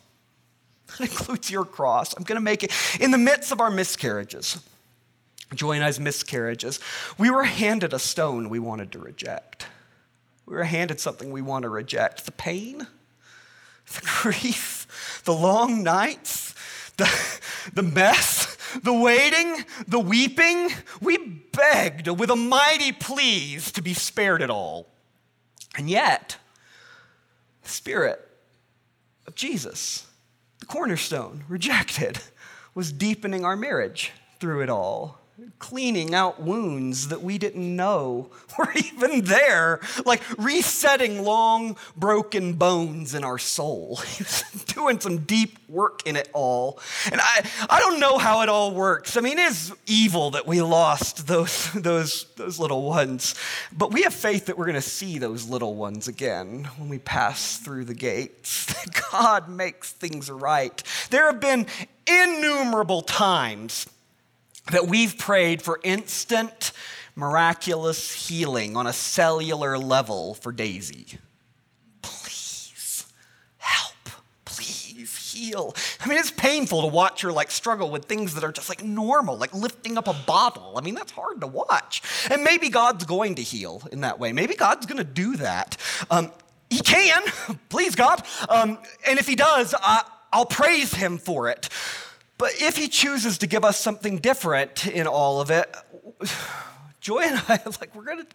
That 0.88 1.02
includes 1.12 1.52
your 1.52 1.66
cross. 1.66 2.14
I'm 2.16 2.24
going 2.24 2.38
to 2.38 2.44
make 2.44 2.64
it 2.64 2.72
in 3.00 3.12
the 3.12 3.18
midst 3.18 3.52
of 3.52 3.60
our 3.60 3.72
miscarriages. 3.72 4.62
Joy 5.54 5.74
and 5.74 5.84
I's 5.84 6.00
miscarriages. 6.00 6.80
We 7.18 7.30
were 7.30 7.44
handed 7.44 7.94
a 7.94 8.00
stone 8.00 8.50
we 8.50 8.60
wanted 8.60 8.92
to 8.94 9.00
reject. 9.00 9.68
We 10.46 10.56
were 10.56 10.64
handed 10.64 11.00
something 11.00 11.32
we 11.32 11.42
want 11.42 11.64
to 11.64 11.70
reject 11.70 12.26
the 12.26 12.32
pain 12.32 12.88
the 13.94 14.02
grief, 14.22 15.22
the 15.26 15.34
long 15.34 15.84
nights, 15.84 16.54
the, 16.98 17.12
the 17.74 17.84
mess, 17.84 18.58
the 18.84 18.94
waiting, 18.94 19.66
the 19.88 20.00
weeping. 20.00 20.70
We 21.02 21.18
begged 21.18 22.08
with 22.08 22.30
a 22.30 22.36
mighty 22.36 22.92
pleas 22.92 23.72
to 23.74 23.82
be 23.82 23.94
spared 23.94 24.42
it 24.42 24.50
all. 24.50 24.88
And 25.78 25.90
yet, 25.90 26.38
the 27.64 27.70
Spirit 27.70 28.26
of 29.28 29.36
Jesus, 29.36 30.08
the 30.60 30.66
cornerstone, 30.66 31.44
rejected, 31.48 32.20
was 32.74 32.92
deepening 32.92 33.44
our 33.44 33.56
marriage 33.56 34.12
through 34.40 34.62
it 34.62 34.70
all 34.70 35.20
cleaning 35.60 36.16
out 36.16 36.42
wounds 36.42 37.10
that 37.10 37.22
we 37.22 37.38
didn't 37.38 37.76
know 37.76 38.30
were 38.58 38.72
even 38.74 39.26
there, 39.26 39.82
like 40.06 40.22
resetting 40.38 41.24
long 41.24 41.78
broken 41.96 42.54
bones 42.54 43.14
in 43.14 43.24
our 43.24 43.38
soul. 43.38 44.00
Doing 44.68 45.00
some 45.00 45.20
deep 45.20 45.58
work 45.68 46.02
in 46.06 46.16
it 46.16 46.30
all. 46.34 46.80
And 47.12 47.20
I, 47.22 47.46
I 47.70 47.80
don't 47.80 48.00
know 48.00 48.18
how 48.18 48.42
it 48.42 48.50
all 48.50 48.74
works. 48.74 49.18
I 49.18 49.22
mean, 49.22 49.38
it 49.38 49.48
is 49.48 49.74
evil 49.86 50.32
that 50.32 50.48
we 50.48 50.62
lost 50.62 51.28
those, 51.28 51.72
those, 51.74 52.26
those 52.36 52.60
little 52.60 52.84
ones, 52.84 53.36
but 53.72 53.92
we 53.92 54.04
have 54.04 54.14
faith 54.14 54.46
that 54.46 54.58
we're 54.58 54.66
going 54.66 54.76
to 54.76 54.82
see 54.82 55.18
those 55.18 55.50
little 55.50 55.76
ones 55.76 56.08
again 56.08 56.66
when 56.78 56.90
we 56.90 57.00
pass 57.00 57.58
through 57.58 57.86
the 57.86 57.94
gates. 57.94 58.74
God 59.12 59.50
makes 59.50 59.92
things 59.92 60.30
right. 60.30 60.82
There 61.10 61.26
have 61.26 61.40
been 61.40 61.66
innumerable 62.08 63.02
times 63.02 63.88
that 64.72 64.88
we've 64.88 65.18
prayed 65.18 65.62
for 65.62 65.80
instant, 65.84 66.72
miraculous 67.16 68.28
healing 68.28 68.76
on 68.76 68.88
a 68.88 68.94
cellular 68.94 69.78
level 69.78 70.34
for 70.34 70.52
Daisy. 70.52 71.20
Please 72.02 73.06
help. 73.58 73.94
Please 74.44 75.34
heal. 75.34 75.76
I 76.02 76.08
mean, 76.08 76.18
it's 76.18 76.32
painful 76.32 76.82
to 76.82 76.88
watch 76.88 77.22
her 77.22 77.32
like 77.32 77.52
struggle 77.52 77.92
with 77.92 78.06
things 78.06 78.34
that 78.36 78.44
are 78.44 78.52
just 78.52 78.70
like 78.70 78.84
normal, 78.84 79.38
like 79.38 79.54
lifting 79.54 79.98
up 79.98 80.08
a 80.08 80.16
bottle. 80.26 80.74
I 80.78 80.82
mean, 80.82 80.96
that's 80.96 81.12
hard 81.12 81.42
to 81.42 81.48
watch. 81.48 82.02
And 82.32 82.44
maybe 82.44 82.70
God's 82.70 83.06
going 83.06 83.36
to 83.36 83.44
heal 83.44 83.84
in 83.92 84.02
that 84.02 84.20
way. 84.20 84.34
Maybe 84.34 84.56
God's 84.56 84.86
going 84.86 84.98
to 84.98 85.04
do 85.04 85.36
that. 85.38 85.78
Um, 86.10 86.32
he 86.70 86.80
can, 86.80 87.22
please 87.70 87.96
God. 87.96 88.26
Um, 88.50 88.80
and 89.08 89.20
if 89.20 89.28
he 89.28 89.36
does, 89.36 89.76
I, 89.80 90.04
I'll 90.34 90.46
praise 90.46 90.94
him 90.94 91.18
for 91.18 91.50
it. 91.50 91.70
But 92.38 92.52
if 92.60 92.76
he 92.76 92.88
chooses 92.88 93.38
to 93.40 93.48
give 93.48 93.64
us 93.64 93.80
something 93.80 94.18
different 94.18 94.88
in 94.88 95.08
all 95.08 95.40
of 95.40 95.50
it, 95.52 95.74
Joy 97.00 97.20
and 97.20 97.42
I, 97.48 97.62
like, 97.80 97.96
we're 97.96 98.04
gonna, 98.04 98.26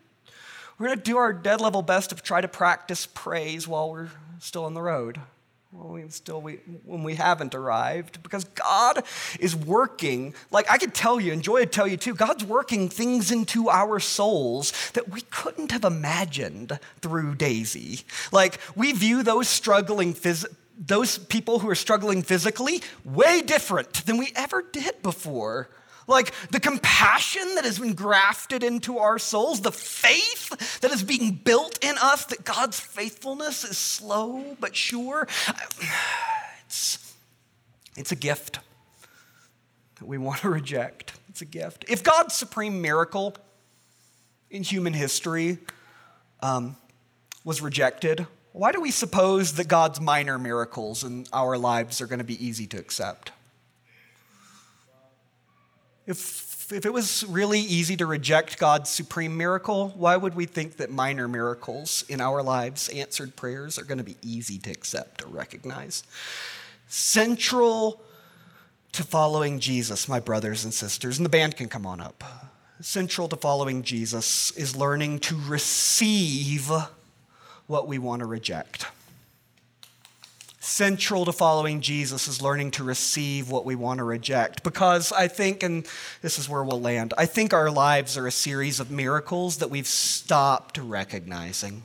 we're 0.79 0.89
gonna 0.89 1.01
do 1.01 1.19
our 1.19 1.33
dead 1.33 1.61
level 1.61 1.83
best 1.83 2.11
to 2.11 2.17
try 2.17 2.41
to 2.41 2.49
practice 2.49 3.07
praise 3.07 3.69
while 3.69 3.91
we're 3.91 4.09
still 4.39 4.65
on 4.65 4.75
the 4.75 4.83
road. 4.83 5.21
When 5.73 5.93
we 5.93 6.09
still 6.09 6.41
we, 6.41 6.55
when 6.85 7.05
we 7.05 7.15
haven't 7.15 7.55
arrived, 7.55 8.25
because 8.25 8.43
God 8.43 9.05
is 9.39 9.55
working. 9.55 10.35
Like 10.51 10.69
I 10.69 10.79
could 10.79 10.95
tell 10.95 11.21
you, 11.21 11.33
and 11.33 11.43
Joy 11.43 11.61
would 11.61 11.73
tell 11.73 11.87
you 11.87 11.97
too. 11.97 12.13
God's 12.15 12.45
working 12.45 12.89
things 12.89 13.31
into 13.31 13.69
our 13.69 14.01
souls 14.01 14.73
that 14.95 15.11
we 15.11 15.21
couldn't 15.21 15.71
have 15.71 15.85
imagined 15.85 16.81
through 17.03 17.37
Daisy. 17.37 18.01
Like 18.33 18.59
we 18.75 18.91
view 18.91 19.23
those 19.23 19.49
struggling 19.49 20.13
phys- 20.13 20.47
those 20.81 21.19
people 21.19 21.59
who 21.59 21.69
are 21.69 21.75
struggling 21.75 22.23
physically 22.23 22.83
way 23.05 23.43
different 23.43 24.07
than 24.07 24.17
we 24.17 24.33
ever 24.35 24.63
did 24.73 25.03
before. 25.03 25.69
Like 26.07 26.33
the 26.51 26.59
compassion 26.59 27.55
that 27.55 27.65
has 27.65 27.79
been 27.79 27.93
grafted 27.93 28.65
into 28.65 28.99
our 28.99 29.19
souls, 29.19 29.61
the 29.61 29.71
faith 29.71 30.81
that 30.81 30.91
is 30.91 31.05
being 31.05 31.33
built 31.35 31.79
in 31.85 31.97
us, 32.03 32.25
that 32.27 32.45
God's 32.45 32.81
faithfulness 32.81 33.63
is 33.63 33.79
slow 33.79 34.57
but 34.59 34.75
sure. 34.75 35.29
It's, 36.67 37.17
it's 37.97 38.13
a 38.13 38.17
gift 38.17 38.61
that 39.99 40.07
we 40.07 40.19
want 40.19 40.43
to 40.43 40.51
reject. 40.51 41.15
It's 41.29 41.43
a 41.43 41.45
gift. 41.45 41.85
If 41.89 42.05
God's 42.05 42.33
supreme 42.33 42.81
miracle 42.81 43.35
in 44.51 44.63
human 44.63 44.93
history 44.93 45.59
um, 46.39 46.77
was 47.45 47.61
rejected, 47.61 48.29
why 48.53 48.73
do 48.73 48.81
we 48.81 48.91
suppose 48.91 49.55
that 49.55 49.69
God's 49.69 50.01
minor 50.01 50.39
miracles 50.39 51.05
in 51.05 51.27
our 51.33 51.57
lives 51.57 52.01
are 52.01 52.07
going 52.07 52.19
to 52.19 52.25
be 52.25 52.45
easy 52.45 52.67
to 52.69 52.79
accept? 52.79 53.31
If, 56.07 56.73
if 56.73 56.85
it 56.85 56.93
was 56.93 57.25
really 57.29 57.61
easy 57.61 57.97
to 57.99 58.07
reject 58.07 58.59
God's 58.59 58.91
supreme 58.91 59.37
miracle, 59.37 59.91
why 59.97 60.17
would 60.17 60.35
we 60.35 60.47
think 60.47 60.79
that 60.79 60.91
minor 60.91 61.29
miracles 61.29 62.05
in 62.09 62.21
our 62.21 62.43
lives, 62.43 62.89
answered 62.89 63.37
prayers, 63.37 63.79
are 63.79 63.85
going 63.85 63.99
to 63.99 64.05
be 64.05 64.17
easy 64.23 64.59
to 64.59 64.71
accept 64.71 65.23
or 65.23 65.29
recognize? 65.29 66.03
Central 66.89 68.03
to 68.93 69.05
following 69.05 69.61
Jesus, 69.61 70.09
my 70.09 70.19
brothers 70.19 70.65
and 70.65 70.75
sisters, 70.75 71.19
and 71.19 71.25
the 71.25 71.31
band 71.31 71.57
can 71.57 71.69
come 71.69 71.87
on 71.87 72.01
up. 72.01 72.25
Central 72.81 73.29
to 73.29 73.37
following 73.37 73.85
Jesus 73.85 74.51
is 74.57 74.75
learning 74.75 75.21
to 75.21 75.37
receive 75.47 76.73
what 77.71 77.87
we 77.87 77.99
want 77.99 78.19
to 78.19 78.27
reject. 78.27 78.85
Central 80.59 81.25
to 81.25 81.33
following 81.33 81.81
Jesus 81.81 82.27
is 82.27 82.43
learning 82.43 82.73
to 82.73 82.83
receive 82.83 83.49
what 83.49 83.65
we 83.65 83.77
want 83.77 83.99
to 83.99 84.05
reject. 84.05 84.65
Because 84.65 85.13
I 85.13 85.29
think, 85.29 85.63
and 85.63 85.87
this 86.21 86.37
is 86.37 86.49
where 86.49 86.65
we'll 86.65 86.81
land, 86.81 87.15
I 87.17 87.27
think 87.27 87.55
our 87.55 87.71
lives 87.71 88.19
are 88.19 88.27
a 88.27 88.33
series 88.33 88.81
of 88.81 88.91
miracles 88.91 89.59
that 89.59 89.71
we've 89.71 89.87
stopped 89.87 90.79
recognizing. 90.79 91.85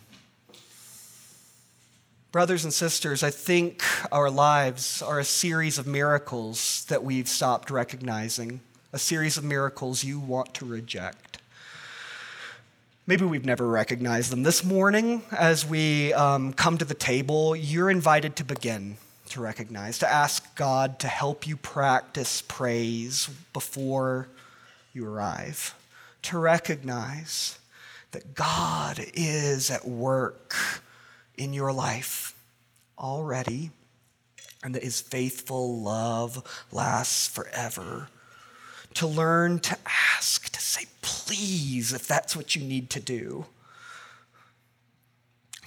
Brothers 2.31 2.63
and 2.63 2.73
sisters, 2.73 3.21
I 3.21 3.29
think 3.29 3.83
our 4.11 4.31
lives 4.31 5.03
are 5.03 5.19
a 5.19 5.23
series 5.23 5.77
of 5.77 5.85
miracles 5.85 6.83
that 6.89 7.03
we've 7.03 7.29
stopped 7.29 7.69
recognizing, 7.69 8.59
a 8.91 8.99
series 8.99 9.37
of 9.37 9.43
miracles 9.43 10.03
you 10.03 10.19
want 10.19 10.53
to 10.55 10.65
reject. 10.65 11.34
Maybe 13.07 13.23
we've 13.23 13.45
never 13.45 13.67
recognized 13.67 14.31
them. 14.31 14.41
This 14.41 14.63
morning, 14.63 15.21
as 15.31 15.63
we 15.63 16.11
um, 16.13 16.53
come 16.53 16.75
to 16.79 16.85
the 16.85 16.95
table, 16.95 17.55
you're 17.55 17.91
invited 17.91 18.35
to 18.37 18.43
begin 18.43 18.97
to 19.29 19.41
recognize, 19.41 19.99
to 19.99 20.11
ask 20.11 20.55
God 20.55 20.97
to 20.99 21.07
help 21.07 21.45
you 21.45 21.55
practice 21.55 22.41
praise 22.41 23.29
before 23.53 24.27
you 24.91 25.07
arrive, 25.07 25.75
to 26.23 26.39
recognize 26.39 27.59
that 28.09 28.33
God 28.33 28.99
is 29.13 29.69
at 29.69 29.87
work 29.87 30.55
in 31.37 31.53
your 31.53 31.71
life 31.71 32.35
already, 32.97 33.69
and 34.63 34.73
that 34.73 34.81
his 34.83 34.99
faithful 34.99 35.79
love 35.79 36.65
lasts 36.71 37.27
forever. 37.27 38.07
To 38.95 39.07
learn 39.07 39.59
to 39.59 39.77
ask, 40.15 40.49
to 40.51 40.59
say 40.59 40.85
please 41.01 41.93
if 41.93 42.07
that's 42.07 42.35
what 42.35 42.55
you 42.55 42.63
need 42.63 42.89
to 42.91 42.99
do. 42.99 43.45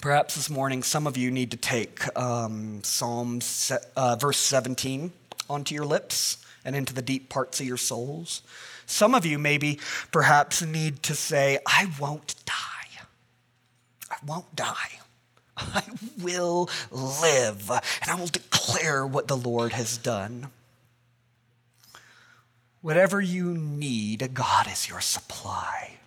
Perhaps 0.01 0.37
this 0.37 0.49
morning, 0.49 0.83
some 0.83 1.07
of 1.07 1.17
you 1.17 1.31
need 1.31 1.51
to 1.51 1.57
take 1.57 2.17
um, 2.17 2.83
Psalm 2.85 3.41
se- 3.41 3.79
uh, 3.97 4.17
verse 4.17 4.39
17 4.39 5.13
onto 5.51 5.75
your 5.75 5.85
lips 5.85 6.39
and 6.65 6.77
into 6.77 6.95
the 6.95 7.03
deep 7.03 7.29
parts 7.29 7.61
of 7.61 7.67
your 7.67 7.77
souls. 7.77 8.43
Some 8.87 9.15
of 9.15 9.27
you 9.27 9.39
maybe 9.39 9.81
perhaps 10.13 10.63
need 10.63 11.03
to 11.05 11.15
say, 11.15 11.59
I 11.67 11.91
won't 12.01 12.35
die. 12.47 13.03
I 14.11 14.17
won't 14.25 14.55
die. 14.55 15.01
I 15.57 15.83
will 16.23 16.71
live 16.91 17.71
and 17.71 18.11
I 18.11 18.15
will 18.15 18.29
declare 18.29 19.07
what 19.07 19.29
the 19.29 19.37
Lord 19.37 19.73
has 19.73 19.99
done. 19.99 20.49
Whatever 22.81 23.21
you 23.21 23.55
need, 23.55 24.35
God 24.35 24.69
is 24.71 24.89
your 24.89 25.01
supply. 25.01 25.99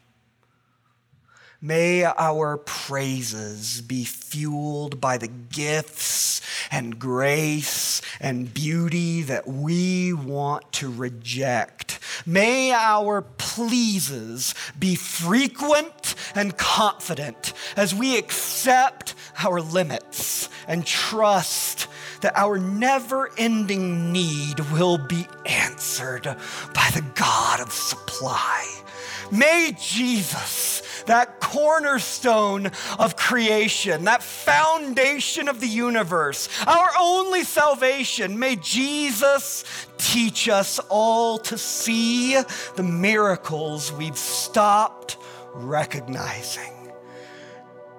May 1.64 2.06
our 2.06 2.58
praises 2.58 3.82
be 3.82 4.04
fueled 4.04 5.00
by 5.00 5.20
the 5.20 5.28
gifts 5.28 6.42
and 6.72 6.98
grace 6.98 8.02
and 8.20 8.52
beauty 8.52 9.22
that 9.24 9.48
we 9.48 10.12
want 10.12 10.72
to 10.74 10.92
reject. 10.92 12.00
May 12.26 12.72
our 12.72 13.22
pleases 13.22 14.56
be 14.80 14.96
frequent 14.96 16.16
and 16.34 16.58
confident 16.58 17.54
as 17.76 17.94
we 17.94 18.18
accept 18.18 19.14
our 19.44 19.62
limits 19.62 20.50
and 20.68 20.86
trust 20.86 21.88
that 22.22 22.38
our 22.38 22.58
never 22.58 23.30
ending 23.38 24.12
need 24.12 24.60
will 24.72 24.98
be 24.98 25.28
answered 25.46 26.24
by 26.74 26.90
the 26.94 27.06
God 27.16 27.60
of 27.60 27.72
supply. 27.72 28.68
May 29.32 29.74
Jesus, 29.80 30.82
that 31.06 31.40
cornerstone 31.40 32.70
of 33.00 33.16
creation, 33.16 34.04
that 34.04 34.22
foundation 34.22 35.48
of 35.48 35.62
the 35.62 35.68
universe, 35.68 36.50
our 36.68 36.90
only 37.00 37.44
salvation, 37.44 38.38
may 38.38 38.58
Jesus 38.58 39.64
teach 39.98 40.50
us 40.50 40.80
all 40.90 41.38
to 41.40 41.58
see 41.58 42.42
the 42.76 42.84
miracles 42.84 43.94
we've 43.94 44.18
stopped 44.18 45.18
recognizing 45.54 46.92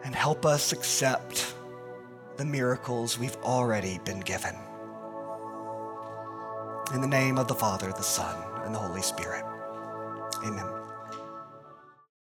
and 0.04 0.14
help 0.14 0.44
us 0.44 0.72
accept 0.72 1.54
the 2.42 2.46
miracles 2.46 3.20
we've 3.20 3.36
already 3.44 4.00
been 4.04 4.18
given. 4.18 4.56
In 6.92 7.00
the 7.00 7.06
name 7.06 7.38
of 7.38 7.46
the 7.46 7.54
Father, 7.54 7.92
the 7.92 8.02
Son, 8.02 8.36
and 8.64 8.74
the 8.74 8.80
Holy 8.80 9.00
Spirit. 9.00 9.44
Amen. 10.44 10.81